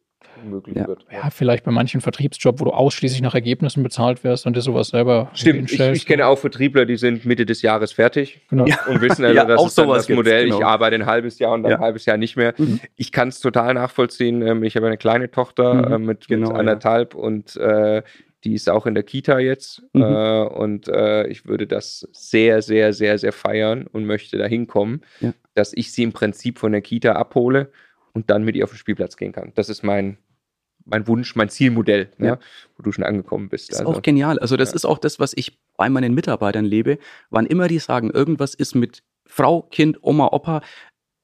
[0.49, 0.87] möglich ja.
[0.87, 1.05] wird.
[1.11, 4.89] Ja, vielleicht bei manchen Vertriebsjob, wo du ausschließlich nach Ergebnissen bezahlt wirst und dir sowas
[4.89, 8.65] selber Stimmt, ich, ich, kenne auch Vertriebler, die sind Mitte des Jahres fertig genau.
[8.87, 10.59] und wissen also, ja, das ist dann das Modell, genau.
[10.59, 11.77] ich arbeite ein halbes Jahr und dann ja.
[11.77, 12.53] ein halbes Jahr nicht mehr.
[12.57, 12.79] Mhm.
[12.95, 14.41] Ich kann es total nachvollziehen.
[14.41, 15.93] Ähm, ich habe eine kleine Tochter mhm.
[15.93, 18.01] Äh, mit, genau, mit anderthalb und äh,
[18.43, 20.01] die ist auch in der Kita jetzt mhm.
[20.01, 25.01] äh, und äh, ich würde das sehr, sehr, sehr, sehr feiern und möchte da hinkommen,
[25.19, 25.33] ja.
[25.53, 27.71] dass ich sie im Prinzip von der Kita abhole
[28.13, 29.51] und dann mit ihr auf den Spielplatz gehen kann.
[29.55, 30.17] Das ist mein,
[30.85, 32.35] mein Wunsch, mein Zielmodell, ne, ja.
[32.35, 32.39] ne,
[32.77, 33.69] wo du schon angekommen bist.
[33.69, 34.39] Das ist also, auch genial.
[34.39, 34.75] Also das ja.
[34.75, 36.97] ist auch das, was ich bei meinen Mitarbeitern lebe.
[37.29, 40.61] Wann immer die sagen, irgendwas ist mit Frau, Kind, Oma, Opa,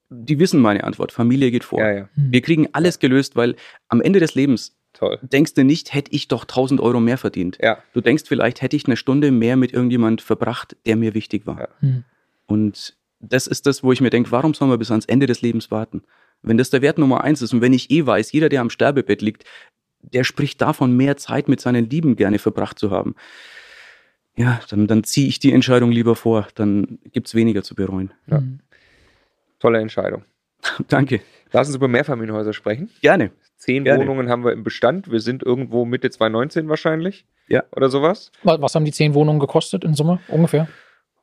[0.09, 1.11] die wissen meine Antwort.
[1.11, 1.79] Familie geht vor.
[1.79, 2.31] Ja, hm.
[2.31, 3.55] Wir kriegen alles gelöst, weil
[3.89, 5.19] am Ende des Lebens Toll.
[5.21, 7.57] denkst du nicht, hätte ich doch 1000 Euro mehr verdient.
[7.61, 7.79] Ja.
[7.93, 11.69] Du denkst vielleicht, hätte ich eine Stunde mehr mit irgendjemand verbracht, der mir wichtig war.
[11.79, 12.03] Hm.
[12.45, 15.41] Und das ist das, wo ich mir denke, warum sollen wir bis ans Ende des
[15.41, 16.03] Lebens warten?
[16.41, 18.69] Wenn das der Wert Nummer eins ist und wenn ich eh weiß, jeder, der am
[18.69, 19.43] Sterbebett liegt,
[20.01, 23.15] der spricht davon, mehr Zeit mit seinen Lieben gerne verbracht zu haben.
[24.35, 26.47] Ja, dann, dann ziehe ich die Entscheidung lieber vor.
[26.55, 28.13] Dann gibt es weniger zu bereuen.
[28.27, 28.39] Ja.
[28.39, 28.59] Mhm.
[29.59, 30.23] Tolle Entscheidung.
[30.87, 31.21] Danke.
[31.51, 32.89] Lass uns über Mehrfamilienhäuser sprechen.
[33.01, 33.31] Gerne.
[33.57, 34.03] Zehn Gerne.
[34.03, 35.11] Wohnungen haben wir im Bestand.
[35.11, 37.25] Wir sind irgendwo Mitte 2019 wahrscheinlich.
[37.47, 37.63] Ja.
[37.75, 38.31] Oder sowas.
[38.43, 40.67] Was, was haben die zehn Wohnungen gekostet in Summe ungefähr?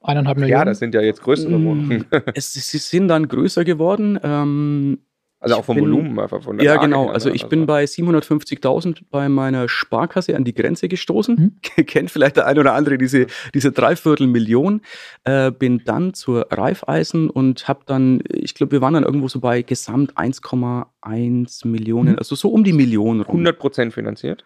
[0.05, 0.61] Eineinhalb Millionen?
[0.61, 2.05] Ja, das sind ja jetzt größere mm, Wohnungen.
[2.35, 4.19] es, sie sind dann größer geworden.
[4.23, 4.99] Ähm,
[5.45, 7.09] also auch vom bin, Volumen einfach von der Ja, Lage genau.
[7.11, 7.51] Also ich also.
[7.51, 11.59] bin bei 750.000 bei meiner Sparkasse an die Grenze gestoßen.
[11.77, 11.85] Mhm.
[11.87, 14.81] Kennt vielleicht der ein oder andere diese, diese Dreiviertelmillion.
[15.25, 19.41] Äh, bin dann zur Raiffeisen und habe dann, ich glaube, wir waren dann irgendwo so
[19.41, 22.19] bei gesamt 1,1 Millionen, mhm.
[22.19, 23.37] also so um die Million rum.
[23.37, 24.45] 100 Prozent finanziert?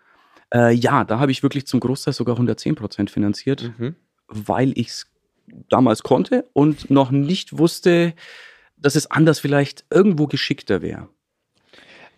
[0.52, 3.94] Äh, ja, da habe ich wirklich zum Großteil sogar 110 Prozent finanziert, mhm.
[4.26, 5.06] weil ich es
[5.68, 8.14] damals konnte und noch nicht wusste,
[8.76, 11.08] dass es anders vielleicht irgendwo geschickter wäre.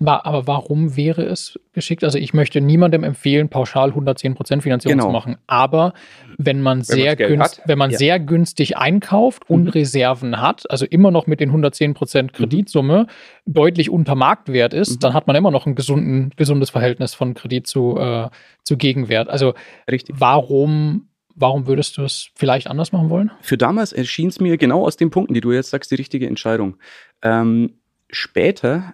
[0.06, 2.04] Aber warum wäre es geschickt?
[2.04, 5.08] Also ich möchte niemandem empfehlen, pauschal 110% Finanzierung genau.
[5.08, 5.36] zu machen.
[5.46, 5.92] Aber
[6.38, 7.98] wenn man, wenn sehr, günst, wenn man ja.
[7.98, 9.68] sehr günstig einkauft und mhm.
[9.68, 12.32] Reserven hat, also immer noch mit den 110% mhm.
[12.32, 13.02] Kreditsumme
[13.44, 13.52] mhm.
[13.52, 15.00] deutlich unter Marktwert ist, mhm.
[15.00, 18.30] dann hat man immer noch ein gesunden, gesundes Verhältnis von Kredit zu, äh,
[18.62, 19.28] zu Gegenwert.
[19.28, 19.52] Also
[19.90, 20.16] Richtig.
[20.18, 21.09] warum
[21.40, 23.30] Warum würdest du es vielleicht anders machen wollen?
[23.40, 26.26] Für damals erschien es mir genau aus den Punkten, die du jetzt sagst, die richtige
[26.26, 26.76] Entscheidung.
[27.22, 27.78] Ähm,
[28.10, 28.92] später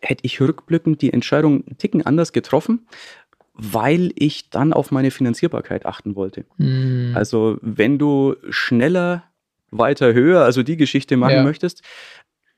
[0.00, 2.86] hätte ich rückblickend die Entscheidung einen Ticken anders getroffen,
[3.54, 6.44] weil ich dann auf meine Finanzierbarkeit achten wollte.
[6.58, 7.12] Mm.
[7.14, 9.24] Also wenn du schneller,
[9.70, 11.42] weiter, höher, also die Geschichte machen ja.
[11.42, 11.80] möchtest,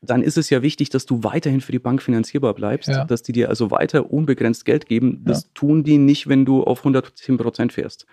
[0.00, 3.04] dann ist es ja wichtig, dass du weiterhin für die Bank finanzierbar bleibst, ja.
[3.04, 5.22] dass die dir also weiter unbegrenzt Geld geben.
[5.24, 5.48] Das ja.
[5.54, 8.06] tun die nicht, wenn du auf 110 Prozent fährst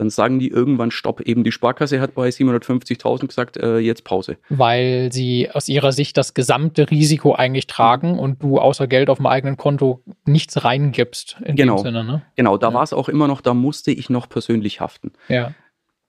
[0.00, 1.20] dann sagen die irgendwann Stopp.
[1.20, 4.38] Eben die Sparkasse hat bei 750.000 gesagt, äh, jetzt Pause.
[4.48, 9.18] Weil sie aus ihrer Sicht das gesamte Risiko eigentlich tragen und du außer Geld auf
[9.18, 11.36] dem eigenen Konto nichts reingibst.
[11.44, 11.76] In genau.
[11.76, 12.22] dem Sinne, ne?
[12.34, 12.74] Genau, da ja.
[12.74, 15.12] war es auch immer noch, da musste ich noch persönlich haften.
[15.28, 15.52] Ja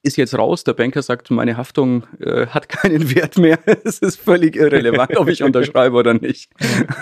[0.03, 0.63] ist jetzt raus.
[0.63, 3.59] Der Banker sagt, meine Haftung äh, hat keinen Wert mehr.
[3.83, 6.49] es ist völlig irrelevant, ob ich unterschreibe oder nicht.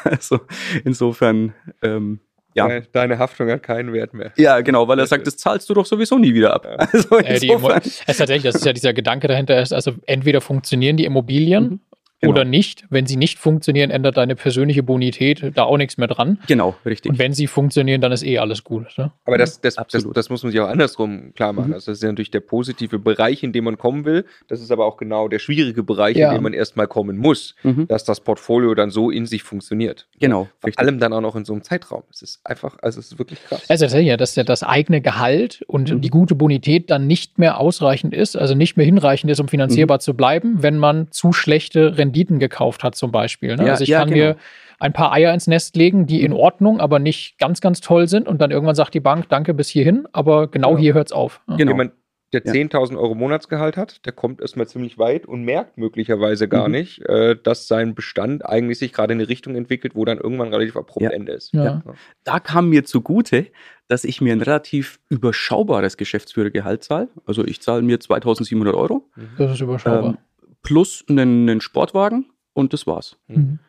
[0.04, 0.42] Also
[0.84, 2.20] insofern ähm,
[2.68, 2.82] ja.
[2.92, 4.32] Deine Haftung hat keinen Wert mehr.
[4.38, 6.66] Ja, genau, weil er sagt, das zahlst du doch sowieso nie wieder ab.
[6.66, 6.88] Ja.
[7.00, 10.42] Also äh, die, es ist tatsächlich, das ist ja dieser Gedanke dahinter, ist, also entweder
[10.42, 11.80] funktionieren die Immobilien mhm.
[12.22, 12.34] Genau.
[12.34, 12.86] Oder nicht.
[12.90, 16.40] Wenn sie nicht funktionieren, ändert deine persönliche Bonität da auch nichts mehr dran.
[16.48, 17.12] Genau, richtig.
[17.12, 18.88] Und wenn sie funktionieren, dann ist eh alles gut.
[18.98, 19.12] Ne?
[19.26, 21.70] Aber das, das, das, das, muss man sich auch andersrum klar machen.
[21.70, 21.74] Mhm.
[21.76, 24.26] Also das ist ja natürlich der positive Bereich, in dem man kommen will.
[24.50, 26.30] Das ist aber auch genau der schwierige Bereich, ja.
[26.30, 27.88] in dem man erstmal kommen muss, mhm.
[27.88, 30.08] dass das Portfolio dann so in sich funktioniert.
[30.20, 30.50] Genau.
[30.60, 30.80] Vor richtig.
[30.80, 32.04] allem dann auch noch in so einem Zeitraum.
[32.12, 33.64] Es ist einfach, also es ist wirklich krass.
[33.70, 36.02] Also das ist ja, dass ja das eigene Gehalt und mhm.
[36.02, 39.98] die gute Bonität dann nicht mehr ausreichend ist, also nicht mehr hinreichend ist, um finanzierbar
[39.98, 40.02] mhm.
[40.02, 43.56] zu bleiben, wenn man zu schlechte Renditen gekauft hat zum Beispiel.
[43.56, 43.66] Ne?
[43.66, 44.30] Ja, also ich ja, kann genau.
[44.30, 44.36] mir
[44.80, 48.28] ein paar Eier ins Nest legen, die in Ordnung, aber nicht ganz, ganz toll sind.
[48.28, 50.80] Und dann irgendwann sagt die Bank, danke bis hierhin, aber genau, genau.
[50.80, 51.42] hier hört es auf.
[51.48, 51.58] Ne?
[51.58, 51.72] Genau.
[51.72, 51.92] Jemand,
[52.32, 52.54] der ja.
[52.54, 56.76] 10.000 Euro Monatsgehalt hat, der kommt erstmal ziemlich weit und merkt möglicherweise gar mhm.
[56.76, 60.54] nicht, äh, dass sein Bestand eigentlich sich gerade in eine Richtung entwickelt, wo dann irgendwann
[60.54, 61.10] relativ abrupt ja.
[61.10, 61.54] Ende ist.
[61.54, 61.82] Ja.
[62.24, 63.48] Da kam mir zugute,
[63.88, 67.10] dass ich mir ein relativ überschaubares Geschäftsführergehalt zahle.
[67.26, 69.10] Also ich zahle mir 2.700 Euro.
[69.38, 70.12] Das ist überschaubar.
[70.12, 70.18] Ähm,
[70.62, 73.18] plus einen, einen Sportwagen und das war's.
[73.28, 73.60] Mhm.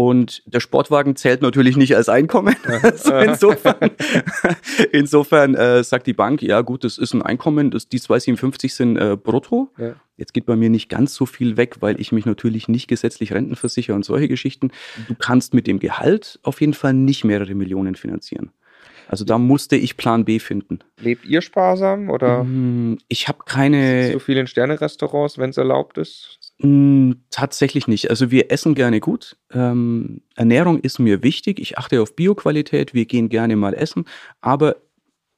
[0.00, 2.56] Und der Sportwagen zählt natürlich nicht als Einkommen.
[2.82, 3.90] also insofern
[4.92, 8.96] insofern äh, sagt die Bank, ja gut, das ist ein Einkommen, das, die 257 sind
[8.96, 9.70] äh, brutto.
[9.76, 9.96] Ja.
[10.16, 13.34] Jetzt geht bei mir nicht ganz so viel weg, weil ich mich natürlich nicht gesetzlich
[13.34, 14.70] rentenversichere und solche Geschichten.
[15.06, 18.52] Du kannst mit dem Gehalt auf jeden Fall nicht mehrere Millionen finanzieren.
[19.06, 20.78] Also da musste ich Plan B finden.
[21.00, 22.44] Lebt ihr sparsam oder?
[22.44, 24.12] Mm, ich habe keine.
[24.12, 26.38] So viel in Sterne-Restaurants, wenn es erlaubt ist?
[26.62, 28.10] Mm, tatsächlich nicht.
[28.10, 29.36] Also wir essen gerne gut.
[29.50, 31.58] Ähm, Ernährung ist mir wichtig.
[31.58, 32.92] Ich achte auf Bioqualität.
[32.92, 34.04] Wir gehen gerne mal essen.
[34.42, 34.76] Aber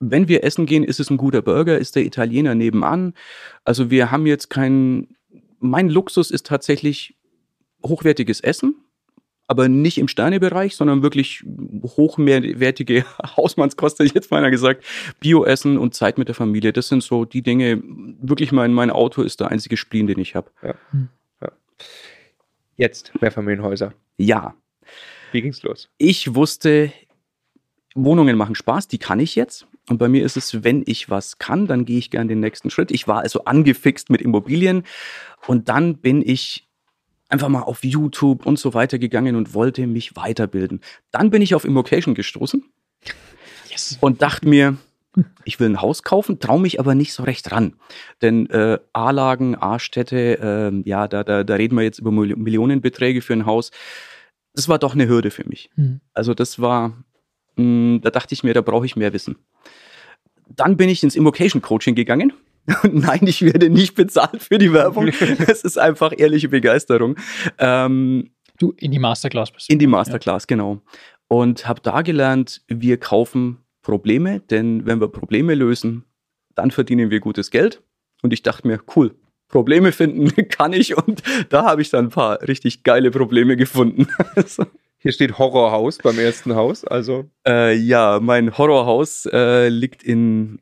[0.00, 3.14] wenn wir essen gehen, ist es ein guter Burger, ist der Italiener nebenan.
[3.64, 5.16] Also wir haben jetzt keinen.
[5.60, 7.16] Mein Luxus ist tatsächlich
[7.84, 8.74] hochwertiges Essen,
[9.52, 11.44] aber nicht im Sternebereich, sondern wirklich
[11.82, 13.04] hochwertige
[13.36, 14.82] Hausmannskost, hätte ich jetzt meiner gesagt.
[15.20, 17.82] Bioessen und Zeit mit der Familie, das sind so die Dinge.
[17.84, 20.50] Wirklich mein, mein Auto ist der einzige Spleen, den ich habe.
[20.62, 20.74] Ja.
[21.42, 21.52] Ja.
[22.78, 23.92] Jetzt Mehrfamilienhäuser.
[24.16, 24.54] Ja.
[25.32, 25.90] Wie ging's los?
[25.98, 26.90] Ich wusste,
[27.94, 29.66] Wohnungen machen Spaß, die kann ich jetzt.
[29.90, 32.70] Und bei mir ist es, wenn ich was kann, dann gehe ich gern den nächsten
[32.70, 32.90] Schritt.
[32.90, 34.84] Ich war also angefixt mit Immobilien
[35.46, 36.70] und dann bin ich
[37.32, 40.80] einfach mal auf YouTube und so weiter gegangen und wollte mich weiterbilden.
[41.10, 42.64] Dann bin ich auf Immocation gestoßen
[43.70, 43.96] yes.
[44.00, 44.76] und dachte mir,
[45.44, 47.74] ich will ein Haus kaufen, traue mich aber nicht so recht ran.
[48.20, 53.32] Denn äh, A-Lagen, A-Städte, äh, ja, da, da, da reden wir jetzt über Millionenbeträge für
[53.32, 53.70] ein Haus.
[54.54, 55.70] Das war doch eine Hürde für mich.
[55.76, 56.00] Mhm.
[56.12, 56.90] Also das war,
[57.56, 59.36] mh, hm, da dachte ich mir, da brauche ich mehr Wissen.
[60.48, 62.34] Dann bin ich ins Immocation Coaching gegangen
[62.90, 65.08] Nein, ich werde nicht bezahlt für die Werbung.
[65.48, 67.16] Es ist einfach ehrliche Begeisterung.
[67.58, 69.70] Ähm, du in die Masterclass bist.
[69.70, 70.46] In die Masterclass, ja.
[70.48, 70.80] genau.
[71.28, 76.04] Und habe da gelernt, wir kaufen Probleme, denn wenn wir Probleme lösen,
[76.54, 77.82] dann verdienen wir gutes Geld.
[78.22, 79.14] Und ich dachte mir, cool,
[79.48, 80.96] Probleme finden kann ich.
[80.96, 84.06] Und da habe ich dann ein paar richtig geile Probleme gefunden.
[84.98, 87.28] Hier steht Horrorhaus beim ersten Haus, also.
[87.46, 90.60] Äh, ja, mein Horrorhaus äh, liegt in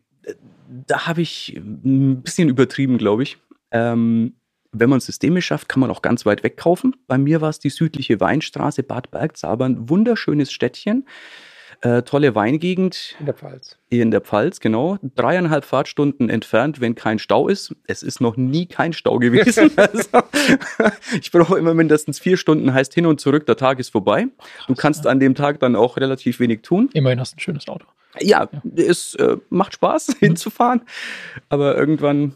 [0.91, 3.39] da habe ich ein bisschen übertrieben, glaube ich.
[3.71, 4.35] Ähm,
[4.73, 6.97] wenn man Systeme schafft, kann man auch ganz weit weg kaufen.
[7.07, 9.89] Bei mir war es die südliche Weinstraße Bad Bergzabern.
[9.89, 11.07] Wunderschönes Städtchen.
[11.83, 13.17] Äh, tolle Weingegend.
[13.21, 13.79] In der Pfalz.
[13.89, 14.99] In der Pfalz, genau.
[15.15, 17.75] Dreieinhalb Fahrtstunden entfernt, wenn kein Stau ist.
[17.87, 19.71] Es ist noch nie kein Stau gewesen.
[19.77, 20.09] also,
[21.19, 24.27] ich brauche immer mindestens vier Stunden, heißt hin und zurück, der Tag ist vorbei.
[24.27, 25.11] Krass, du kannst ja.
[25.11, 26.91] an dem Tag dann auch relativ wenig tun.
[26.93, 27.87] Immerhin hast du ein schönes Auto.
[28.19, 28.63] Ja, ja.
[28.77, 30.15] es äh, macht Spaß mhm.
[30.27, 30.83] hinzufahren,
[31.49, 32.35] aber irgendwann,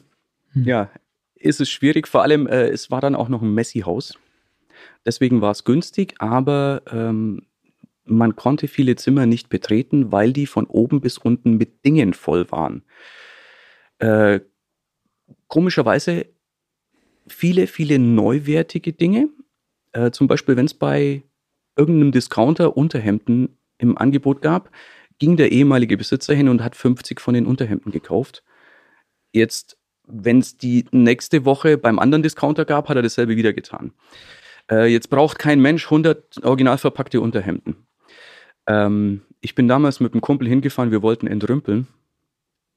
[0.54, 0.64] mhm.
[0.64, 0.90] ja,
[1.34, 2.08] ist es schwierig.
[2.08, 4.14] Vor allem, äh, es war dann auch noch ein Messi-Haus.
[5.04, 7.42] Deswegen war es günstig, aber ähm,
[8.04, 12.50] man konnte viele Zimmer nicht betreten, weil die von oben bis unten mit Dingen voll
[12.50, 12.82] waren.
[13.98, 14.40] Äh,
[15.48, 16.26] komischerweise
[17.26, 19.28] viele, viele neuwertige Dinge.
[19.92, 21.22] Äh, zum Beispiel, wenn es bei
[21.76, 24.70] irgendeinem Discounter Unterhemden im Angebot gab,
[25.18, 28.42] ging der ehemalige Besitzer hin und hat 50 von den Unterhemden gekauft.
[29.32, 33.92] Jetzt, wenn es die nächste Woche beim anderen Discounter gab, hat er dasselbe wieder getan.
[34.70, 37.86] Äh, jetzt braucht kein Mensch 100 original verpackte Unterhemden.
[38.66, 41.86] Ähm, ich bin damals mit einem Kumpel hingefahren, wir wollten entrümpeln.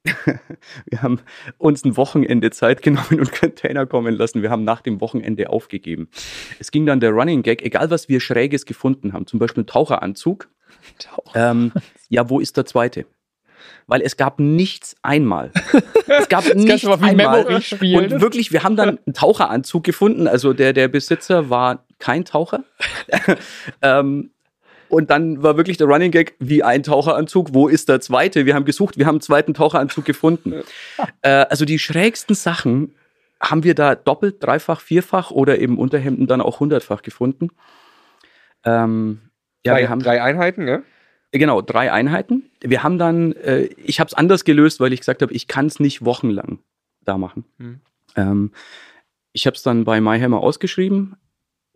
[0.86, 1.20] wir haben
[1.58, 4.42] uns ein Wochenende Zeit genommen und Container kommen lassen.
[4.42, 6.08] Wir haben nach dem Wochenende aufgegeben.
[6.58, 9.66] Es ging dann der Running Gag, egal was wir Schräges gefunden haben, zum Beispiel einen
[9.66, 10.48] Taucheranzug,
[11.34, 11.72] ähm,
[12.08, 13.06] ja, wo ist der zweite?
[13.86, 15.50] Weil es gab nichts einmal.
[16.06, 17.46] Es gab nichts einmal.
[17.46, 20.28] Und wirklich, wir haben dann einen Taucheranzug gefunden.
[20.28, 22.64] Also der, der Besitzer war kein Taucher.
[23.82, 24.30] ähm,
[24.88, 28.46] Und dann war wirklich der Running Gag, wie ein Taucheranzug, wo ist der zweite?
[28.46, 30.62] Wir haben gesucht, wir haben einen zweiten Taucheranzug gefunden.
[31.22, 32.94] äh, also die schrägsten Sachen
[33.40, 37.50] haben wir da doppelt, dreifach, vierfach oder eben Unterhemden dann auch hundertfach gefunden.
[38.64, 39.20] Ähm,
[39.64, 40.82] ja, drei, wir haben drei Einheiten, ne?
[41.30, 42.50] Genau, drei Einheiten.
[42.60, 45.66] Wir haben dann, äh, ich habe es anders gelöst, weil ich gesagt habe, ich kann
[45.66, 46.60] es nicht wochenlang
[47.04, 47.44] da machen.
[47.58, 47.80] Hm.
[48.16, 48.52] Ähm,
[49.32, 51.16] ich habe es dann bei MyHammer ausgeschrieben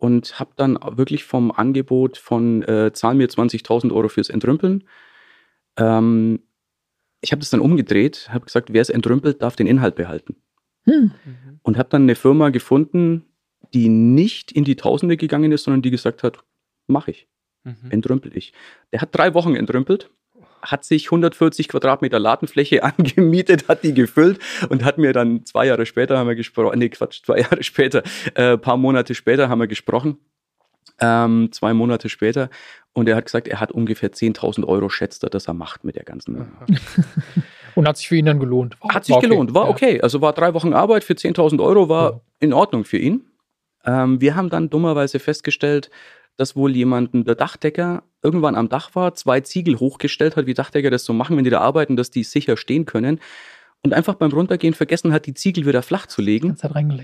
[0.03, 4.83] und habe dann wirklich vom Angebot von äh, zahl mir 20.000 Euro fürs Entrümpeln.
[5.77, 6.41] Ähm,
[7.21, 10.35] ich habe das dann umgedreht, habe gesagt, wer es entrümpelt, darf den Inhalt behalten.
[10.83, 11.13] Hm.
[11.61, 13.23] Und habe dann eine Firma gefunden,
[13.73, 16.43] die nicht in die Tausende gegangen ist, sondern die gesagt hat,
[16.87, 17.29] mache ich.
[17.63, 17.89] Mhm.
[17.89, 18.51] Entrümpel ich.
[18.91, 20.11] Der hat drei Wochen entrümpelt,
[20.63, 24.39] hat sich 140 Quadratmeter Ladenfläche angemietet, hat die gefüllt
[24.69, 28.03] und hat mir dann zwei Jahre später haben wir gesprochen, nee Quatsch, zwei Jahre später,
[28.35, 30.17] äh, paar Monate später haben wir gesprochen,
[30.99, 32.49] ähm, zwei Monate später
[32.93, 35.95] und er hat gesagt, er hat ungefähr 10.000 Euro schätzt er, dass er macht mit
[35.95, 36.51] der ganzen.
[37.75, 38.77] und hat sich für ihn dann gelohnt.
[38.81, 39.27] War, hat sich okay.
[39.27, 39.99] gelohnt, war okay.
[40.01, 42.21] Also war drei Wochen Arbeit für 10.000 Euro, war ja.
[42.39, 43.25] in Ordnung für ihn.
[43.83, 45.89] Ähm, wir haben dann dummerweise festgestellt,
[46.37, 50.89] dass wohl jemanden, der Dachdecker, irgendwann am Dach war, zwei Ziegel hochgestellt hat, wie Dachdecker
[50.89, 53.19] das so machen, wenn die da arbeiten, dass die sicher stehen können.
[53.81, 56.55] Und einfach beim Runtergehen vergessen hat, die Ziegel wieder flach zu legen.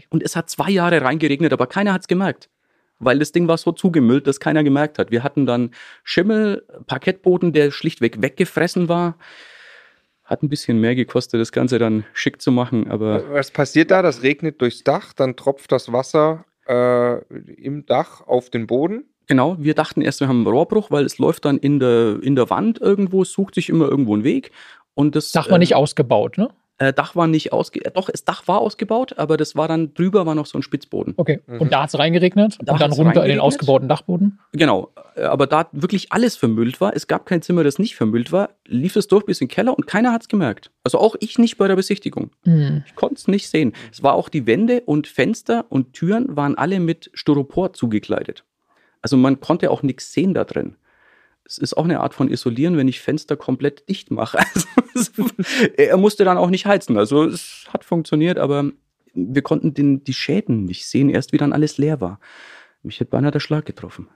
[0.10, 2.50] Und es hat zwei Jahre reingeregnet, aber keiner hat es gemerkt.
[3.00, 5.12] Weil das Ding war so zugemüllt, dass keiner gemerkt hat.
[5.12, 5.72] Wir hatten dann
[6.04, 9.18] Schimmel, Parkettboden, der schlichtweg weggefressen war.
[10.24, 13.30] Hat ein bisschen mehr gekostet, das Ganze dann schick zu machen, aber.
[13.32, 14.02] Was passiert da?
[14.02, 17.18] Das regnet durchs Dach, dann tropft das Wasser äh,
[17.56, 21.20] im Dach auf den Boden Genau, wir dachten erst, wir haben einen Rohrbruch, weil es
[21.20, 24.52] läuft dann in der, in der Wand irgendwo, sucht sich immer irgendwo einen Weg.
[24.96, 26.50] Und das Dach war äh, nicht ausgebaut, ne?
[26.80, 27.88] Äh, Dach war nicht ausgebaut.
[27.88, 30.64] Äh, doch, das Dach war ausgebaut, aber das war dann drüber war noch so ein
[30.64, 31.14] Spitzboden.
[31.18, 31.42] Okay.
[31.46, 31.62] Mhm.
[31.62, 34.40] Und da hat es reingeregnet da und dann runter in den ausgebauten Dachboden?
[34.54, 34.90] Genau.
[35.16, 38.50] Äh, aber da wirklich alles vermüllt war, es gab kein Zimmer, das nicht vermüllt war,
[38.66, 40.72] lief es durch bis in den Keller und keiner hat es gemerkt.
[40.84, 42.32] Also auch ich nicht bei der Besichtigung.
[42.46, 42.84] Mhm.
[42.88, 43.74] Ich konnte es nicht sehen.
[43.92, 48.44] Es war auch die Wände und Fenster und Türen waren alle mit Styropor zugekleidet.
[49.02, 50.76] Also man konnte auch nichts sehen da drin.
[51.46, 54.40] Es ist auch eine Art von Isolieren, wenn ich Fenster komplett dicht mache.
[54.96, 55.30] Also,
[55.78, 56.98] er musste dann auch nicht heizen.
[56.98, 58.72] Also es hat funktioniert, aber
[59.14, 62.20] wir konnten den, die Schäden nicht sehen, erst wie dann alles leer war.
[62.84, 64.10] Mich hat beinahe der Schlag getroffen.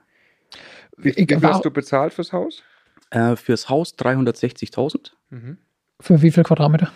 [0.98, 2.62] Wie, wie viel hast du bezahlt fürs Haus?
[3.10, 5.12] Äh, fürs Haus 360.000.
[5.30, 5.58] Mhm.
[6.00, 6.92] Für wie viel Quadratmeter?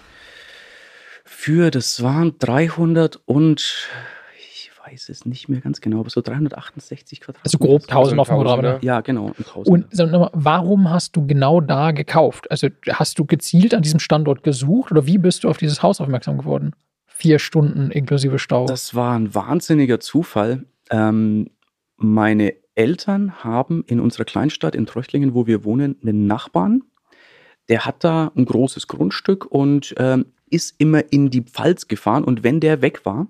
[1.25, 3.89] Für, das waren 300 und
[4.93, 7.45] weiß es nicht mehr ganz genau, aber so 368 Quadratmeter.
[7.45, 8.79] Also grob 1000 auf dem Quadratmeter.
[8.83, 9.33] Ja, genau.
[9.65, 12.51] Und mal, warum hast du genau da gekauft?
[12.51, 16.01] Also hast du gezielt an diesem Standort gesucht oder wie bist du auf dieses Haus
[16.01, 16.73] aufmerksam geworden?
[17.07, 18.67] Vier Stunden inklusive Stau.
[18.67, 20.65] Das war ein wahnsinniger Zufall.
[20.91, 21.51] Ähm,
[21.97, 26.83] meine Eltern haben in unserer Kleinstadt in Treuchtlingen, wo wir wohnen, einen Nachbarn.
[27.69, 32.25] Der hat da ein großes Grundstück und ähm, ist immer in die Pfalz gefahren.
[32.25, 33.27] Und wenn der weg war,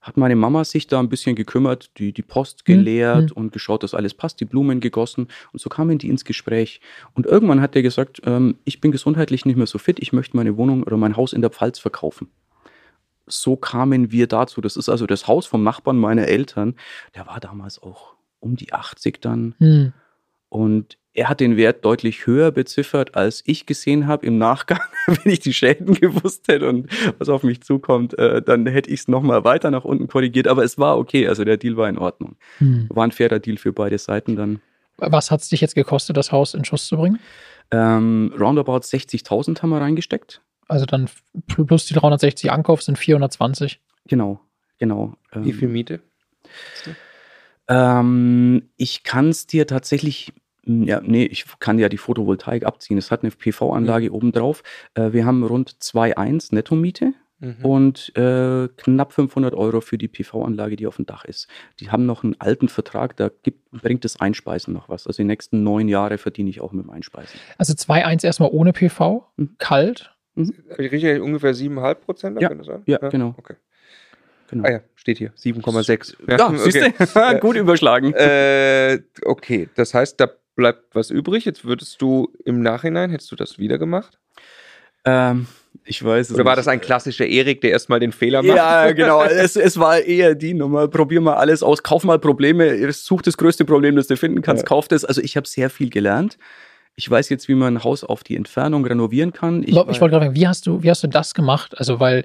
[0.00, 3.36] hat meine Mama sich da ein bisschen gekümmert, die, die Post geleert mhm.
[3.36, 5.28] und geschaut, dass alles passt, die Blumen gegossen.
[5.52, 6.80] Und so kamen die ins Gespräch.
[7.14, 10.36] Und irgendwann hat er gesagt, ähm, ich bin gesundheitlich nicht mehr so fit, ich möchte
[10.36, 12.28] meine Wohnung oder mein Haus in der Pfalz verkaufen.
[13.26, 14.60] So kamen wir dazu.
[14.60, 16.74] Das ist also das Haus vom Nachbarn meiner Eltern.
[17.14, 19.54] Der war damals auch um die 80 dann.
[19.58, 19.92] Mhm.
[20.48, 24.80] Und er hat den Wert deutlich höher beziffert, als ich gesehen habe im Nachgang.
[25.06, 26.88] Wenn ich die Schäden gewusst hätte und
[27.18, 30.46] was auf mich zukommt, äh, dann hätte ich es nochmal weiter nach unten korrigiert.
[30.46, 32.36] Aber es war okay, also der Deal war in Ordnung.
[32.58, 32.86] Hm.
[32.90, 34.60] War ein fairer Deal für beide Seiten dann.
[34.96, 37.18] Was hat es dich jetzt gekostet, das Haus in Schuss zu bringen?
[37.72, 40.40] Ähm, roundabout 60.000 haben wir reingesteckt.
[40.68, 41.10] Also dann
[41.46, 43.80] plus die 360 Ankauf sind 420.
[44.06, 44.40] Genau,
[44.78, 45.14] genau.
[45.34, 46.00] Wie viel ähm, Miete?
[47.66, 50.32] Ähm, ich kann es dir tatsächlich
[50.68, 52.98] ja, nee, ich kann ja die Photovoltaik abziehen.
[52.98, 54.14] Es hat eine PV-Anlage mhm.
[54.14, 54.62] obendrauf.
[54.94, 57.64] Äh, wir haben rund 2,1 Nettomiete mhm.
[57.64, 61.48] und äh, knapp 500 Euro für die PV-Anlage, die auf dem Dach ist.
[61.80, 65.06] Die haben noch einen alten Vertrag, da gibt, bringt das Einspeisen noch was.
[65.06, 67.38] Also die nächsten neun Jahre verdiene ich auch mit dem Einspeisen.
[67.56, 69.56] Also 2,1 erstmal ohne PV, mhm.
[69.58, 70.14] kalt.
[70.34, 70.54] Mhm.
[70.78, 73.34] Ich rieche ungefähr 7,5 Prozent, ja, ja, ja, genau.
[73.36, 73.54] Okay.
[74.50, 74.64] Genau.
[74.64, 76.16] Ah ja, steht hier, 7,6.
[76.26, 76.48] Ja, ja
[77.30, 77.38] okay.
[77.40, 78.14] gut überschlagen.
[78.14, 81.44] Äh, okay, das heißt, da bleibt was übrig.
[81.44, 84.18] Jetzt würdest du im Nachhinein, hättest du das wieder gemacht?
[85.04, 85.46] Ähm,
[85.84, 86.58] ich weiß es Oder war nicht.
[86.58, 88.56] das ein klassischer Erik, der erstmal den Fehler macht?
[88.56, 89.22] Ja, genau.
[89.22, 90.88] es, es war eher die Nummer.
[90.88, 94.64] Probier mal alles aus, kauf mal Probleme, such das größte Problem, das du finden kannst,
[94.64, 94.68] ja.
[94.68, 95.04] kauf das.
[95.04, 96.36] Also ich habe sehr viel gelernt.
[96.96, 99.62] Ich weiß jetzt, wie man ein Haus auf die Entfernung renovieren kann.
[99.62, 101.78] Ich, ich wollte gerade fragen, wie hast du, wie hast du das gemacht?
[101.78, 102.24] Also, weil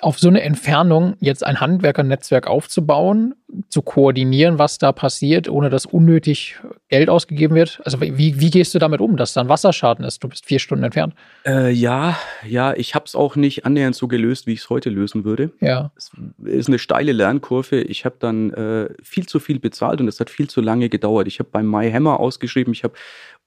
[0.00, 3.34] auf so eine Entfernung jetzt ein Handwerkernetzwerk aufzubauen,
[3.68, 6.56] zu koordinieren, was da passiert, ohne dass unnötig
[6.88, 7.80] Geld ausgegeben wird?
[7.84, 10.22] Also wie, wie gehst du damit um, dass da ein Wasserschaden ist?
[10.22, 11.14] Du bist vier Stunden entfernt.
[11.44, 12.16] Äh, ja,
[12.46, 15.50] ja, ich habe es auch nicht annähernd so gelöst, wie ich es heute lösen würde.
[15.60, 15.90] Ja.
[15.96, 16.12] Es
[16.44, 17.80] ist eine steile Lernkurve.
[17.80, 21.26] Ich habe dann äh, viel zu viel bezahlt und es hat viel zu lange gedauert.
[21.26, 22.94] Ich habe beim MyHammer ausgeschrieben, ich habe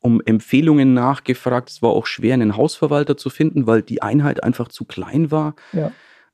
[0.02, 1.70] um Empfehlungen nachgefragt.
[1.70, 5.56] Es war auch schwer, einen Hausverwalter zu finden, weil die Einheit einfach zu klein war.
[5.72, 5.92] Ja.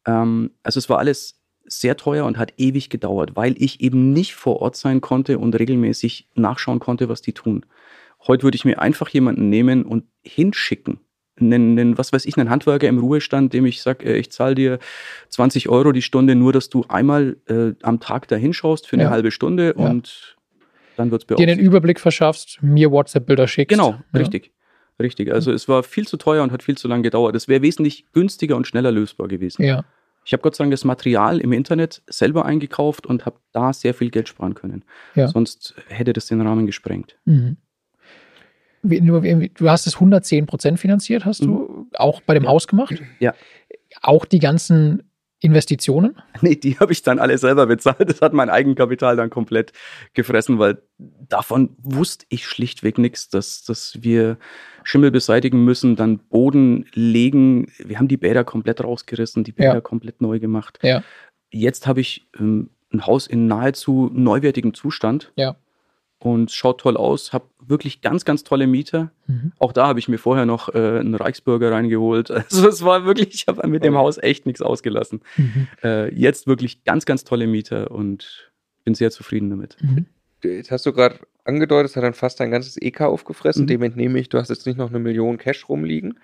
[0.07, 4.35] Ähm, also es war alles sehr teuer und hat ewig gedauert, weil ich eben nicht
[4.35, 7.65] vor Ort sein konnte und regelmäßig nachschauen konnte, was die tun.
[8.27, 10.99] Heute würde ich mir einfach jemanden nehmen und hinschicken.
[11.39, 14.55] Einen, einen, was weiß ich, einen Handwerker im Ruhestand, dem ich sage, äh, ich zahle
[14.55, 14.79] dir
[15.29, 19.03] 20 Euro die Stunde, nur dass du einmal äh, am Tag da hinschaust für eine
[19.03, 19.09] Ja.
[19.09, 19.85] halbe Stunde Ja.
[19.89, 20.37] und
[20.95, 23.69] dann wird es Dir den Überblick verschaffst, mir WhatsApp-Bilder schickst.
[23.77, 24.19] Genau, Ja.
[24.19, 24.53] richtig.
[24.97, 25.33] Richtig.
[25.33, 27.35] Also es war viel zu teuer und hat viel zu lange gedauert.
[27.35, 29.61] Es wäre wesentlich günstiger und schneller lösbar gewesen.
[29.61, 29.83] Ja.
[30.25, 33.93] Ich habe Gott sei Dank das Material im Internet selber eingekauft und habe da sehr
[33.93, 34.83] viel Geld sparen können.
[35.13, 35.27] Ja.
[35.27, 37.17] Sonst hätte das den Rahmen gesprengt.
[37.25, 37.57] Mhm.
[38.81, 42.49] Du hast es 110 Prozent finanziert, hast du auch bei dem Ja.
[42.49, 43.01] Haus gemacht?
[43.19, 43.33] Ja.
[44.01, 45.09] Auch die ganzen
[45.39, 46.15] Investitionen?
[46.41, 48.09] Nee, die habe ich dann alle selber bezahlt.
[48.09, 49.73] Das hat mein Eigenkapital dann komplett
[50.13, 54.37] gefressen, weil davon wusste ich schlichtweg nichts, dass, dass wir
[54.85, 57.67] Schimmel beseitigen müssen, dann Boden legen.
[57.79, 59.81] Wir haben die Bäder komplett rausgerissen, die Bäder Ja.
[59.81, 60.79] komplett neu gemacht.
[60.83, 61.03] Ja.
[61.51, 65.31] Jetzt habe ich ähm, ein Haus in nahezu neuwertigem Zustand.
[65.35, 65.55] Ja.
[66.19, 69.11] Und schaut toll aus, habe wirklich ganz, ganz tolle Mieter.
[69.27, 69.51] Mhm.
[69.59, 72.29] Auch da habe ich mir vorher noch äh, einen Reichsbürger reingeholt.
[72.31, 73.95] Also es war wirklich, ich habe mit dem.
[73.95, 75.21] Haus echt nichts ausgelassen.
[75.35, 75.67] Mhm.
[75.83, 78.51] Äh, jetzt wirklich ganz, ganz tolle Mieter und
[78.85, 79.77] bin sehr zufrieden damit.
[79.81, 80.05] Mhm.
[80.47, 83.63] Jetzt hast du gerade angedeutet, es hat dann fast dein ganzes EK aufgefressen.
[83.63, 83.67] Mhm.
[83.67, 86.19] Dem entnehme ich, du hast jetzt nicht noch eine Million Cash rumliegen.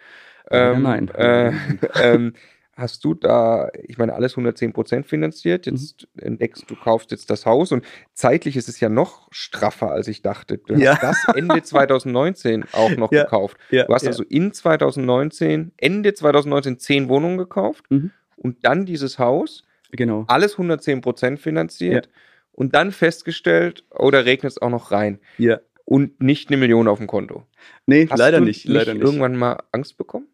[0.49, 1.07] Ähm, nein.
[1.09, 1.51] Äh,
[2.01, 2.34] ähm,
[2.74, 5.65] hast du da, ich meine, alles 110% finanziert.
[5.67, 6.22] Jetzt Mhm.
[6.24, 10.22] entdeckst du, kaufst jetzt das Haus und zeitlich ist es ja noch straffer, als ich
[10.22, 10.57] dachte.
[10.57, 10.99] Du Ja.
[11.01, 13.24] hast das Ende 2019 auch noch Ja.
[13.24, 13.57] gekauft.
[13.69, 18.11] Ja, Du hast also in 2019, Ende 2019 zehn Wohnungen gekauft Mhm.
[18.38, 20.26] und dann dieses Haus, genau.
[20.28, 22.09] alles 110% finanziert
[22.52, 25.60] und dann festgestellt, oh, da regnet es auch noch rein Ja.
[25.86, 27.45] und nicht eine Million auf dem Konto.
[27.86, 28.66] Nee, Hast leider du nicht.
[28.66, 29.04] Leider nicht.
[29.04, 30.28] irgendwann mal Angst bekommen?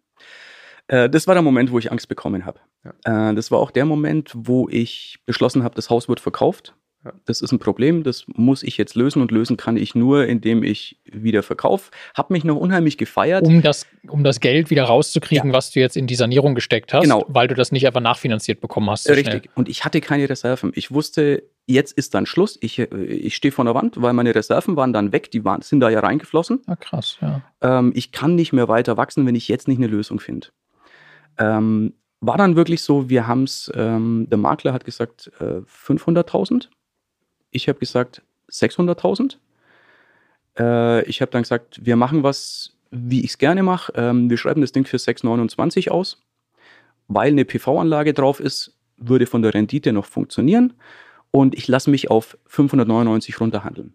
[0.88, 2.59] Äh, das war der Moment, wo ich Angst bekommen habe.
[3.03, 6.74] Äh, das war auch der Moment, wo ich beschlossen habe, das Haus wird verkauft.
[7.05, 7.13] Ja.
[7.26, 10.63] Das ist ein Problem, das muss ich jetzt lösen und lösen kann ich nur, indem
[10.63, 11.91] ich wieder verkaufe.
[12.15, 13.43] Hab mich noch unheimlich gefeiert.
[13.45, 17.03] Um, das, um das Geld wieder rauszukriegen, was du jetzt in die Sanierung gesteckt hast,
[17.03, 17.24] Genau.
[17.28, 19.03] weil du das nicht einfach nachfinanziert bekommen hast.
[19.03, 19.49] so Richtig.
[19.55, 20.72] Und ich hatte keine Reserven.
[20.74, 22.57] Ich wusste, jetzt ist dann Schluss.
[22.61, 25.30] Ich, äh, ich stehe vor der Wand, weil meine Reserven waren dann weg.
[25.32, 26.63] Die waren, sind da ja reingeflossen.
[26.63, 26.74] Schnell.
[26.74, 27.41] Ah, krass, ja.
[27.61, 30.47] Ähm, ich kann nicht mehr weiter wachsen, wenn ich jetzt nicht eine Lösung finde.
[31.38, 36.70] Ähm, war dann wirklich so, wir haben es, ähm, der Makler hat gesagt äh, 500.000.
[37.51, 39.38] Ich habe gesagt 600.000.
[40.57, 43.93] Äh, ich habe dann gesagt, wir machen was, wie ich es gerne mache.
[43.95, 46.24] Ähm, wir schreiben das Ding für 629 aus.
[47.07, 50.74] Weil eine PV-Anlage drauf ist, würde von der Rendite noch funktionieren.
[51.38, 53.93] Und ich lasse mich auf 599 runterhandeln.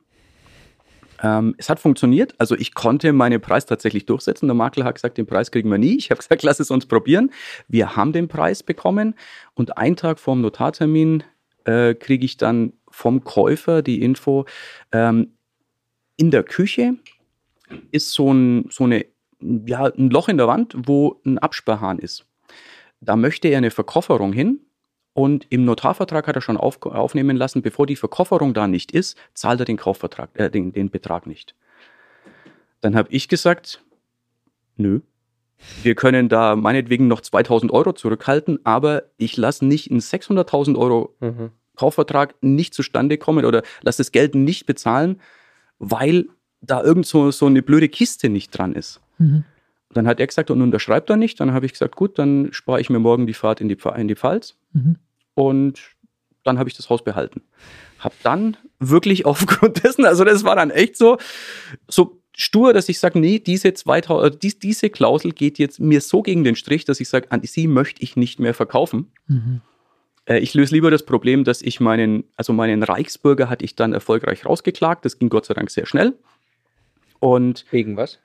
[1.21, 2.37] Ähm, es hat funktioniert.
[2.39, 4.47] Also ich konnte meinen Preis tatsächlich durchsetzen.
[4.47, 5.97] Der Makler hat gesagt, den Preis kriegen wir nie.
[5.97, 7.33] Ich habe gesagt, lass es uns probieren.
[7.67, 9.17] Wir haben den Preis bekommen
[9.55, 11.25] und einen Tag vorm Notartermin
[11.65, 14.47] äh, kriege ich dann vom Käufer die Info,
[14.93, 15.33] ähm,
[16.17, 16.95] in der Küche
[17.91, 19.05] ist so ein, so eine,
[19.41, 22.25] ja, ein Loch in der Wand, wo ein Absperrhahn ist.
[23.01, 24.61] Da möchte er eine Verkofferung hin
[25.15, 29.19] und im Notarvertrag hat er schon auf, aufnehmen lassen, bevor die Verkofferung da nicht ist,
[29.35, 31.55] zahlt er den Kaufvertrag, äh, den, den Betrag nicht.
[32.81, 33.83] Dann habe ich gesagt,
[34.77, 35.01] nö,
[35.83, 41.15] wir können da meinetwegen noch 2000 Euro zurückhalten, aber ich lasse nicht einen 600.000 Euro
[41.77, 45.21] Kaufvertrag nicht zustande kommen oder lasse das Geld nicht bezahlen,
[45.79, 46.27] weil
[46.61, 49.01] da irgend so, so eine blöde Kiste nicht dran ist.
[49.19, 49.45] Mhm.
[49.91, 51.39] Dann hat er gesagt, und unterschreibt er nicht.
[51.41, 54.09] Dann habe ich gesagt, gut, dann spare ich mir morgen die Fahrt in die, in
[54.09, 54.57] die Pfalz.
[54.73, 54.97] Mhm.
[55.35, 55.81] Und
[56.45, 57.43] dann habe ich das Haus behalten.
[57.99, 61.19] Hab dann wirklich aufgrund dessen, also das war dann echt so,
[61.89, 66.01] so stur, dass ich sage, nee, diese, 2000, äh, dies, diese Klausel geht jetzt mir
[66.01, 69.13] so gegen den Strich, dass ich sage, an sie möchte ich nicht mehr verkaufen.
[69.29, 69.61] Mhm.
[70.25, 73.93] Äh, Ich löse lieber das Problem, dass ich meinen, also meinen Reichsbürger hatte ich dann
[73.93, 75.05] erfolgreich rausgeklagt.
[75.05, 76.15] Das ging Gott sei Dank sehr schnell.
[77.21, 78.19] Und Wegen was?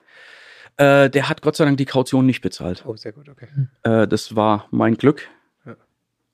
[0.78, 2.84] äh, der hat Gott sei Dank die Kaution nicht bezahlt.
[2.86, 3.46] Oh, sehr gut, okay.
[3.84, 5.28] Äh, das war mein Glück.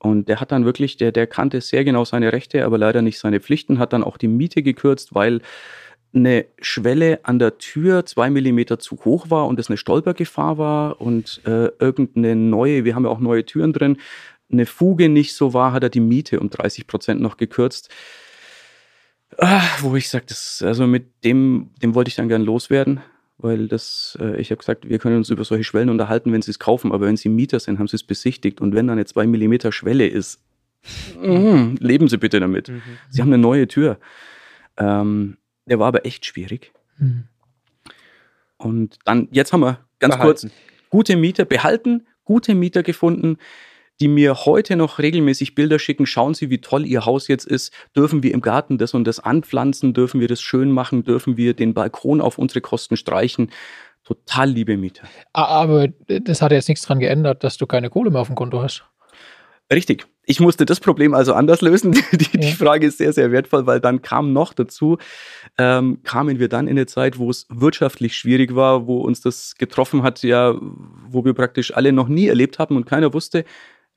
[0.05, 3.17] Und der hat dann wirklich, der, der kannte sehr genau seine Rechte, aber leider nicht
[3.17, 5.41] seine Pflichten, hat dann auch die Miete gekürzt, weil
[6.13, 11.01] eine Schwelle an der Tür zwei Millimeter zu hoch war und es eine Stolpergefahr war
[11.01, 13.97] und äh, irgendeine neue, wir haben ja auch neue Türen drin,
[14.51, 17.89] eine Fuge nicht so war, hat er die Miete um 30 Prozent noch gekürzt.
[19.39, 20.27] Ah, wo ich sage,
[20.61, 23.01] also mit dem, dem wollte ich dann gern loswerden,
[23.37, 26.51] weil das, äh, ich habe gesagt, wir können uns über solche Schwellen unterhalten, wenn sie
[26.51, 29.05] es kaufen, aber wenn sie Mieter sind, haben sie es besichtigt und wenn da eine
[29.05, 30.41] 2 mm Schwelle ist,
[31.21, 32.69] mh, leben Sie bitte damit.
[32.69, 32.81] Mhm.
[33.09, 33.99] Sie haben eine neue Tür.
[34.77, 36.71] Ähm, der war aber echt schwierig.
[36.97, 37.25] Mhm.
[38.57, 40.47] Und dann, jetzt haben wir ganz behalten.
[40.47, 40.53] kurz
[40.89, 43.37] gute Mieter behalten, gute Mieter gefunden,
[43.99, 46.05] die mir heute noch regelmäßig Bilder schicken.
[46.05, 47.73] Schauen Sie, wie toll Ihr Haus jetzt ist.
[47.95, 49.93] Dürfen wir im Garten das und das anpflanzen?
[49.93, 51.03] Dürfen wir das schön machen?
[51.03, 53.51] Dürfen wir den Balkon auf unsere Kosten streichen?
[54.03, 55.07] Total liebe Mieter.
[55.33, 58.61] Aber das hat jetzt nichts daran geändert, dass du keine Kohle mehr auf dem Konto
[58.61, 58.85] hast.
[59.71, 60.05] Richtig.
[60.27, 61.91] Ich musste das Problem also anders lösen.
[62.11, 64.97] Die, die Frage ist sehr, sehr wertvoll, weil dann kam noch dazu,
[65.57, 69.55] ähm, kamen wir dann in eine Zeit, wo es wirtschaftlich schwierig war, wo uns das
[69.55, 70.55] getroffen hat, ja,
[71.07, 73.45] wo wir praktisch alle noch nie erlebt haben und keiner wusste,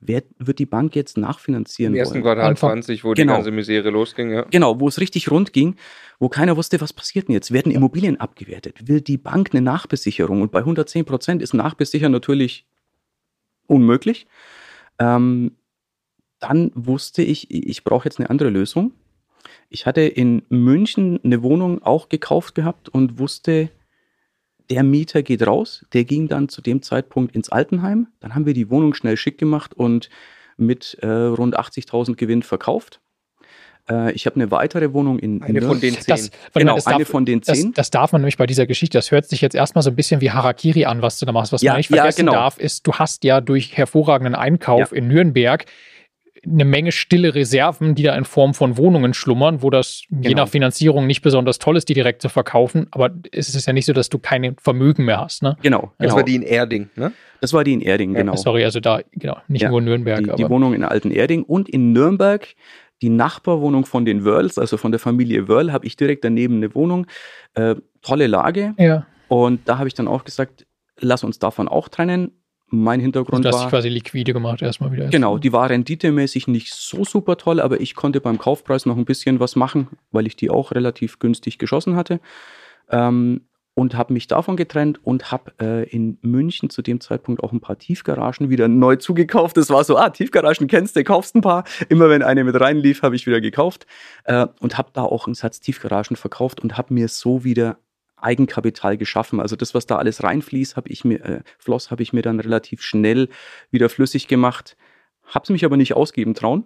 [0.01, 3.51] wer wird die Bank jetzt nachfinanzieren Im ersten Quartal Anfang, 20, wo genau, die ganze
[3.51, 4.43] Misere losging, ja.
[4.51, 5.77] Genau, wo es richtig rund ging,
[6.19, 7.53] wo keiner wusste, was passiert denn jetzt?
[7.53, 8.89] Werden Immobilien abgewertet?
[8.89, 10.43] Will die Bank eine Nachbesicherung?
[10.43, 12.67] Und bei 110 Prozent ist Nachbesichern natürlich
[13.67, 14.27] unmöglich.
[14.99, 15.53] Ähm,
[16.41, 18.93] dann wusste ich, ich brauche jetzt eine andere Lösung.
[19.69, 23.71] Ich hatte in München eine Wohnung auch gekauft gehabt und wusste,
[24.71, 25.85] der Mieter geht raus.
[25.93, 28.09] Der ging dann zu dem Zeitpunkt ins Altenheim.
[28.21, 30.11] Dann haben wir die Wohnung schnell schick gemacht und
[30.57, 33.01] mit äh, rund 80.000 Gewinn verkauft.
[33.89, 36.05] Äh, ich habe eine weitere Wohnung in Eine von den zehn.
[36.07, 37.73] Das, genau, das eine darf, von den zehn.
[37.73, 39.97] Das, das, darf man nämlich bei dieser Geschichte, das hört sich jetzt erstmal so ein
[39.97, 41.53] bisschen wie Harakiri an, was du da machst.
[41.53, 42.33] Was ja, man nicht vergessen ja, genau.
[42.33, 44.97] darf, ist, du hast ja durch hervorragenden Einkauf ja.
[44.97, 45.65] in Nürnberg
[46.45, 50.29] eine Menge stille Reserven, die da in Form von Wohnungen schlummern, wo das genau.
[50.29, 52.87] je nach Finanzierung nicht besonders toll ist, die direkt zu verkaufen.
[52.91, 55.43] Aber es ist ja nicht so, dass du kein Vermögen mehr hast.
[55.43, 55.57] Ne?
[55.63, 55.93] Genau.
[55.99, 56.17] Das genau.
[56.17, 57.13] war die in Erding, ne?
[57.41, 58.35] Das war die in Erding, genau.
[58.35, 60.25] sorry, also da, genau, nicht ja, nur in Nürnberg.
[60.25, 62.49] Die, die Wohnung in Alten Erding und in Nürnberg
[63.01, 66.75] die Nachbarwohnung von den Wörls, also von der Familie Wörl, habe ich direkt daneben eine
[66.75, 67.07] Wohnung.
[67.55, 68.75] Äh, tolle Lage.
[68.77, 69.07] Ja.
[69.29, 70.67] Und da habe ich dann auch gesagt,
[70.99, 72.33] lass uns davon auch trennen
[72.71, 73.67] mein Hintergrund also, war.
[73.67, 75.09] Du quasi liquide gemacht erstmal wieder.
[75.09, 79.05] Genau, die war renditemäßig nicht so super toll, aber ich konnte beim Kaufpreis noch ein
[79.05, 82.21] bisschen was machen, weil ich die auch relativ günstig geschossen hatte.
[82.91, 83.43] Ähm,
[83.79, 87.61] und habe mich davon getrennt und habe äh, in München zu dem Zeitpunkt auch ein
[87.61, 89.57] paar Tiefgaragen wieder neu zugekauft.
[89.57, 91.63] Das war so, ah, Tiefgaragen kennst du, kaufst ein paar.
[91.89, 93.87] Immer wenn eine mit reinlief, habe ich wieder gekauft
[94.25, 97.79] äh, und habe da auch einen Satz Tiefgaragen verkauft und habe mir so wieder
[98.21, 99.41] Eigenkapital geschaffen.
[99.41, 102.41] Also das, was da alles reinfließt, habe ich mir, äh, floss, habe ich mir dann
[102.41, 103.29] relativ schnell
[103.71, 104.77] wieder flüssig gemacht.
[105.25, 106.65] Hab's mich aber nicht ausgeben trauen,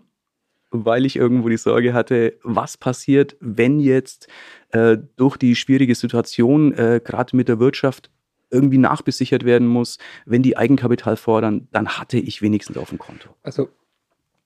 [0.70, 4.28] weil ich irgendwo die Sorge hatte, was passiert, wenn jetzt
[4.70, 8.10] äh, durch die schwierige Situation, äh, gerade mit der Wirtschaft,
[8.50, 13.30] irgendwie nachbesichert werden muss, wenn die Eigenkapital fordern, dann hatte ich wenigstens auf dem Konto.
[13.42, 13.70] Also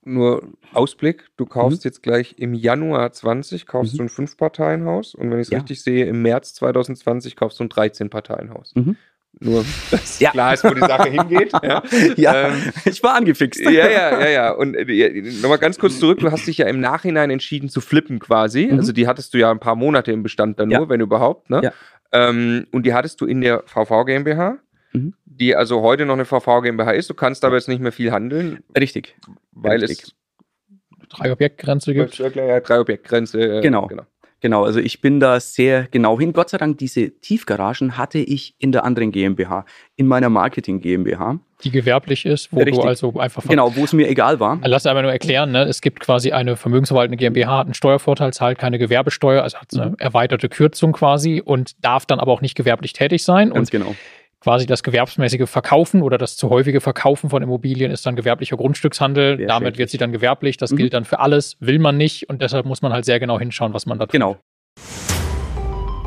[0.06, 0.42] nur
[0.72, 1.88] Ausblick, du kaufst mhm.
[1.88, 3.98] jetzt gleich im Januar 20, kaufst mhm.
[3.98, 5.58] du ein Fünf-Parteien-Haus und wenn ich es ja.
[5.58, 8.72] richtig sehe, im März 2020 kaufst du ein 13-Parteien-Haus.
[8.74, 8.96] Mhm.
[9.38, 10.30] Nur, dass ja.
[10.30, 11.52] klar ist, wo die Sache hingeht.
[11.62, 11.82] Ja,
[12.16, 13.60] ja ähm, ich war angefixt.
[13.60, 14.50] Ja, ja, ja, ja.
[14.52, 18.18] Und äh, nochmal ganz kurz zurück, du hast dich ja im Nachhinein entschieden zu flippen
[18.18, 18.66] quasi.
[18.66, 18.78] Mhm.
[18.78, 21.50] Also die hattest du ja ein paar Monate im Bestand dann nur, wenn überhaupt.
[21.50, 21.60] Ne?
[21.64, 21.72] Ja.
[22.12, 24.58] Ähm, und die hattest du in der VV GmbH.
[24.96, 25.14] Mhm.
[25.24, 27.10] die also heute noch eine VV GmbH ist.
[27.10, 28.62] Du kannst aber jetzt nicht mehr viel handeln.
[28.78, 29.16] Richtig.
[29.52, 30.04] Weil Richtig.
[30.04, 30.14] es
[31.08, 32.18] drei Objektgrenze gibt.
[32.18, 33.58] Ja, drei Objektgrenze.
[33.58, 33.86] Äh, genau.
[33.86, 34.04] genau.
[34.40, 36.34] Genau, also ich bin da sehr genau hin.
[36.34, 39.64] Gott sei Dank, diese Tiefgaragen hatte ich in der anderen GmbH,
[39.96, 41.40] in meiner Marketing GmbH.
[41.64, 42.76] Die gewerblich ist, wo Richtig.
[42.76, 43.42] du also einfach.
[43.44, 44.60] Genau, wo es mir egal war.
[44.62, 45.62] Lass einfach nur erklären, ne?
[45.62, 49.90] es gibt quasi eine vermögensverwaltende GmbH, hat einen Steuervorteil, zahlt keine Gewerbesteuer, also hat eine
[49.90, 49.96] mhm.
[49.98, 53.48] erweiterte Kürzung quasi und darf dann aber auch nicht gewerblich tätig sein.
[53.48, 53.96] Ganz und genau
[54.46, 59.38] quasi das gewerbsmäßige Verkaufen oder das zu häufige Verkaufen von Immobilien ist dann gewerblicher Grundstückshandel.
[59.38, 59.78] Sehr Damit schön.
[59.78, 60.56] wird sie dann gewerblich.
[60.56, 60.76] Das mhm.
[60.76, 62.28] gilt dann für alles, will man nicht.
[62.28, 64.12] Und deshalb muss man halt sehr genau hinschauen, was man da tut.
[64.12, 64.36] Genau.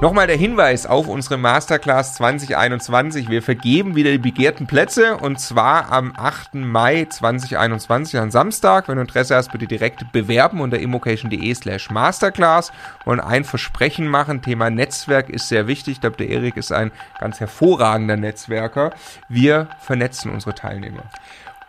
[0.02, 3.28] Nochmal der Hinweis auf unsere Masterclass 2021.
[3.28, 6.56] Wir vergeben wieder die begehrten Plätze und zwar am 8.
[6.56, 8.88] Mai 2021 an Samstag.
[8.88, 12.72] Wenn du Interesse hast, bitte direkt bewerben unter immocation.de slash masterclass.
[13.04, 14.42] und ein Versprechen machen.
[14.42, 15.96] Thema Netzwerk ist sehr wichtig.
[15.96, 18.92] Ich glaube, der Erik ist ein ganz hervorragender Netzwerker.
[19.28, 21.04] Wir vernetzen unsere Teilnehmer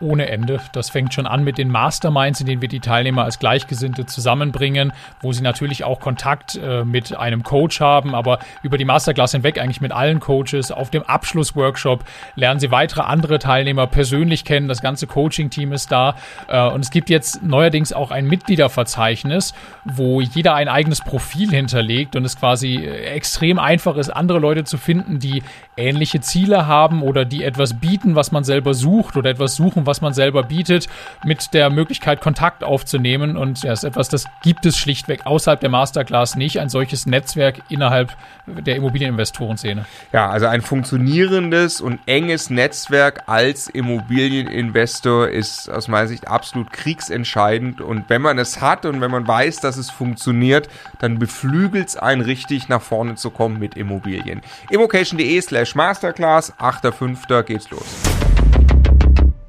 [0.01, 0.59] ohne Ende.
[0.73, 4.93] Das fängt schon an mit den Masterminds, in denen wir die Teilnehmer als Gleichgesinnte zusammenbringen,
[5.21, 9.59] wo sie natürlich auch Kontakt äh, mit einem Coach haben, aber über die Masterclass hinweg
[9.59, 10.71] eigentlich mit allen Coaches.
[10.71, 12.03] Auf dem Abschlussworkshop
[12.35, 14.67] lernen sie weitere andere Teilnehmer persönlich kennen.
[14.67, 16.15] Das ganze Coaching-Team ist da.
[16.47, 19.53] Äh, und es gibt jetzt neuerdings auch ein Mitgliederverzeichnis,
[19.85, 24.63] wo jeder ein eigenes Profil hinterlegt und es quasi äh, extrem einfach ist, andere Leute
[24.63, 25.43] zu finden, die
[25.77, 29.90] ähnliche Ziele haben oder die etwas bieten, was man selber sucht oder etwas suchen, was
[29.91, 30.87] was man selber bietet,
[31.25, 33.35] mit der Möglichkeit, Kontakt aufzunehmen.
[33.35, 37.61] Und ja, ist etwas, das gibt es schlichtweg außerhalb der Masterclass nicht, ein solches Netzwerk
[37.67, 38.15] innerhalb
[38.47, 39.85] der Immobilieninvestorenszene.
[40.13, 47.81] Ja, also ein funktionierendes und enges Netzwerk als Immobilieninvestor ist aus meiner Sicht absolut kriegsentscheidend.
[47.81, 50.69] Und wenn man es hat und wenn man weiß, dass es funktioniert,
[50.99, 54.41] dann beflügelt es einen richtig nach vorne zu kommen mit Immobilien.
[54.69, 57.43] immocation.de slash masterclass, 8.5.
[57.43, 58.20] geht's los.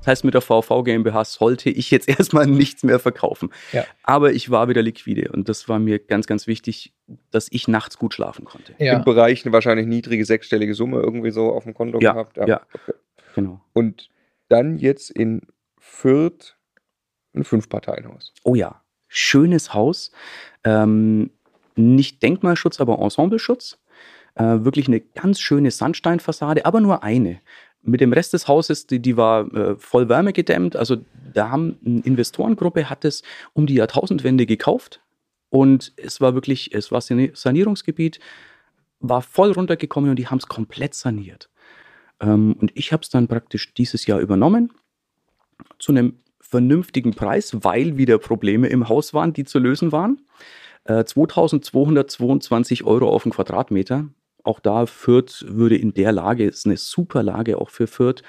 [0.02, 3.50] Das heißt, mit der VV GmbH sollte ich jetzt erstmal nichts mehr verkaufen.
[3.72, 3.84] Ja.
[4.02, 6.92] Aber ich war wieder liquide und das war mir ganz, ganz wichtig,
[7.30, 8.74] dass ich nachts gut schlafen konnte.
[8.78, 8.96] Ja.
[8.96, 12.12] Im Bereich eine wahrscheinlich niedrige sechsstellige Summe irgendwie so auf dem Konto ja.
[12.12, 12.36] gehabt.
[12.36, 12.60] Ja, ja.
[12.74, 12.92] Okay.
[13.34, 13.60] genau.
[13.72, 14.10] Und
[14.48, 15.42] dann jetzt in
[15.78, 16.56] Fürth
[17.34, 18.34] ein Fünf-Parteien-Haus.
[18.42, 20.10] Oh ja, schönes Haus.
[20.64, 21.30] Ähm,
[21.76, 23.78] nicht Denkmalschutz, aber Ensembleschutz.
[24.34, 27.40] Äh, wirklich eine ganz schöne Sandsteinfassade, aber nur eine.
[27.82, 30.76] Mit dem Rest des Hauses, die, die war äh, voll wärmegedämmt.
[30.76, 30.98] Also
[31.34, 33.22] da haben eine Investorengruppe hat es
[33.52, 35.00] um die Jahrtausendwende gekauft
[35.50, 38.20] und es war wirklich, es war Sanierungsgebiet,
[39.00, 41.50] war voll runtergekommen und die haben es komplett saniert.
[42.20, 44.72] Ähm, und ich habe es dann praktisch dieses Jahr übernommen
[45.78, 50.22] zu einem vernünftigen Preis, weil wieder Probleme im Haus waren, die zu lösen waren.
[50.84, 54.08] Äh, 2222 Euro auf den Quadratmeter
[54.44, 58.22] auch da Fürth würde in der Lage, ist eine super Lage auch für Fürth,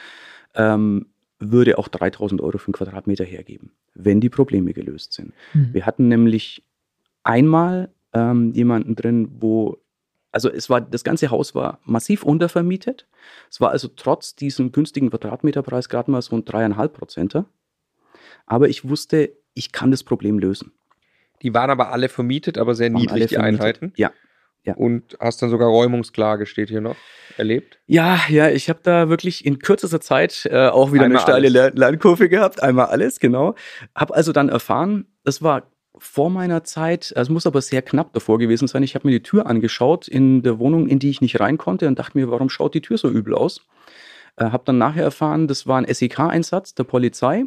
[0.56, 1.08] ähm,
[1.40, 5.34] würde auch 3000 Euro für einen Quadratmeter hergeben, wenn die Probleme gelöst sind.
[5.54, 5.74] Mhm.
[5.74, 6.64] Wir hatten nämlich
[7.24, 9.78] einmal ähm, jemanden drin, wo,
[10.32, 13.08] also es war, das ganze Haus war massiv untervermietet.
[13.50, 17.46] Es war also trotz diesem günstigen Quadratmeterpreis gerade mal so ein dreieinhalb Prozenter.
[18.46, 20.72] Aber ich wusste, ich kann das Problem lösen.
[21.42, 23.92] Die waren aber alle vermietet, aber sehr niedrig, die Einheiten.
[23.98, 24.12] Ja,
[24.66, 24.76] ja.
[24.76, 26.96] Und hast dann sogar Räumungsklage, steht hier noch,
[27.38, 27.80] erlebt?
[27.86, 31.50] Ja, ja, ich habe da wirklich in kürzester Zeit äh, auch wieder einmal eine steile
[31.50, 32.64] Lern Lernkurve gehabt.
[32.64, 33.56] Einmal alles, genau.
[33.94, 35.64] Habe also dann erfahren, das war
[35.98, 38.84] vor meiner Zeit, es muss aber sehr knapp davor gewesen sein.
[38.84, 41.88] Ich habe mir die Tür angeschaut in der Wohnung, in die ich nicht rein konnte
[41.88, 43.62] und dachte mir, warum schaut die Tür so übel aus?
[44.38, 47.46] Äh, habe dann nachher erfahren, das war ein SEK-Einsatz der Polizei,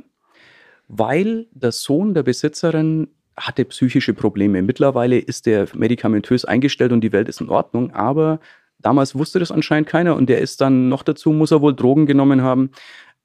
[0.86, 4.62] weil der Sohn der Besitzerin hatte psychische Probleme.
[4.62, 8.40] Mittlerweile ist der medikamentös eingestellt und die Welt ist in Ordnung, aber
[8.78, 12.06] damals wusste das anscheinend keiner und der ist dann noch dazu, muss er wohl Drogen
[12.06, 12.70] genommen haben.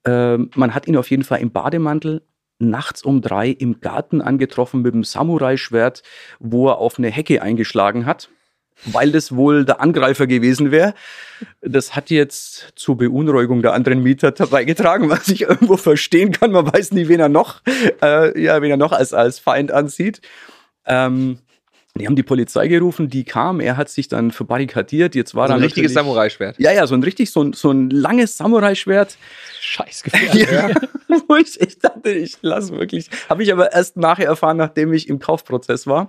[0.04, 2.22] Äh, man hat ihn auf jeden Fall im Bademantel
[2.58, 6.02] nachts um drei im Garten angetroffen mit einem Samurai-Schwert,
[6.38, 8.28] wo er auf eine Hecke eingeschlagen hat
[8.84, 10.94] weil das wohl der Angreifer gewesen wäre.
[11.60, 16.52] Das hat jetzt zur Beunruhigung der anderen Mieter beigetragen, was ich irgendwo verstehen kann.
[16.52, 17.62] Man weiß nie, wen er noch,
[18.02, 20.20] äh, ja, wen er noch als, als Feind ansieht.
[20.86, 21.38] Ähm,
[21.94, 25.14] die haben die Polizei gerufen, die kam, er hat sich dann verbarrikadiert.
[25.14, 26.58] Jetzt war so ein richtiges Samurai-Schwert.
[26.58, 29.18] Ja, ja, so ein richtig, so ein, so ein langes Samurai-Schwert.
[29.60, 30.70] Scheiß ja,
[31.28, 33.10] wo ich, ich dachte, ich lasse wirklich.
[33.28, 36.08] Habe ich aber erst nachher erfahren, nachdem ich im Kaufprozess war.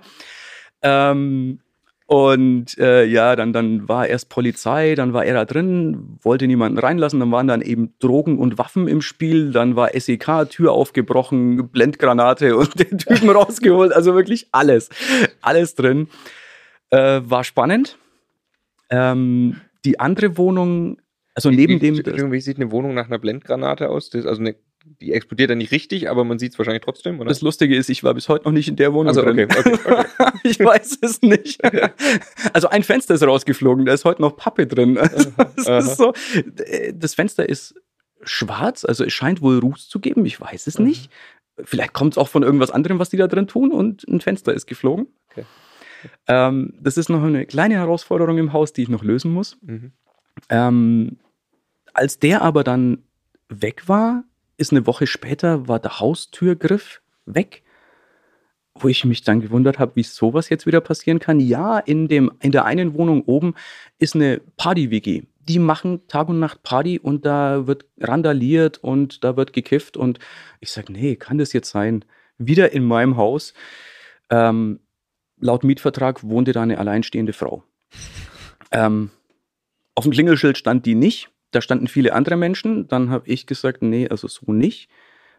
[0.80, 1.60] Ähm,
[2.06, 6.78] und äh, ja, dann, dann war erst Polizei, dann war er da drin, wollte niemanden
[6.78, 11.70] reinlassen, dann waren dann eben Drogen und Waffen im Spiel, dann war SEK, Tür aufgebrochen,
[11.70, 14.90] Blendgranate und den Typen rausgeholt, also wirklich alles,
[15.40, 16.08] alles drin.
[16.90, 17.96] Äh, war spannend.
[18.90, 20.98] Ähm, die andere Wohnung,
[21.34, 22.32] also neben wie, dem.
[22.32, 24.10] Wie sieht eine Wohnung nach einer Blendgranate aus?
[24.10, 24.56] Das, also eine
[25.00, 27.28] die explodiert dann nicht richtig, aber man sieht es wahrscheinlich trotzdem, oder?
[27.28, 29.40] Das Lustige ist, ich war bis heute noch nicht in der Wohnung also, drin.
[29.40, 30.38] Okay, okay, okay.
[30.44, 31.60] ich weiß es nicht.
[32.52, 34.98] Also ein Fenster ist rausgeflogen, da ist heute noch Pappe drin.
[35.56, 36.12] Das, so,
[36.92, 37.74] das Fenster ist
[38.22, 41.10] schwarz, also es scheint wohl Ruß zu geben, ich weiß es nicht.
[41.62, 44.52] Vielleicht kommt es auch von irgendwas anderem, was die da drin tun und ein Fenster
[44.52, 45.06] ist geflogen.
[45.30, 45.44] Okay.
[46.26, 49.56] Ähm, das ist noch eine kleine Herausforderung im Haus, die ich noch lösen muss.
[49.62, 49.92] Mhm.
[50.48, 51.16] Ähm,
[51.92, 53.04] als der aber dann
[53.48, 54.24] weg war,
[54.56, 57.62] ist eine Woche später, war der Haustürgriff weg,
[58.74, 61.40] wo ich mich dann gewundert habe, wie sowas jetzt wieder passieren kann.
[61.40, 63.54] Ja, in, dem, in der einen Wohnung oben
[63.98, 65.22] ist eine Party-WG.
[65.38, 69.96] Die machen Tag und Nacht Party und da wird randaliert und da wird gekifft.
[69.96, 70.18] Und
[70.60, 72.04] ich sage, nee, kann das jetzt sein?
[72.38, 73.54] Wieder in meinem Haus.
[74.30, 74.80] Ähm,
[75.38, 77.62] laut Mietvertrag wohnte da eine alleinstehende Frau.
[78.72, 79.10] Ähm,
[79.94, 81.30] auf dem Klingelschild stand die nicht.
[81.54, 82.88] Da standen viele andere Menschen.
[82.88, 84.88] Dann habe ich gesagt, nee, also so nicht.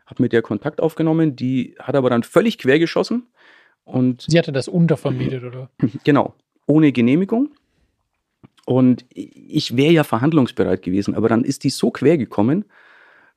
[0.06, 1.36] Habe mit der Kontakt aufgenommen.
[1.36, 3.24] Die hat aber dann völlig quer geschossen.
[3.84, 5.70] Und Sie hatte das untervermietet, oder?
[6.04, 6.34] Genau,
[6.68, 7.50] ohne Genehmigung.
[8.66, 12.66] Und ich wäre ja verhandlungsbereit gewesen, aber dann ist die so quer gekommen,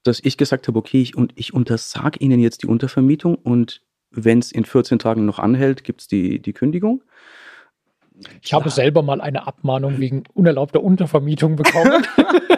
[0.02, 4.38] dass ich gesagt habe, okay, ich, und ich untersage Ihnen jetzt die Untervermietung und wenn
[4.38, 7.02] es in 14 Tagen noch anhält, gibt es die, die Kündigung.
[8.42, 12.04] Ich habe selber mal eine Abmahnung wegen unerlaubter Untervermietung bekommen.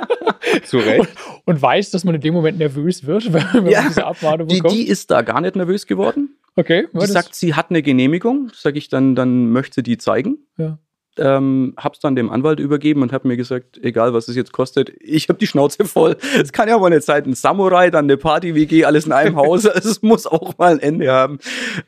[0.64, 1.00] Zu Recht.
[1.00, 1.08] Und,
[1.44, 4.72] und, weiß, dass man in dem Moment nervös wird, wenn man ja, diese Abmahnung bekommt.
[4.72, 6.36] Die, die ist da gar nicht nervös geworden.
[6.56, 6.88] Okay.
[6.92, 8.50] Die sagt, sie hat eine Genehmigung.
[8.52, 10.38] Sag ich dann, dann möchte sie die zeigen.
[10.56, 10.78] Ja
[11.20, 14.52] ähm, habe es dann dem Anwalt übergeben und habe mir gesagt, egal was es jetzt
[14.52, 16.16] kostet, ich habe die Schnauze voll.
[16.40, 19.64] Es kann ja aber nicht sein, ein Samurai, dann eine Party-WG, alles in einem Haus.
[19.80, 21.38] Es muss auch mal ein Ende haben.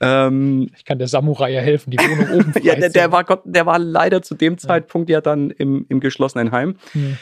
[0.01, 3.43] Ähm, ich kann der Samurai ja helfen, die Wohnung oben Ja, der, der, war Gott,
[3.45, 6.77] der war leider zu dem Zeitpunkt ja, dann im, im geschlossenen Heim.
[6.93, 7.17] Hm.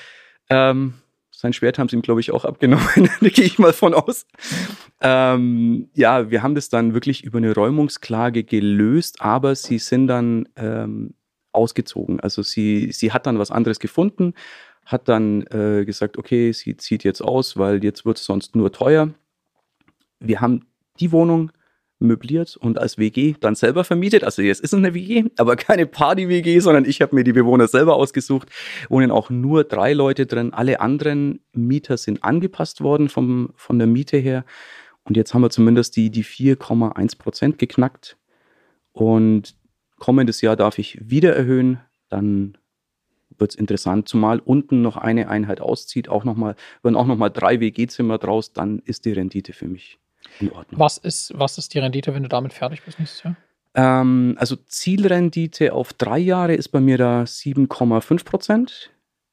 [0.51, 0.95] Ähm,
[1.31, 3.09] sein Schwert haben sie ihm, glaube ich, auch abgenommen.
[3.21, 4.27] da gehe ich mal von aus.
[5.01, 10.49] Ähm, ja, wir haben das dann wirklich über eine Räumungsklage gelöst, aber sie sind dann
[10.57, 11.15] ähm,
[11.53, 12.21] ausgezogen.
[12.21, 14.35] Also sie, sie hat dann was anderes gefunden,
[14.85, 18.73] hat dann äh, gesagt, okay, sie zieht jetzt aus, weil jetzt wird es sonst nur
[18.73, 19.11] teuer.
[20.19, 20.67] Wir haben
[20.99, 21.51] die Wohnung
[22.01, 24.25] möbliert und als WG dann selber vermietet.
[24.25, 27.69] Also jetzt ist es eine WG, aber keine Party-WG, sondern ich habe mir die Bewohner
[27.69, 28.49] selber ausgesucht.
[28.89, 30.53] Wohnen auch nur drei Leute drin.
[30.53, 34.45] Alle anderen Mieter sind angepasst worden vom, von der Miete her.
[35.05, 38.17] Und jetzt haben wir zumindest die, die 4,1 Prozent geknackt.
[38.93, 39.55] Und
[40.01, 41.79] Kommendes Jahr darf ich wieder erhöhen,
[42.09, 42.59] dann
[43.39, 47.31] wird es interessant, zumal unten noch eine Einheit auszieht, auch noch mal, werden auch nochmal
[47.31, 49.99] drei WG-Zimmer draus, dann ist die Rendite für mich
[50.41, 50.81] in Ordnung.
[50.81, 53.37] Was ist, was ist die Rendite, wenn du damit fertig bist nächstes Jahr?
[53.75, 58.91] Ähm, also Zielrendite auf drei Jahre ist bei mir da 7,5 Prozent.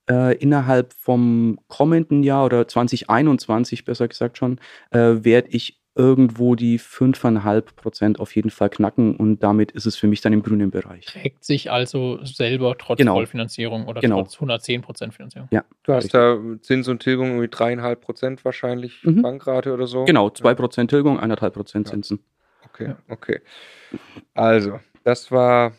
[0.10, 4.60] Äh, innerhalb vom kommenden Jahr oder 2021 besser gesagt schon,
[4.92, 9.96] äh, werde ich irgendwo die 5,5 Prozent auf jeden Fall knacken und damit ist es
[9.96, 11.06] für mich dann im grünen Bereich.
[11.06, 13.14] Trägt sich also selber trotz genau.
[13.14, 14.22] Vollfinanzierung oder genau.
[14.22, 15.48] trotz 110 Prozent Finanzierung.
[15.52, 15.64] Ja.
[15.84, 19.22] Du hast da Zins und Tilgung irgendwie dreieinhalb Prozent wahrscheinlich mhm.
[19.22, 20.06] Bankrate oder so.
[20.06, 22.20] Genau, zwei Prozent Tilgung, eineinhalb Prozent Zinsen.
[22.66, 23.42] Okay, okay.
[24.34, 25.74] Also, das war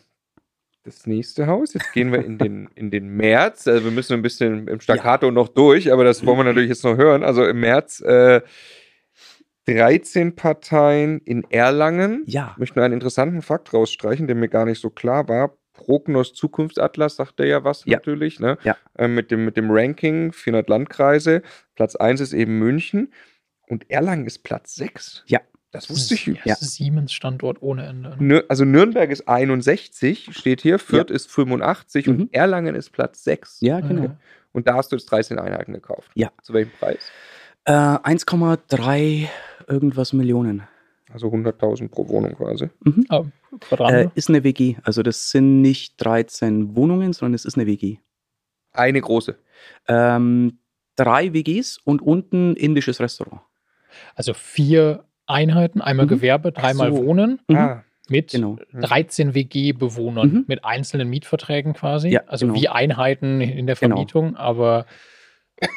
[0.83, 1.73] das nächste Haus.
[1.73, 3.67] Jetzt gehen wir in den, in den März.
[3.67, 5.31] Also wir müssen ein bisschen im Staccato ja.
[5.31, 7.23] noch durch, aber das wollen wir natürlich jetzt noch hören.
[7.23, 8.41] Also im März äh,
[9.75, 12.23] 13 Parteien in Erlangen.
[12.25, 12.51] Ja.
[12.53, 15.57] Ich möchte nur einen interessanten Fakt rausstreichen, der mir gar nicht so klar war.
[15.73, 17.97] Prognos Zukunftsatlas sagt er ja was ja.
[17.97, 18.57] natürlich, ne?
[18.63, 18.75] Ja.
[18.97, 21.41] Äh, mit, dem, mit dem Ranking 400 Landkreise.
[21.75, 23.13] Platz 1 ist eben München
[23.67, 25.23] und Erlangen ist Platz 6.
[25.27, 25.39] Ja.
[25.71, 26.25] Das wusste ich.
[26.45, 26.55] Ja.
[26.55, 28.15] Siemens-Standort ohne Ende.
[28.19, 28.43] Ne?
[28.49, 31.15] Also Nürnberg ist 61, steht hier, Fürth ja.
[31.15, 32.13] ist 85 mhm.
[32.13, 33.59] und Erlangen ist Platz 6.
[33.61, 34.05] Ja, genau.
[34.05, 34.15] Okay.
[34.51, 36.09] Und da hast du jetzt 13 Einheiten gekauft.
[36.15, 36.31] Ja.
[36.41, 37.11] Zu welchem Preis?
[37.65, 39.27] Äh, 1,3
[39.69, 40.63] irgendwas Millionen.
[41.11, 42.69] Also 100.000 pro Wohnung quasi.
[42.81, 43.05] Mhm.
[43.09, 43.25] Oh,
[43.79, 44.75] äh, ist eine WG.
[44.83, 47.97] Also das sind nicht 13 Wohnungen, sondern es ist eine WG.
[48.73, 49.35] Eine große.
[49.87, 50.59] Ähm,
[50.95, 53.41] drei WGs und unten indisches Restaurant.
[54.13, 56.09] Also vier Einheiten, einmal mhm.
[56.09, 57.03] Gewerbe, dreimal so.
[57.03, 57.39] Wohnen.
[57.47, 57.55] Mhm.
[57.55, 57.83] Ah.
[58.07, 58.57] Mit genau.
[58.73, 60.45] 13 WG-Bewohnern, mhm.
[60.47, 62.09] mit einzelnen Mietverträgen quasi.
[62.09, 62.59] Ja, also genau.
[62.59, 63.97] wie Einheiten in der genau.
[63.97, 64.39] Vermietung, genau.
[64.39, 64.85] aber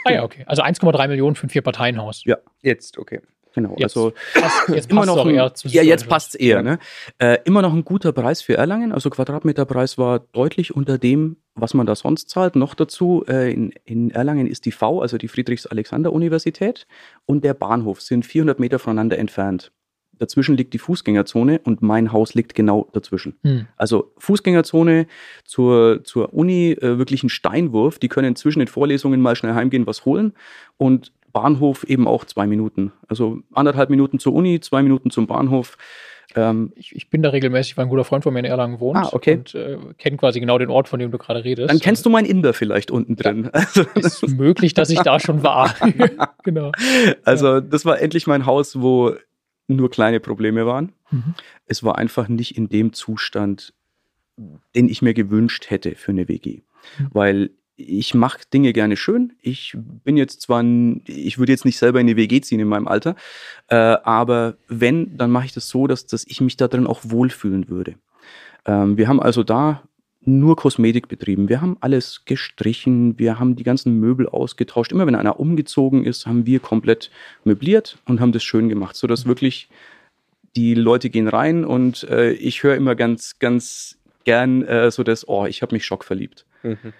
[0.05, 0.45] Ah ja, okay.
[0.47, 2.24] Also 1,3 Millionen für ein Vier-Parteien-Haus.
[2.24, 3.20] Ja, jetzt, okay.
[3.55, 6.62] Genau, jetzt, also passt, jetzt immer noch ein, eher zu Ja, jetzt passt es eher.
[6.62, 6.78] Ne?
[7.18, 8.92] Äh, immer noch ein guter Preis für Erlangen.
[8.92, 12.57] Also Quadratmeterpreis war deutlich unter dem, was man da sonst zahlt.
[12.57, 16.86] Noch dazu, äh, in, in Erlangen ist die V, also die Friedrichs-Alexander-Universität
[17.26, 19.72] und der Bahnhof sind 400 Meter voneinander entfernt.
[20.18, 23.34] Dazwischen liegt die Fußgängerzone und mein Haus liegt genau dazwischen.
[23.42, 23.66] Hm.
[23.76, 25.09] Also Fußgängerzone
[25.44, 27.98] zur, zur Uni, äh, wirklich ein Steinwurf.
[27.98, 30.34] Die können zwischen den Vorlesungen mal schnell heimgehen, was holen.
[30.76, 32.92] Und Bahnhof eben auch zwei Minuten.
[33.08, 35.76] Also anderthalb Minuten zur Uni, zwei Minuten zum Bahnhof.
[36.34, 38.96] Ähm, ich, ich, bin da regelmäßig, weil ein guter Freund von mir in Erlangen wohnt
[38.96, 39.34] ah, okay.
[39.34, 41.70] und äh, kenne quasi genau den Ort, von dem du gerade redest.
[41.70, 43.50] Dann kennst du meinen Inder vielleicht unten drin.
[43.52, 45.74] Also, ist möglich, dass ich da schon war.
[46.42, 46.72] genau.
[47.24, 49.14] Also das war endlich mein Haus, wo
[49.68, 50.92] nur kleine Probleme waren.
[51.10, 51.34] Mhm.
[51.66, 53.74] Es war einfach nicht in dem Zustand,
[54.74, 56.62] den ich mir gewünscht hätte für eine WG.
[56.98, 57.08] Mhm.
[57.12, 57.50] Weil
[57.86, 59.32] ich mache Dinge gerne schön.
[59.40, 60.64] Ich bin jetzt zwar,
[61.06, 63.16] ich würde jetzt nicht selber in die WG ziehen in meinem Alter,
[63.68, 67.00] äh, aber wenn, dann mache ich das so, dass, dass ich mich da drin auch
[67.04, 67.94] wohlfühlen würde.
[68.66, 69.82] Ähm, wir haben also da
[70.24, 71.48] nur Kosmetik betrieben.
[71.48, 74.92] Wir haben alles gestrichen, wir haben die ganzen Möbel ausgetauscht.
[74.92, 77.10] Immer wenn einer umgezogen ist, haben wir komplett
[77.44, 79.68] möbliert und haben das schön gemacht, sodass wirklich
[80.54, 85.26] die Leute gehen rein und äh, ich höre immer ganz, ganz gern äh, so das,
[85.26, 86.46] oh, ich habe mich schockverliebt.
[86.62, 86.92] Mhm.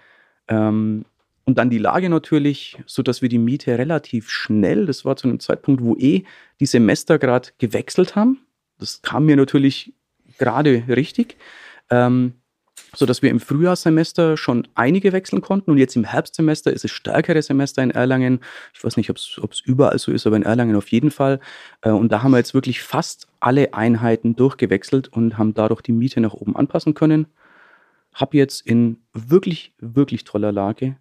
[0.47, 1.05] Ähm,
[1.45, 5.39] und dann die Lage natürlich, sodass wir die Miete relativ schnell, das war zu einem
[5.39, 6.23] Zeitpunkt, wo eh
[6.59, 8.39] die Semester gerade gewechselt haben.
[8.79, 9.93] Das kam mir natürlich
[10.37, 11.37] gerade richtig.
[11.89, 12.33] Ähm,
[12.95, 16.91] so dass wir im Frühjahrssemester schon einige wechseln konnten und jetzt im Herbstsemester ist es
[16.91, 18.39] stärkere Semester in Erlangen.
[18.73, 21.39] Ich weiß nicht, ob es überall so ist, aber in Erlangen auf jeden Fall.
[21.81, 25.91] Äh, und da haben wir jetzt wirklich fast alle Einheiten durchgewechselt und haben dadurch die
[25.91, 27.27] Miete nach oben anpassen können.
[28.13, 30.97] Habe jetzt in wirklich, wirklich toller Lage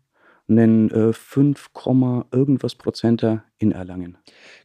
[0.48, 1.70] einen äh, 5,
[2.32, 4.18] irgendwas Prozenter in Erlangen.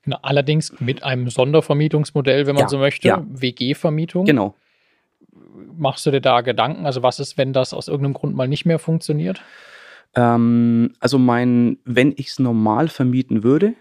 [0.03, 3.25] Genau, allerdings mit einem Sondervermietungsmodell, wenn man Ja, so möchte, ja.
[3.29, 4.25] WG-Vermietung.
[4.25, 4.55] Genau.
[5.77, 6.85] Machst du dir da Gedanken?
[6.85, 9.41] Also was ist, wenn das aus irgendeinem Grund mal nicht mehr funktioniert?
[10.15, 13.73] Ähm, also mein, wenn ich es normal vermieten würde,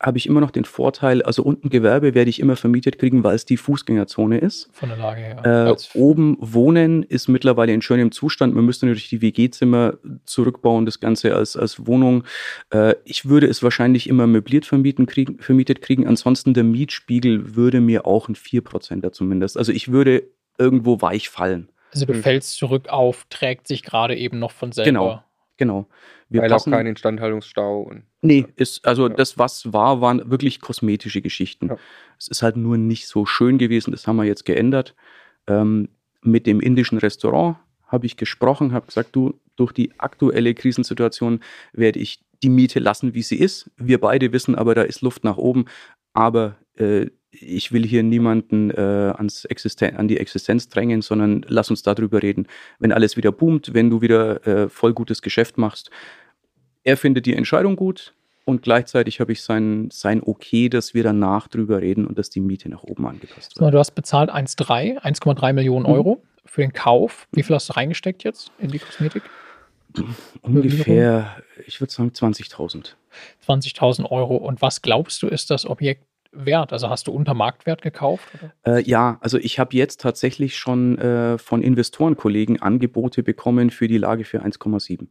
[0.00, 3.34] habe ich immer noch den Vorteil, also unten Gewerbe werde ich immer vermietet kriegen, weil
[3.34, 4.68] es die Fußgängerzone ist.
[4.72, 5.76] Von der Lage her.
[5.94, 8.54] Äh, oben wohnen ist mittlerweile in schönem Zustand.
[8.54, 9.94] Man müsste natürlich die WG-Zimmer
[10.24, 12.22] zurückbauen, das Ganze als, als Wohnung.
[12.70, 16.06] Äh, ich würde es wahrscheinlich immer möbliert vermieten, kriegen, vermietet kriegen.
[16.06, 19.56] Ansonsten der Mietspiegel würde mir auch ein 4% zumindest.
[19.56, 20.22] Also ich würde
[20.58, 21.68] irgendwo weich fallen.
[21.92, 22.22] also du Mhm.
[22.22, 24.90] fällst zurück auf, trägt sich gerade eben noch von selber.
[24.90, 25.22] Genau.
[25.56, 25.86] Genau.
[26.30, 27.80] Wir Weil auch passen- kein Instandhaltungsstau.
[27.82, 29.14] Und, Nee, ist, also Ja.
[29.14, 31.68] das, was war, waren wirklich kosmetische Geschichten.
[31.68, 31.76] Ja.
[32.18, 34.94] Es ist halt nur nicht so schön gewesen, das haben wir jetzt geändert.
[35.46, 35.88] Ähm,
[36.22, 37.56] mit dem indischen Restaurant
[37.86, 41.40] habe ich gesprochen, habe gesagt, du, durch die aktuelle Krisensituation
[41.72, 43.70] werde ich die Miete lassen, wie sie ist.
[43.76, 45.64] Wir beide wissen aber, da ist Luft nach oben.
[46.12, 51.70] Aber äh, ich will hier niemanden äh, ans Existen an die Existenz drängen, sondern lass
[51.70, 52.46] uns darüber reden.
[52.78, 55.90] Wenn alles wieder boomt, wenn du wieder äh, voll gutes Geschäft machst,
[56.84, 58.14] er findet die Entscheidung gut
[58.46, 62.40] und gleichzeitig habe ich sein, sein Okay, dass wir danach drüber reden und dass die
[62.40, 63.74] Miete nach oben angepasst wird.
[63.74, 65.92] Du hast bezahlt 1,3, 1,3 Millionen Mhm.
[65.92, 67.28] Euro für den Kauf.
[67.32, 69.22] Wie viel hast du reingesteckt jetzt in die Kosmetik?
[70.42, 72.94] Ungefähr, ich würde sagen 20.000.
[73.46, 74.36] 20.000 Euro.
[74.36, 76.72] Und was glaubst du, ist das Objekt wert?
[76.72, 78.28] Also hast du unter Marktwert gekauft?
[78.66, 83.98] Äh, ja, also ich habe jetzt tatsächlich schon äh, von Investorenkollegen Angebote bekommen für die
[83.98, 85.06] Lage für 1,7.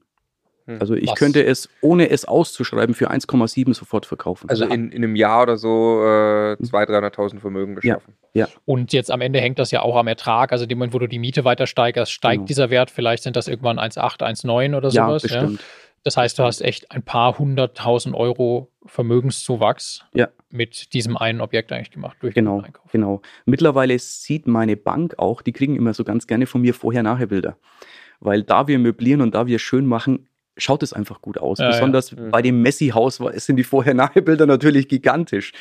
[0.65, 0.77] Hm.
[0.79, 1.15] Also ich Was?
[1.17, 4.49] könnte es, ohne es auszuschreiben, für 1,7 sofort verkaufen.
[4.49, 8.13] also in, in einem Jahr oder so äh, 200.000, 300.000 Vermögen geschaffen.
[8.65, 10.51] Und jetzt am Ende hängt das ja auch am Ertrag.
[10.51, 12.45] Also dem Moment, wo du die Miete weiter steigerst, steigt Genau.
[12.45, 12.91] dieser Wert.
[12.91, 15.23] Vielleicht sind das irgendwann 1,8, 1,9 oder ja, sowas.
[15.23, 15.63] bestimmt.
[16.07, 20.29] Das heißt, du hast echt ein paar hunderttausend Euro Vermögenszuwachs Ja.
[20.49, 22.89] mit diesem einen Objekt eigentlich gemacht durch den Genau, Einkauf.
[22.93, 23.21] genau.
[23.45, 27.57] Mittlerweile sieht meine Bank auch, die kriegen immer so ganz gerne von mir Vorher-Nachher-Bilder.
[28.21, 31.59] Weil da wir möblieren und da wir schön machen, schaut es einfach gut aus.
[31.59, 31.71] Ja, ja.
[31.71, 32.31] Besonders Mhm.
[32.31, 35.51] bei dem Messi-Haus sind die Vorher-Nachher-Bilder natürlich gigantisch.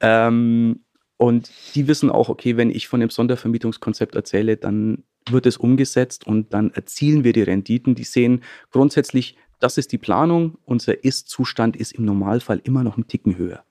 [0.00, 0.84] Ähm,
[1.16, 6.24] und die wissen auch, okay, wenn ich von dem Sondervermietungskonzept erzähle, dann wird es umgesetzt
[6.24, 7.96] und dann erzielen wir die Renditen.
[7.96, 13.06] Die sehen grundsätzlich, das ist die Planung, unser Ist-Zustand ist im Normalfall immer noch einen
[13.08, 13.64] Ticken höher.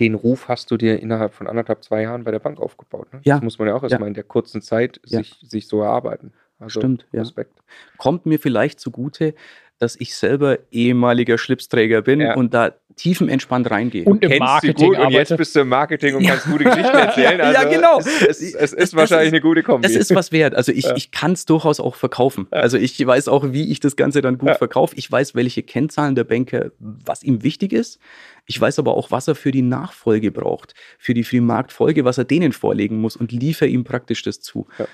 [0.00, 3.12] Den Ruf hast du dir innerhalb von anderthalb, zwei Jahren bei der Bank aufgebaut.
[3.12, 3.20] Ne?
[3.24, 3.36] Ja.
[3.36, 4.08] Das muss man ja auch erstmal Ja.
[4.08, 5.18] in der kurzen Zeit Ja.
[5.18, 6.32] sich, sich so erarbeiten.
[6.58, 7.20] Also Stimmt, ja.
[7.22, 7.52] Respekt.
[7.98, 9.34] kommt mir vielleicht zugute,
[9.78, 12.34] dass ich selber ehemaliger Schlipsträger bin Ja.
[12.36, 14.04] und da tiefenentspannt reingehe.
[14.04, 16.30] Und im Marketing gut und jetzt bist du im Marketing und Ja.
[16.30, 17.38] kannst gute Geschichten erzählen.
[17.40, 17.98] Ja, Also genau.
[17.98, 19.82] Es, es, es ist wahrscheinlich ist- eine gute Kombi.
[19.82, 20.54] das ist was wert.
[20.54, 20.94] Also ich, Ja.
[20.96, 22.46] ich kann es durchaus auch verkaufen.
[22.52, 24.54] Also ich weiß auch, wie ich das Ganze dann gut Ja.
[24.54, 24.94] verkaufe.
[24.96, 27.98] Ich weiß, welche Kennzahlen der Banker, was ihm wichtig ist.
[28.46, 32.04] Ich weiß aber auch, was er für die Nachfolge braucht, für die, für die Marktfolge,
[32.04, 34.68] was er denen vorlegen muss und liefere ihm praktisch das zu.
[34.78, 34.86] Ja.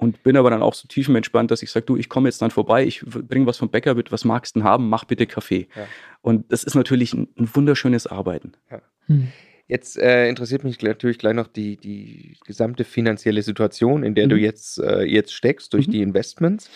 [0.00, 2.50] Und bin aber dann auch so tiefenentspannt, dass ich sage, du, ich komme jetzt dann
[2.50, 5.68] vorbei, ich bringe was vom Bäcker mit, was magst du denn haben, mach bitte Kaffee.
[5.76, 5.86] Ja.
[6.22, 8.52] Und das ist natürlich ein, ein wunderschönes Arbeiten.
[9.06, 9.28] Hm.
[9.68, 14.36] Jetzt äh, interessiert mich natürlich gleich noch die, die gesamte finanzielle Situation, in der du
[14.36, 14.42] Mhm.
[14.42, 15.92] jetzt, äh, jetzt steckst durch Mhm.
[15.92, 16.70] die Investments.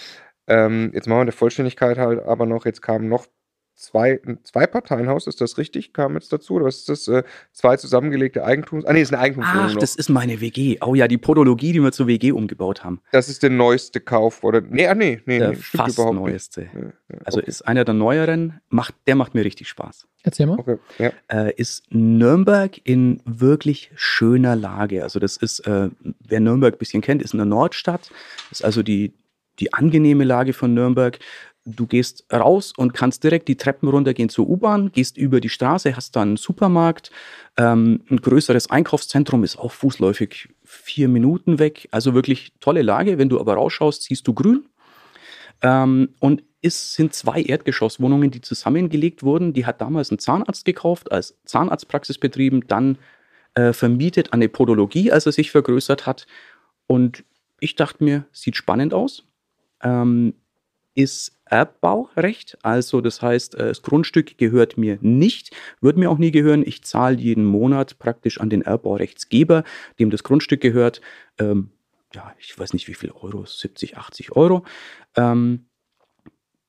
[0.46, 3.26] Ähm, jetzt machen wir der Vollständigkeit halt aber noch, jetzt kamen noch
[3.74, 5.92] zwei, ein Zwei-Parteien-Haus, ist das richtig?
[5.92, 6.54] Kam jetzt dazu?
[6.54, 7.08] Oder was ist das?
[7.08, 7.22] Äh,
[7.52, 8.84] zwei zusammengelegte Eigentums...
[8.84, 9.80] Ah, nee, ist eine Eigentumswohnung Ach, noch.
[9.80, 10.78] das ist meine WG.
[10.80, 13.00] Oh ja, die Podologie, die wir zur WG umgebaut haben.
[13.12, 14.60] Das ist der neueste Kauf, oder?
[14.60, 16.60] Nee, ah, nee, nee, Der nee stimmt fast überhaupt neueste.
[16.62, 16.74] nicht.
[16.74, 17.48] Ja, ja, Also okay.
[17.48, 20.06] ist einer der neueren, macht, der macht mir richtig Spaß.
[20.22, 20.58] Erzähl mal.
[20.58, 21.12] Okay, ja.
[21.28, 25.02] Äh, ist Nürnberg in wirklich schöner Lage.
[25.02, 25.90] Also das ist, äh,
[26.20, 28.10] wer Nürnberg ein bisschen kennt, ist eine Nordstadt.
[28.50, 29.12] Ist also die,
[29.58, 31.18] die angenehme Lage von Nürnberg.
[31.66, 35.96] Du gehst raus und kannst direkt die Treppen runtergehen zur U-Bahn, gehst über die Straße,
[35.96, 37.10] hast dann einen Supermarkt,
[37.56, 41.88] ähm, ein größeres Einkaufszentrum ist auch fußläufig vier Minuten weg.
[41.90, 43.16] Also wirklich tolle Lage.
[43.16, 44.66] Wenn du aber rausschaust, siehst du grün.
[45.62, 49.54] Ähm, und es sind zwei Erdgeschosswohnungen, die zusammengelegt wurden.
[49.54, 52.98] Die hat damals ein Zahnarzt gekauft, als Zahnarztpraxis betrieben, dann
[53.54, 56.26] äh, vermietet an eine Podologie, als er sich vergrößert hat.
[56.86, 57.24] Und
[57.60, 59.26] ich dachte mir, sieht spannend aus.
[59.82, 60.34] Ähm,
[60.94, 66.30] ist Erbbaurecht, also das heißt, äh, das Grundstück gehört mir nicht, wird mir auch nie
[66.30, 66.64] gehören.
[66.66, 69.64] Ich zahle jeden Monat praktisch an den Erbbaurechtsgeber,
[69.98, 71.00] dem das Grundstück gehört.
[71.38, 71.70] Ähm,
[72.14, 74.64] ja, ich weiß nicht wie viel Euro, 70, 80 Euro.
[75.16, 75.66] Ähm,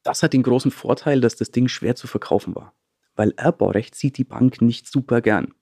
[0.03, 2.73] das hat den großen Vorteil, dass das Ding schwer zu verkaufen war.
[3.15, 5.53] Weil Erbbaurecht sieht die Bank nicht super gern.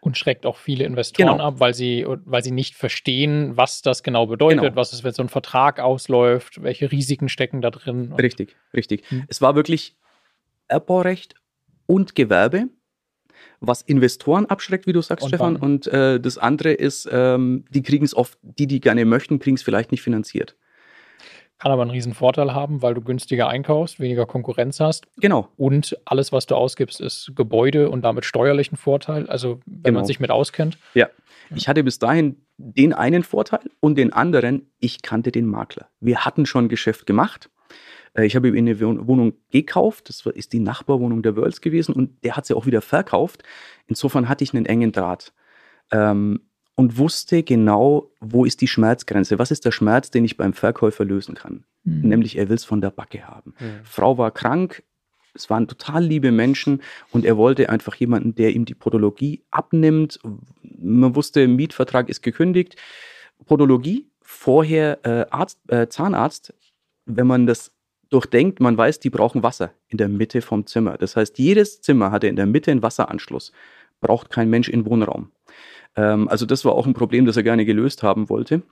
[0.00, 1.44] Und schreckt auch viele Investoren Genau.
[1.44, 4.76] ab, weil sie, weil sie nicht verstehen, was das genau bedeutet, Genau.
[4.76, 8.12] was ist, wenn so ein Vertrag ausläuft, welche Risiken stecken da drin.
[8.14, 9.04] Richtig, richtig.
[9.10, 9.24] Hm.
[9.28, 9.96] Es war wirklich
[10.68, 11.34] Erbbaurecht
[11.86, 12.68] und Gewerbe,
[13.60, 15.54] was Investoren abschreckt, wie du sagst, Und Stefan.
[15.54, 15.64] Banken.
[15.64, 19.56] Und äh, das andere ist, ähm, die kriegen es oft, die, die gerne möchten, kriegen
[19.56, 20.56] es vielleicht nicht finanziert.
[21.62, 25.46] Kann aber einen riesen Vorteil haben, weil du günstiger einkaufst, weniger Konkurrenz hast Genau.
[25.56, 29.28] und alles, was du ausgibst, ist Gebäude und damit steuerlichen Vorteil.
[29.28, 29.98] Also wenn Genau.
[30.00, 30.76] man sich mit auskennt.
[31.54, 35.86] Ich hatte bis dahin den einen Vorteil und den anderen, ich kannte den Makler.
[36.00, 37.48] Wir hatten schon Geschäft gemacht.
[38.14, 41.92] Äh, Ich habe ihm eine Wohn- Wohnung gekauft, das ist die Nachbarwohnung der Wörls gewesen
[41.94, 43.44] und der hat sie auch wieder verkauft.
[43.86, 45.32] Insofern hatte ich einen engen Draht
[45.92, 46.40] ähm,
[46.82, 51.04] und wusste genau, wo ist die Schmerzgrenze, was ist der Schmerz, den ich beim Verkäufer
[51.04, 51.62] lösen kann.
[51.84, 52.00] Hm.
[52.00, 53.54] Nämlich, er will es von der Backe haben.
[53.60, 53.84] Mhm.
[53.84, 54.82] Frau war krank,
[55.32, 56.82] es waren total liebe Menschen
[57.12, 60.18] und er wollte einfach jemanden, der ihm die Podologie abnimmt.
[60.60, 62.74] Man wusste, Mietvertrag ist gekündigt.
[63.46, 66.52] Podologie, vorher äh, Arzt, äh, Zahnarzt,
[67.06, 67.70] wenn man das
[68.10, 70.98] durchdenkt, man weiß, die brauchen Wasser in der Mitte vom Zimmer.
[70.98, 73.52] Das heißt, jedes Zimmer hatte in der Mitte einen Wasseranschluss.
[74.00, 75.30] Braucht kein Mensch in Wohnraum.
[75.96, 78.62] Ähm, also das war auch ein Problem, das er gerne gelöst haben wollte.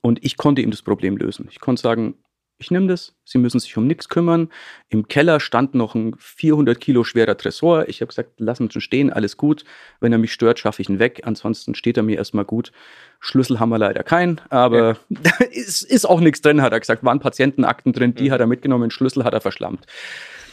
[0.00, 1.48] Und ich konnte ihm das Problem lösen.
[1.50, 2.14] Ich konnte sagen,
[2.58, 4.48] ich nehme das, Sie müssen sich um nichts kümmern.
[4.88, 7.86] Im Keller stand noch ein 400 Kilo schwerer Tresor.
[7.88, 9.64] Ich habe gesagt, lassen Sie ihn stehen, alles gut.
[10.00, 11.20] Wenn er mich stört, schaffe ich ihn weg.
[11.24, 12.72] Ansonsten steht er mir erstmal gut.
[13.20, 14.96] Schlüssel haben wir leider keinen, aber
[15.50, 17.04] ist, ist auch nichts drin, hat er gesagt.
[17.04, 18.32] Waren Patientenakten drin, die Mhm.
[18.32, 19.84] hat er mitgenommen, Schlüssel hat er verschlammt.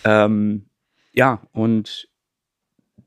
[0.03, 0.65] Ähm,
[1.14, 2.10] ja, und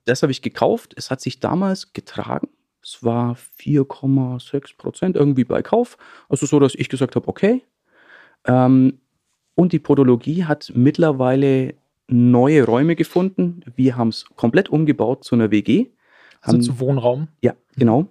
[0.07, 0.95] das habe ich gekauft.
[0.97, 2.49] Es hat sich damals getragen.
[2.87, 5.99] Es war 4,6 Prozent irgendwie bei Kauf.
[6.29, 7.63] Also so, dass ich gesagt habe, okay.
[8.47, 9.01] Ähm,
[9.57, 11.75] und die Podologie hat mittlerweile
[12.07, 13.63] neue Räume gefunden.
[13.75, 15.87] Wir haben es komplett umgebaut zu einer WG.
[16.41, 17.27] Also Haben- zu Wohnraum.
[17.43, 18.07] Ja, genau.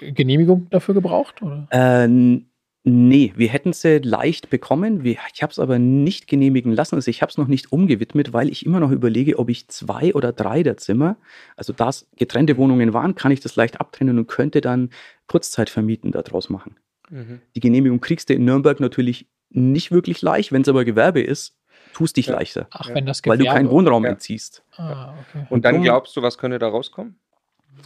[0.00, 1.40] Genehmigung dafür gebraucht?
[1.40, 1.66] Oder?
[1.70, 2.46] Äh, n-
[2.88, 5.02] nee, wir hätten sie leicht bekommen.
[5.02, 6.94] Wir, ich habe es aber nicht genehmigen lassen.
[6.94, 10.14] Also ich habe es noch nicht umgewidmet, weil ich immer noch überlege, ob ich zwei
[10.14, 11.16] oder drei der Zimmer,
[11.56, 14.90] also da es getrennte Wohnungen waren, kann ich das leicht abtrennen und könnte dann
[15.26, 16.76] Kurzzeitvermieten daraus machen.
[17.10, 17.40] Mhm.
[17.54, 20.52] Die Genehmigung kriegst du in Nürnberg natürlich nicht wirklich leicht.
[20.52, 21.56] Wenn es aber Gewerbe ist,
[21.92, 22.34] tust dich Ja.
[22.34, 24.10] leichter, Ach, wenn das weil du Gewerbe- keinen Wohnraum Ja.
[24.10, 24.62] entziehst.
[24.76, 25.46] Ah, okay.
[25.50, 27.16] Und dann glaubst du, was könnte da rauskommen?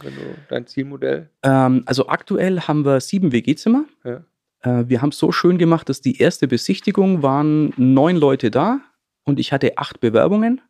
[0.01, 1.29] Wenn du dein Zielmodell?
[1.43, 3.85] Ähm, also aktuell haben wir sieben WG-Zimmer.
[4.05, 4.23] Ja.
[4.61, 8.79] Äh, wir haben es so schön gemacht, dass die erste Besichtigung waren neun Leute da
[9.23, 10.61] und ich hatte acht Bewerbungen,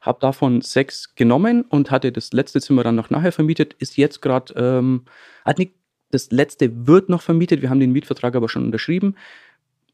[0.00, 3.74] habe davon sechs genommen und hatte das letzte Zimmer dann noch nachher vermietet.
[3.78, 5.04] Ist jetzt gerade, ähm,
[5.44, 5.74] hat nicht,
[6.10, 7.62] das letzte wird noch vermietet.
[7.62, 9.16] Wir haben den Mietvertrag aber schon unterschrieben.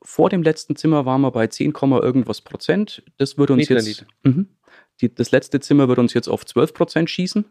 [0.02, 3.02] Vor dem letzten Zimmer waren wir bei 10, Komma irgendwas Prozent.
[3.18, 4.48] Das wird uns jetzt, mhm,
[5.00, 7.44] die, das letzte Zimmer wird uns jetzt auf 12 Prozent schießen.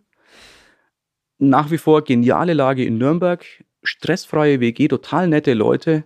[1.37, 3.45] Nach wie vor geniale Lage in Nürnberg,
[3.83, 6.03] stressfreie WG, total nette Leute.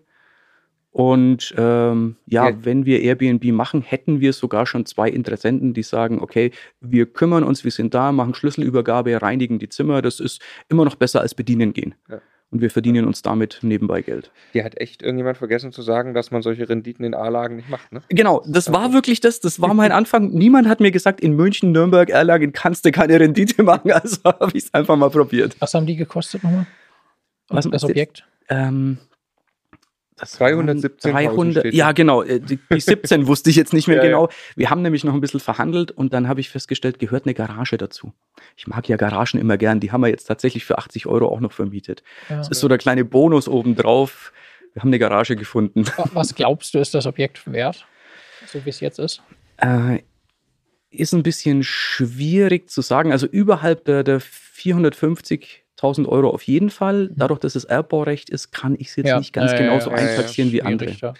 [0.91, 2.55] Und ähm, ja, Ja.
[2.65, 6.51] wenn wir Airbnb machen, hätten wir sogar schon zwei Interessenten, die sagen, okay,
[6.81, 10.03] wir kümmern uns, wir sind da, machen Schlüsselübergabe, reinigen die Zimmer.
[10.03, 10.39] Das ist
[10.69, 11.95] immer noch besser als bedienen gehen.
[12.09, 12.21] Ja.
[12.51, 14.29] Und wir verdienen uns damit nebenbei Geld.
[14.53, 17.91] Dir hat echt irgendjemand vergessen zu sagen, dass man solche Renditen in A-Lagen nicht macht,
[17.91, 18.03] ne?
[18.09, 20.29] Genau, das war wirklich das, das war mein Anfang.
[20.29, 24.51] Niemand hat mir gesagt, in München, Nürnberg, Erlangen kannst du keine Rendite machen, also habe
[24.55, 25.55] ich es einfach mal probiert.
[25.57, 26.67] Was haben die gekostet nochmal?
[27.49, 27.87] Was das meinst du?
[27.89, 28.25] Objekt?
[28.49, 28.97] Ähm,
[30.15, 33.87] das 317.000 waren 300, steht ja genau, äh, die, die 17 wusste ich jetzt nicht
[33.87, 34.09] mehr Ja, ja.
[34.09, 34.29] genau.
[34.55, 37.77] Wir haben nämlich noch ein bisschen verhandelt und dann habe ich festgestellt, gehört eine Garage
[37.77, 38.13] dazu.
[38.55, 41.39] Ich mag ja Garagen immer gern, die haben wir jetzt tatsächlich für 80 Euro auch
[41.39, 42.03] noch vermietet.
[42.29, 42.37] Ja.
[42.37, 44.31] Das ist so der kleine Bonus obendrauf.
[44.73, 45.85] Wir haben eine Garage gefunden.
[45.97, 47.85] Wa- Was glaubst du, ist das Objekt wert?
[48.45, 49.21] So wie es jetzt ist?
[49.57, 49.99] Äh,
[50.91, 53.11] ist ein bisschen schwierig zu sagen.
[53.11, 54.19] Also überhalb der, der
[55.79, 57.09] 450.000 Euro auf jeden Fall.
[57.15, 59.17] Dadurch, dass es Erbbaurecht ist, kann ich es jetzt Ja.
[59.17, 61.15] nicht ganz Ja, genau ja, so ja, ja, einplatzieren wie andere.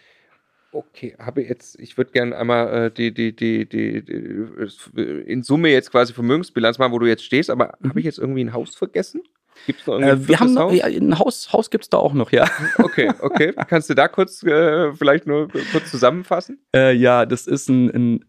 [0.72, 5.70] Okay, habe jetzt, ich würde gerne einmal äh, die, die, die, die, die, in Summe
[5.70, 8.76] jetzt quasi Vermögensbilanz machen, wo du jetzt stehst, aber habe ich jetzt irgendwie ein Haus
[8.76, 9.22] vergessen?
[9.68, 10.76] Gibt es noch Äh, wir haben noch, Haus?
[10.76, 12.50] ja, ein Haus, Haus gibt es da auch noch, ja.
[12.80, 13.54] Okay, okay.
[13.68, 16.60] Kannst du da kurz äh, vielleicht nur kurz zusammenfassen?
[16.76, 18.26] Äh, ja, das ist ein, ein,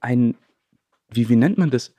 [0.00, 0.34] ein
[1.10, 1.94] wie, wie nennt man das?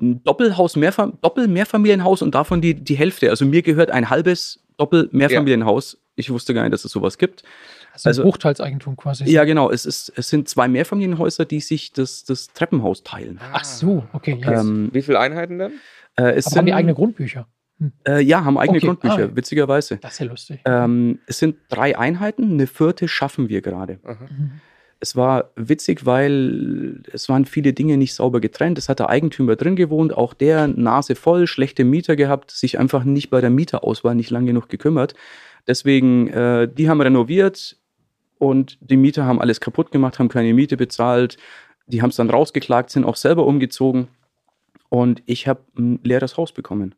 [0.00, 3.30] Ein Doppelhaus, Mehrfam Doppel-Mehrfamilienhaus und davon die, die Hälfte.
[3.30, 5.98] Also mir gehört ein halbes Doppel-Mehrfamilienhaus.
[6.16, 7.42] Ich wusste gar nicht, dass es sowas gibt.
[7.92, 9.24] Also, Also- ein Bruchteilseigentum quasi.
[9.24, 9.70] Ja, genau.
[9.70, 13.40] Es, ist, es sind zwei Mehrfamilienhäuser, die sich das, das Treppenhaus teilen.
[13.52, 14.38] Ach so, okay.
[14.42, 14.60] Ja.
[14.60, 15.72] Ähm, Wie viele Einheiten dann?
[16.16, 17.46] Äh, es Aber haben die sind- eigene Grundbücher?
[18.06, 19.36] Äh, ja, haben eigene Okay, Grundbücher, ah.
[19.36, 19.96] witzigerweise.
[19.98, 20.60] Das ist ja lustig.
[20.64, 23.98] Ähm, es sind drei Einheiten, eine vierte schaffen wir gerade.
[24.04, 24.60] Mhm.
[25.04, 28.78] Es war witzig, weil es waren viele Dinge nicht sauber getrennt.
[28.78, 33.04] Es hat der Eigentümer drin gewohnt, auch der Nase voll, schlechte Mieter gehabt, sich einfach
[33.04, 35.12] nicht bei der Mieterauswahl nicht lang genug gekümmert.
[35.66, 37.76] Deswegen, äh, die haben renoviert
[38.38, 41.36] und die Mieter haben alles kaputt gemacht, haben keine Miete bezahlt.
[41.86, 44.08] Die haben es dann rausgeklagt, sind auch selber umgezogen.
[44.88, 46.94] Und ich habe ein leeres Haus bekommen.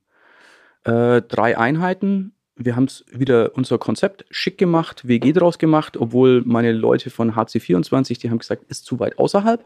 [0.84, 6.42] Äh, drei Einheiten, wir haben es wieder unser Konzept schick gemacht, WG draus gemacht, obwohl
[6.44, 9.64] meine Leute von HC24, die haben gesagt, ist zu weit außerhalb.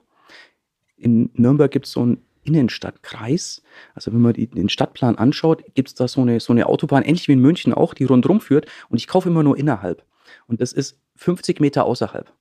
[0.97, 3.63] In Nürnberg gibt es so einen Innenstadtkreis.
[3.95, 7.29] Also wenn man den Stadtplan anschaut, gibt es da so eine, so eine Autobahn, ähnlich
[7.29, 8.67] wie in München auch, die rundherum führt.
[8.89, 10.05] Und ich kaufe immer nur innerhalb.
[10.47, 12.33] Und das ist 50 Meter außerhalb.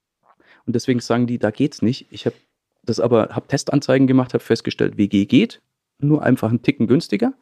[0.66, 2.08] Und deswegen sagen die, da geht's nicht.
[2.10, 2.36] Ich habe
[2.84, 5.62] das aber, habe Testanzeigen gemacht, habe festgestellt, WG geht,
[6.00, 7.34] nur einfach einen Ticken günstiger.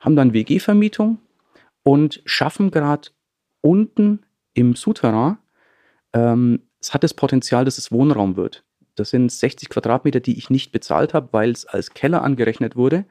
[0.00, 1.18] Haben dann WG-Vermietung,
[1.86, 3.10] und schaffen gerade
[3.60, 5.38] unten im Souterrain,
[6.12, 8.64] ähm, es hat das Potenzial, dass es Wohnraum wird.
[8.96, 13.04] Das sind 60 Quadratmeter, die ich nicht bezahlt habe, weil es als Keller angerechnet wurde,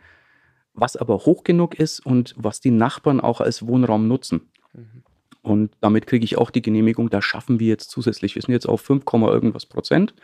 [0.74, 4.52] was aber hoch genug ist und was die Nachbarn auch als Wohnraum nutzen.
[4.74, 5.04] Mhm.
[5.42, 8.36] Und damit kriege ich auch die Genehmigung, da schaffen wir jetzt zusätzlich.
[8.36, 10.16] Wir sind jetzt auf 5, irgendwas Prozent.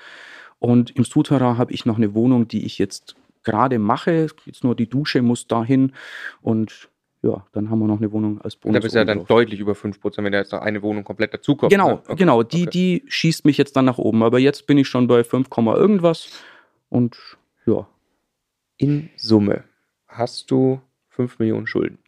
[0.60, 4.28] Und im Souterrain habe ich noch eine Wohnung, die ich jetzt gerade mache.
[4.46, 5.94] Jetzt nur die Dusche muss dahin
[6.42, 6.91] und
[7.24, 8.74] ja, dann haben wir noch eine Wohnung als Bonus.
[8.74, 11.34] Da bist du ja dann deutlich über 5%, wenn da jetzt noch eine Wohnung komplett
[11.34, 11.72] dazukommt.
[11.72, 12.02] Genau, ne?
[12.08, 12.16] okay.
[12.16, 12.42] genau.
[12.42, 12.70] Die, okay.
[12.72, 14.24] die schießt mich jetzt dann nach oben.
[14.24, 16.30] Aber jetzt bin ich schon bei 5, irgendwas.
[16.90, 17.18] Und
[17.66, 17.88] ja.
[18.78, 19.64] In Summe
[20.08, 22.00] hast du 5 Millionen Schulden.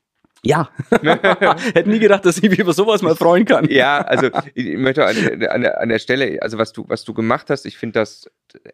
[0.41, 3.69] Ja, hätte nie gedacht, dass ich mich über sowas mal freuen kann.
[3.69, 5.15] Ja, also ich möchte an,
[5.47, 8.29] an, der, an der Stelle, also was du, was du gemacht hast, ich finde das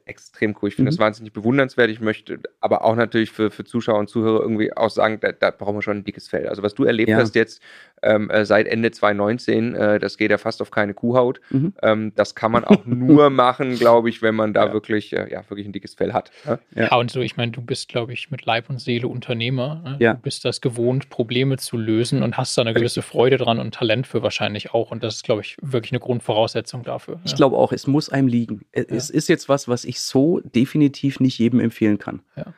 [0.06, 0.70] extrem cool.
[0.70, 0.96] Ich finde mhm.
[0.96, 1.90] das wahnsinnig bewundernswert.
[1.90, 5.52] Ich möchte aber auch natürlich für, für Zuschauer und Zuhörer irgendwie auch sagen, da, da
[5.52, 6.48] brauchen wir schon ein dickes Feld.
[6.48, 7.18] Also was du erlebt ja.
[7.18, 7.62] hast jetzt
[8.02, 11.42] ähm, äh, seit Ende 2019, äh, das geht ja fast auf keine Kuhhaut.
[11.50, 11.74] Mhm.
[11.82, 14.74] Ähm, das kann man auch nur machen, glaube ich, wenn man da ja.
[14.74, 16.32] wirklich, äh, ja, wirklich ein dickes Fell hat.
[16.46, 19.82] Ja, ja und so, ich meine, du bist, glaube ich, mit Leib und Seele Unternehmer.
[19.84, 19.98] Ne?
[20.00, 20.14] Ja.
[20.14, 23.74] Du bist das gewohnt, Probleme zu lösen und hast da eine gewisse Freude dran und
[23.74, 24.92] Talent für wahrscheinlich auch.
[24.92, 27.20] Und das ist, glaube ich, wirklich eine Grundvoraussetzung dafür.
[27.26, 28.62] Ich glaube auch, es muss einem liegen.
[28.72, 32.22] Es ist jetzt was, was ich so definitiv nicht jedem empfehlen kann.
[32.36, 32.54] Ja.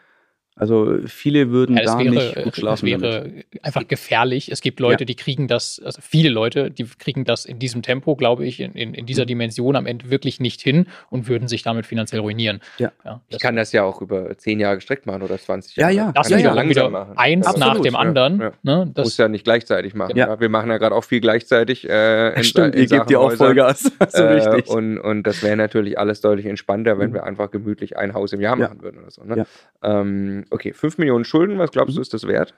[0.56, 2.86] Also viele würden ja, da wäre, nicht gut schlafen.
[2.86, 3.46] Es wäre damit.
[3.64, 4.52] einfach gefährlich.
[4.52, 5.06] Es gibt Leute, ja.
[5.06, 8.74] die kriegen das, also viele Leute, die kriegen das in diesem Tempo, glaube ich, in,
[8.74, 9.28] in, in dieser mhm.
[9.28, 12.60] Dimension am Ende wirklich nicht hin und würden sich damit finanziell ruinieren.
[12.78, 12.92] Ja.
[13.06, 15.94] ja ich kann das ja auch über zehn Jahre gestreckt machen oder 20 Jahre.
[15.94, 16.12] Ja, ja.
[16.12, 17.18] Das kann ja, langsam wieder machen.
[17.18, 18.40] Eins Absolut, nach dem anderen.
[18.42, 18.52] Ja.
[18.62, 20.18] Ne, das Muss ja nicht gleichzeitig machen.
[20.18, 20.40] Ja.
[20.40, 21.90] Wir machen ja gerade auch viel gleichzeitig.
[21.90, 23.84] Äh, in, Stimmt, in ihr gebt die auch Vollgas.
[24.10, 24.70] so äh, richtig.
[24.70, 27.16] Und, und das wäre natürlich alles deutlich entspannter, wenn mhm.
[27.16, 29.24] wir einfach gemütlich ein Haus im Jahr machen würden oder so.
[29.24, 29.46] Ne?
[29.82, 32.04] Ähm, okay, 5 Millionen Schulden, was glaubst du, mhm.
[32.04, 32.54] ist das wert?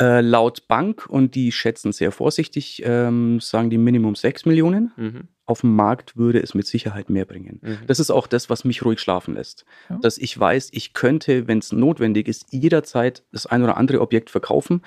[0.00, 4.92] Äh, laut Bank, und die schätzen sehr vorsichtig, ähm, sagen die Minimum 6 Millionen.
[4.96, 5.28] Mhm.
[5.44, 7.60] Auf dem Markt würde es mit Sicherheit mehr bringen.
[7.60, 7.78] Mhm.
[7.86, 9.66] Das ist auch das, was mich ruhig schlafen lässt.
[9.90, 9.98] Ja.
[10.00, 14.30] Dass ich weiß, ich könnte, wenn es notwendig ist, jederzeit das ein oder andere Objekt
[14.30, 14.82] verkaufen.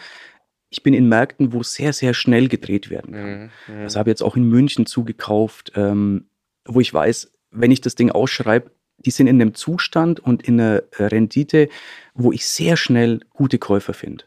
[0.70, 3.40] Ich bin in Märkten, wo sehr, sehr schnell gedreht werden kann.
[3.40, 3.50] Mhm.
[3.68, 3.84] mhm.
[3.84, 6.30] Das habe ich jetzt auch in München zugekauft, ähm,
[6.66, 8.72] wo ich weiß, wenn ich das Ding ausschreibe,
[9.06, 11.70] die sind in einem Zustand und in einer Rendite,
[12.14, 14.26] wo ich sehr schnell gute Käufer finde,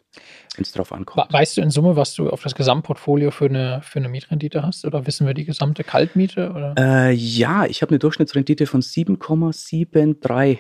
[0.55, 1.33] wenn es drauf ankommt.
[1.33, 4.85] Weißt du in Summe, was du auf das Gesamtportfolio für eine, für eine Mietrendite hast?
[4.85, 6.75] Oder wissen wir die gesamte Kaltmiete?
[6.79, 10.59] Äh, ja, ich habe eine Durchschnittsrendite von 7,73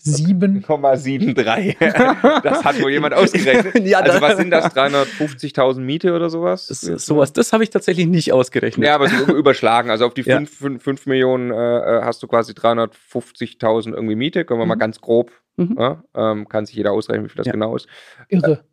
[0.00, 1.76] 7,73.
[2.42, 3.78] das hat wohl jemand ausgerechnet.
[3.86, 4.74] ja, also was sind das?
[4.74, 6.66] 350.000 Miete oder sowas?
[6.66, 8.86] Das, sowas, das habe ich tatsächlich nicht ausgerechnet.
[8.86, 9.90] Ja, aber so überschlagen.
[9.90, 10.56] Also auf die 5, ja.
[10.68, 14.44] 5, 5 Millionen äh, äh, hast du quasi 350.000 irgendwie Miete.
[14.44, 14.70] Können wir mhm.
[14.70, 15.30] mal ganz grob.
[15.56, 15.76] Mhm.
[15.78, 17.52] Ja, ähm, kann sich jeder ausrechnen, wie viel das ja.
[17.52, 17.86] genau ist.
[18.28, 18.64] Irre.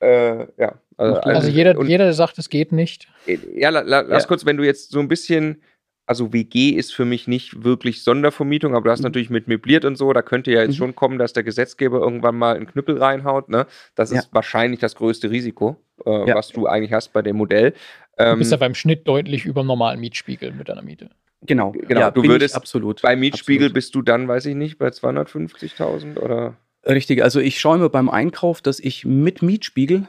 [0.00, 0.80] Äh, ja.
[0.96, 3.08] Also, also jeder, jeder sagt, es geht nicht.
[3.54, 5.62] Ja, la, la, lass kurz, wenn du jetzt so ein bisschen
[6.08, 9.04] also WG ist für mich nicht wirklich Sondervermietung, aber du hast mhm.
[9.04, 10.76] natürlich mit möbliert und so, da könnte ja jetzt mhm.
[10.76, 13.50] schon kommen, dass der Gesetzgeber irgendwann mal einen Knüppel reinhaut.
[13.50, 13.66] Ne?
[13.94, 14.20] Das ja.
[14.20, 15.76] ist wahrscheinlich das größte Risiko,
[16.06, 16.34] äh, ja.
[16.34, 17.74] was du eigentlich hast bei dem Modell.
[18.16, 21.10] Ähm, du bist ja beim Schnitt deutlich über dem normalen Mietspiegel mit deiner Miete.
[21.42, 22.00] Genau, genau.
[22.00, 23.02] Ja, du würdest absolut.
[23.02, 23.74] Bei Mietspiegel absolut.
[23.74, 26.56] bist du dann, weiß ich nicht, bei 250.000 oder?
[26.86, 30.08] Richtig, also ich schaue mir beim Einkauf, dass ich mit Mietspiegel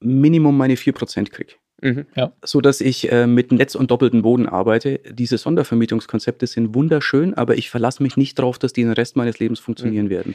[0.00, 1.54] Minimum meine 4% kriege.
[1.82, 2.06] Mhm.
[2.16, 2.32] Ja.
[2.44, 5.00] So dass ich äh, mit Netz und doppelten Boden arbeite.
[5.10, 9.38] Diese Sondervermietungskonzepte sind wunderschön, aber ich verlasse mich nicht darauf, dass die den Rest meines
[9.38, 10.10] Lebens funktionieren mhm.
[10.10, 10.34] werden.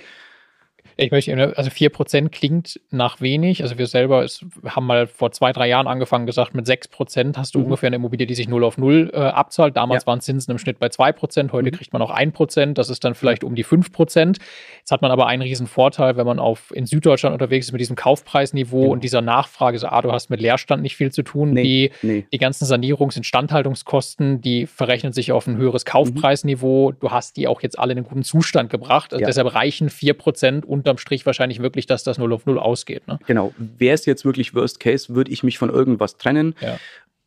[0.99, 3.61] Ich möchte, also 4% klingt nach wenig.
[3.61, 7.53] Also wir selber ist, haben mal vor zwei, drei Jahren angefangen gesagt, mit 6% hast
[7.53, 7.65] du mhm.
[7.65, 9.77] ungefähr eine Immobilie, die sich 0 auf 0 äh, abzahlt.
[9.77, 10.07] Damals ja.
[10.07, 11.75] waren Zinsen im Schnitt bei 2%, heute mhm.
[11.75, 14.37] kriegt man auch 1%, das ist dann vielleicht um die 5%.
[14.79, 17.81] Jetzt hat man aber einen riesen Vorteil, wenn man auf, in Süddeutschland unterwegs ist mit
[17.81, 18.93] diesem Kaufpreisniveau genau.
[18.93, 21.51] und dieser Nachfrage, so, ah, du hast mit Leerstand nicht viel zu tun.
[21.51, 22.25] Nee, die, nee.
[22.31, 25.89] die ganzen Sanierungs- und Instandhaltungskosten, die verrechnen sich auf ein höheres mhm.
[25.89, 26.91] Kaufpreisniveau.
[26.91, 26.95] Mhm.
[26.99, 29.13] Du hast die auch jetzt alle in einen guten Zustand gebracht.
[29.13, 29.27] Also ja.
[29.27, 33.07] Deshalb reichen 4% unterm Strich wahrscheinlich wirklich, dass das 0 auf 0 ausgeht.
[33.07, 33.19] Ne?
[33.27, 33.53] Genau.
[33.57, 36.55] Wäre es jetzt wirklich Worst Case, würde ich mich von irgendwas trennen.
[36.61, 36.77] Ja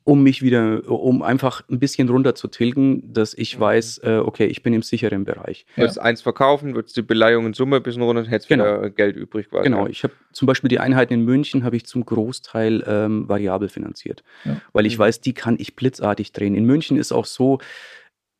[0.02, 3.60] um mich wieder, um einfach ein bisschen runter zu tilgen, dass ich mhm.
[3.60, 5.66] weiß, äh, okay, ich bin im sicheren Bereich.
[5.76, 5.82] Ja.
[5.82, 8.64] Würdest eins verkaufen, würdest die Beleihung in Summe ein bisschen runter, hättest genau.
[8.64, 9.64] wieder Geld übrig quasi.
[9.64, 13.68] Genau, ich habe zum Beispiel die Einheiten in München habe ich zum Großteil ähm, variabel
[13.68, 14.60] finanziert, ja.
[14.72, 15.02] weil ich mhm.
[15.02, 16.54] weiß, die kann ich blitzartig drehen.
[16.54, 17.58] In München ist auch so,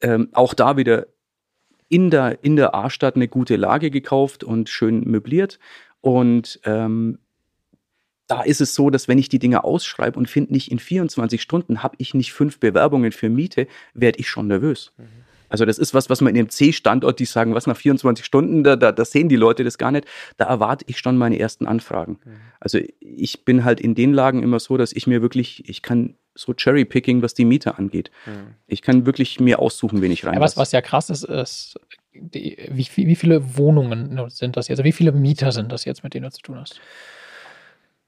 [0.01, 1.09] ähm, auch da wieder
[1.91, 5.59] in der, in der A-Stadt eine gute Lage gekauft und schön möbliert
[6.01, 7.19] und ähm,
[8.27, 11.43] da ist es so, dass wenn ich die Dinge ausschreibe und finde nicht in 24
[11.43, 14.93] Stunden, habe ich nicht fünf Bewerbungen für Miete, werde ich schon nervös.
[14.97, 15.05] Mhm.
[15.49, 18.63] Also das ist was, was man in dem C-Standort, die sagen, was nach 24 Stunden,
[18.63, 20.07] da, da, da, sehen die Leute das gar nicht.
[20.37, 22.21] Da erwarte ich schon meine ersten Anfragen.
[22.25, 22.31] Mhm.
[22.61, 26.15] Also ich bin halt in den Lagen immer so, dass ich mir wirklich, ich kann
[26.35, 28.11] so Cherry-Picking, was die Miete angeht.
[28.27, 28.55] Mhm.
[28.67, 30.35] Ich kann wirklich mir aussuchen, wen ich rein.
[30.35, 31.79] Ja, was, was ja krass ist, ist,
[32.13, 34.79] die, wie, wie viele Wohnungen sind das jetzt?
[34.79, 36.81] Also wie viele Mieter sind das jetzt, mit denen du zu tun hast?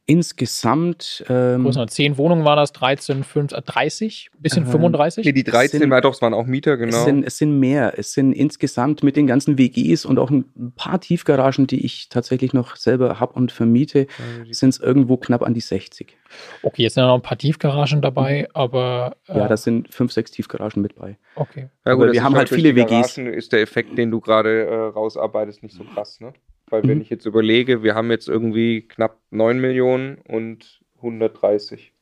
[0.04, 1.24] Insgesamt.
[1.28, 5.24] Ähm, Groß, 10 Wohnungen waren das, 13, 5, 30, bisschen äh, 35?
[5.24, 6.96] Nee, die 13 sind, war doch, es waren auch Mieter, genau.
[6.96, 7.94] Es sind, es sind mehr.
[7.96, 12.52] Es sind insgesamt mit den ganzen WGs und auch ein paar Tiefgaragen, die ich tatsächlich
[12.52, 14.08] noch selber habe und vermiete,
[14.50, 16.16] sind es irgendwo knapp an die 60.
[16.64, 19.16] Okay, jetzt sind noch ein paar Tiefgaragen dabei, aber.
[19.28, 21.16] Äh, ja, da sind 5, 6 Tiefgaragen mit bei.
[21.36, 21.68] Okay.
[21.86, 22.90] Ja, gut, aber wir haben halt viele WGs.
[22.90, 26.32] Garagen ist der Effekt, den du gerade äh, rausarbeitest, nicht so krass, ne?
[26.72, 26.88] Weil mhm.
[26.88, 31.92] wenn ich jetzt überlege, wir haben jetzt irgendwie knapp 9 Millionen und 130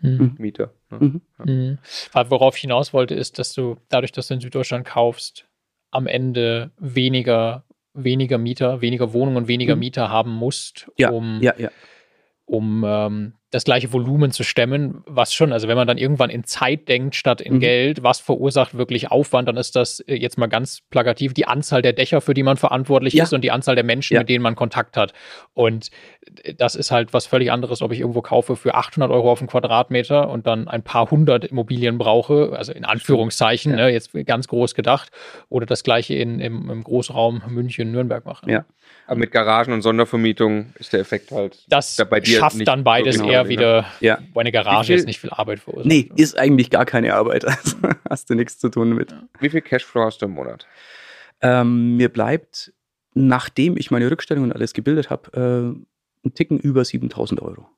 [0.00, 0.34] mhm.
[0.38, 0.74] Mieter.
[0.90, 0.98] Ne?
[1.00, 1.20] Mhm.
[1.38, 1.44] Ja.
[1.46, 1.78] Mhm.
[2.28, 5.46] worauf ich hinaus wollte, ist, dass du dadurch, dass du in Süddeutschland kaufst,
[5.92, 7.64] am Ende weniger,
[7.94, 9.80] weniger Mieter, weniger Wohnungen und weniger mhm.
[9.80, 11.70] Mieter haben musst, ja, um, ja, ja.
[12.44, 16.44] um ähm, das gleiche Volumen zu stemmen, was schon, also wenn man dann irgendwann in
[16.44, 17.60] Zeit denkt statt in mhm.
[17.60, 21.80] Geld, was verursacht wirklich Aufwand, dann ist das äh, jetzt mal ganz plakativ die Anzahl
[21.80, 23.24] der Dächer, für die man verantwortlich ja.
[23.24, 24.20] ist und die Anzahl der Menschen, ja.
[24.20, 25.14] mit denen man Kontakt hat.
[25.54, 25.90] Und
[26.42, 29.40] äh, das ist halt was völlig anderes, ob ich irgendwo kaufe für 800 Euro auf
[29.40, 33.86] einen Quadratmeter und dann ein paar hundert Immobilien brauche, also in Anführungszeichen, ja.
[33.86, 35.10] ne, jetzt ganz groß gedacht,
[35.48, 38.50] oder das gleiche in, im, im Großraum München, Nürnberg mache.
[38.50, 38.66] Ja.
[39.06, 41.58] Aber mit Garagen und Sondervermietung ist der Effekt halt.
[41.68, 44.18] Das bei dir schafft dann beides genau eher wieder, ja.
[44.32, 45.86] wo eine Garage jetzt nicht viel Arbeit verursacht.
[45.86, 47.44] Nee, ist eigentlich gar keine Arbeit.
[47.58, 47.76] Also
[48.08, 49.14] hast du nichts zu tun mit.
[49.38, 50.66] Wie viel Cashflow hast du im Monat?
[51.42, 52.72] Ähm, mir bleibt,
[53.14, 55.76] nachdem ich meine Rückstellung und alles gebildet habe,
[56.24, 57.68] äh, ein Ticken über 7000 Euro.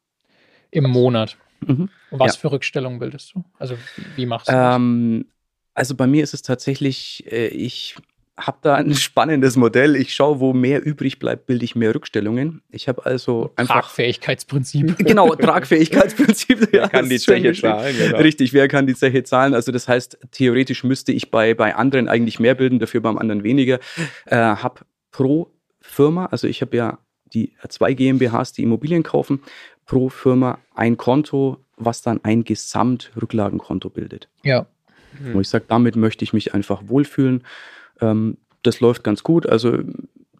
[0.70, 1.36] Im Monat.
[1.66, 1.90] Mhm.
[2.10, 2.40] was ja.
[2.40, 3.44] für Rückstellungen bildest du?
[3.58, 3.76] Also
[4.16, 4.76] wie, machst du das?
[4.76, 5.26] Ähm,
[5.74, 7.96] also bei mir ist es tatsächlich, äh, ich
[8.40, 9.96] habe da ein spannendes Modell.
[9.96, 12.62] Ich schaue, wo mehr übrig bleibt, bilde ich mehr Rückstellungen.
[12.70, 13.82] Ich habe also einfach.
[13.82, 14.96] Tragfähigkeitsprinzip.
[15.10, 16.68] Genau, Tragfähigkeitsprinzip.
[16.72, 17.94] wer ja, kann die Zeche zahlen?
[17.96, 18.18] Genau.
[18.18, 19.54] Richtig, wer kann die Zeche zahlen?
[19.54, 23.42] Also, das heißt, theoretisch müsste ich bei, bei anderen eigentlich mehr bilden, dafür beim anderen
[23.42, 23.80] weniger.
[24.26, 24.80] Äh, habe
[25.10, 25.50] pro
[25.80, 26.98] Firma, also ich habe ja
[27.32, 29.42] die zwei GmbHs, die Immobilien kaufen,
[29.86, 34.28] pro Firma ein Konto, was dann ein Gesamtrücklagenkonto bildet.
[34.42, 34.66] Ja.
[35.32, 37.42] Wo ich sage, damit möchte ich mich einfach wohlfühlen.
[38.00, 39.48] Ähm, das läuft ganz gut.
[39.48, 39.78] Also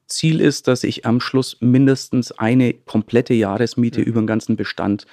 [0.07, 4.07] Ziel ist, dass ich am Schluss mindestens eine komplette Jahresmiete mhm.
[4.07, 5.07] über den ganzen Bestand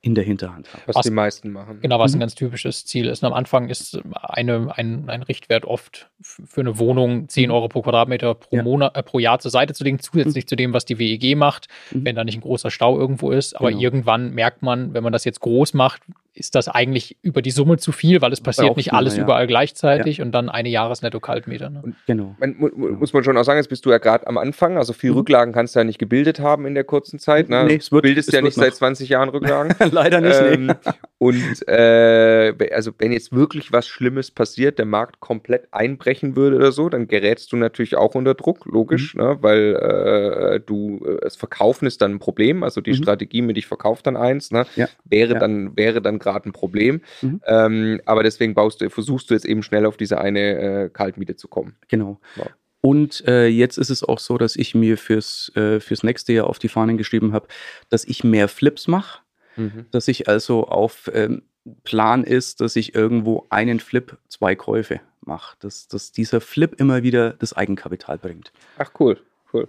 [0.00, 0.82] in der Hinterhand habe.
[0.86, 1.80] Was, was, die meisten machen.
[1.80, 2.18] Genau, was mhm.
[2.18, 3.22] ein ganz typisches Ziel ist.
[3.24, 7.54] Und am Anfang ist eine, ein, ein Richtwert oft für eine Wohnung 10 mhm.
[7.54, 8.62] Euro pro Quadratmeter pro, ja.
[8.62, 10.48] Monat, äh, pro Jahr zur Seite zu legen, zusätzlich mhm.
[10.48, 12.04] zu dem, was die WEG macht, mhm.
[12.04, 13.56] wenn da nicht ein großer Stau irgendwo ist.
[13.56, 13.82] Aber genau.
[13.82, 16.02] irgendwann merkt man, wenn man das jetzt groß macht,
[16.38, 19.24] ist das eigentlich über die Summe zu viel, weil es passiert nicht alles ja.
[19.24, 20.24] überall gleichzeitig ja.
[20.24, 21.70] und dann eine Jahresnetto-Kaltmeter.
[21.70, 21.82] Ne?
[22.06, 22.34] Genau.
[22.38, 22.56] Man,
[22.98, 25.18] muss man schon auch sagen, jetzt bist du ja gerade am Anfang, also viel mhm.
[25.18, 27.48] Rücklagen kannst du ja nicht gebildet haben in der kurzen Zeit.
[27.48, 27.64] Ne?
[27.64, 28.64] Nee, es wird, bildest es ja nicht noch.
[28.64, 29.74] seit 20 Jahren Rücklagen.
[29.90, 30.40] Leider nicht.
[30.40, 30.74] Ähm, nee.
[31.18, 36.70] Und äh, also wenn jetzt wirklich was Schlimmes passiert, der Markt komplett einbrechen würde oder
[36.70, 39.22] so, dann gerätst du natürlich auch unter Druck, logisch, mhm.
[39.22, 39.38] ne?
[39.40, 42.96] weil äh, du äh, es verkaufen ist dann ein Problem, also die mhm.
[42.96, 44.66] Strategie mit ich verkaufe dann eins, ne?
[44.76, 44.86] Ja.
[45.04, 45.40] wäre ja.
[45.40, 47.02] dann wäre dann gerade ein Problem.
[47.22, 47.40] Mhm.
[47.46, 51.36] Ähm, aber deswegen baust du, versuchst du jetzt eben schnell auf diese eine äh, Kaltmiete
[51.36, 51.76] zu kommen.
[51.88, 52.20] Genau.
[52.36, 52.46] Ja.
[52.80, 56.46] Und äh, jetzt ist es auch so, dass ich mir fürs, äh, fürs nächste Jahr
[56.46, 57.48] auf die Fahnen geschrieben habe,
[57.90, 59.20] dass ich mehr Flips mache
[59.58, 59.86] Mhm.
[59.90, 61.42] Dass ich also auf ähm,
[61.82, 65.56] Plan ist, dass ich irgendwo einen Flip, zwei Käufe mache.
[65.60, 68.52] Dass, dass dieser Flip immer wieder das Eigenkapital bringt.
[68.78, 69.20] Ach cool.
[69.52, 69.68] Cool.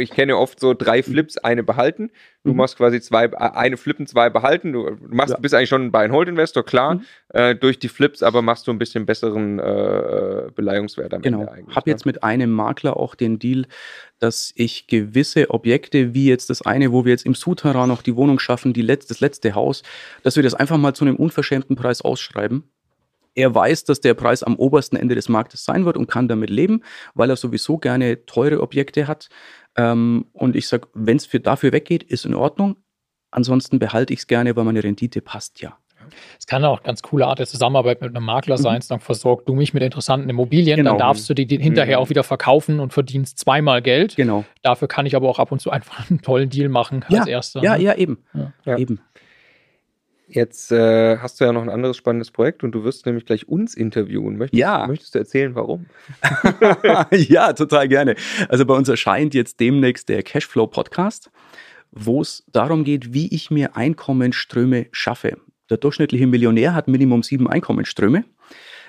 [0.00, 2.10] ich kenne oft so drei Flips, eine behalten.
[2.44, 2.56] Du mhm.
[2.56, 4.72] machst quasi zwei, äh, eine flippen, zwei behalten.
[4.72, 5.38] Du machst, ja.
[5.38, 6.94] bist eigentlich schon ein Buy-and-Hold-Investor, klar.
[6.94, 7.04] Mhm.
[7.28, 11.40] Äh, durch die Flips, aber machst du ein bisschen besseren äh, Beleihungswert am genau.
[11.40, 11.76] Ende eigentlich.
[11.76, 11.94] Habe ne?
[11.94, 13.66] jetzt mit einem Makler auch den Deal,
[14.18, 18.16] dass ich gewisse Objekte, wie jetzt das eine, wo wir jetzt im Souterrain noch die
[18.16, 19.82] Wohnung schaffen, die letzte, das letzte Haus,
[20.22, 22.64] dass wir das einfach mal zu einem unverschämten Preis ausschreiben
[23.34, 26.50] er weiß, dass der Preis am obersten Ende des Marktes sein wird und kann damit
[26.50, 26.82] leben,
[27.14, 29.28] weil er sowieso gerne teure Objekte hat.
[29.76, 32.76] Ähm, und ich sage, wenn es dafür weggeht, ist in Ordnung.
[33.30, 35.78] Ansonsten behalte ich es gerne, weil meine Rendite passt ja.
[36.38, 38.62] Es kann auch eine ganz coole Art der Zusammenarbeit mit einem Makler mhm.
[38.62, 38.82] sein.
[38.88, 40.76] Dann versorgt du mich mit interessanten Immobilien.
[40.76, 40.90] Genau.
[40.90, 42.02] Dann darfst du die hinterher mhm.
[42.02, 44.16] auch wieder verkaufen und verdienst zweimal Geld.
[44.16, 44.44] Genau.
[44.62, 47.20] Dafür kann ich aber auch ab und zu einfach einen tollen Deal machen ja.
[47.20, 47.62] als erster.
[47.62, 47.84] Ja, ne?
[47.84, 48.24] ja, eben.
[48.64, 48.76] Ja.
[48.76, 49.00] eben.
[50.32, 53.48] Jetzt äh, hast du ja noch ein anderes spannendes Projekt und du wirst nämlich gleich
[53.48, 54.36] uns interviewen.
[54.36, 54.86] Möchtest, ja.
[54.86, 55.86] möchtest du erzählen, warum?
[57.10, 58.14] ja, total gerne.
[58.48, 61.30] Also bei uns erscheint jetzt demnächst der Cashflow Podcast,
[61.90, 65.36] wo es darum geht, wie ich mir Einkommensströme schaffe.
[65.68, 68.24] Der durchschnittliche Millionär hat Minimum sieben Einkommensströme.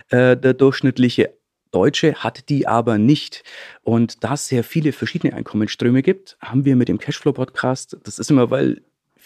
[0.09, 1.33] Äh, der durchschnittliche
[1.71, 3.43] Deutsche hat die aber nicht.
[3.81, 8.19] Und da es sehr viele verschiedene Einkommensströme gibt, haben wir mit dem Cashflow Podcast, das
[8.19, 8.81] ist immer, weil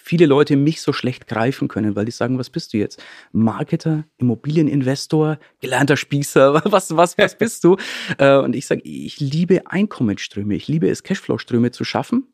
[0.05, 3.03] viele Leute mich so schlecht greifen können, weil die sagen, was bist du jetzt?
[3.31, 7.77] Marketer, Immobilieninvestor, gelernter Spießer, was, was, was bist du?
[8.19, 12.27] Äh, und ich sage, ich liebe Einkommensströme, ich liebe es, Cashflow-Ströme zu schaffen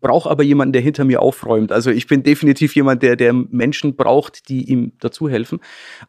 [0.00, 1.70] brauche aber jemanden, der hinter mir aufräumt.
[1.70, 5.60] Also ich bin definitiv jemand, der, der Menschen braucht, die ihm dazu helfen.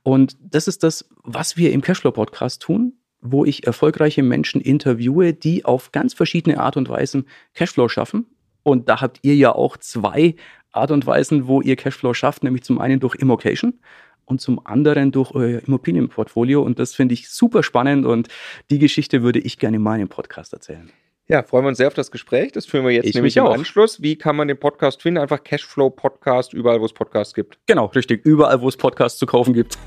[0.04, 5.64] Und das ist das, was wir im Cashflow-Podcast tun, wo ich erfolgreiche Menschen interviewe, die
[5.64, 8.26] auf ganz verschiedene Art und Weisen Cashflow schaffen.
[8.64, 10.36] Und da habt ihr ja auch zwei
[10.72, 13.80] Art und Weisen, wo ihr Cashflow schafft, nämlich zum einen durch Immocation
[14.26, 16.62] und zum anderen durch euer Immobilienportfolio.
[16.62, 18.28] Und das finde ich super spannend und
[18.70, 20.92] die Geschichte würde ich gerne in meinem Podcast erzählen.
[21.30, 22.54] Ja, freuen wir uns sehr auf das Gespräch.
[22.54, 23.54] Das führen wir jetzt ich nämlich im auch.
[23.54, 24.02] Anschluss.
[24.02, 25.18] Wie kann man den Podcast finden?
[25.20, 27.60] Einfach Cashflow Podcast, überall, wo es Podcasts gibt.
[27.66, 28.26] Genau, richtig.
[28.26, 29.78] Überall, wo es Podcasts zu kaufen gibt.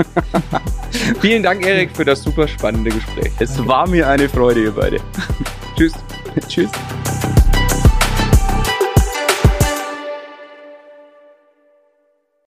[1.20, 3.32] Vielen Dank, Erik, für das super spannende Gespräch.
[3.38, 4.98] Es war mir eine Freude, ihr beide.
[5.78, 5.94] Tschüss.
[6.48, 6.70] Tschüss.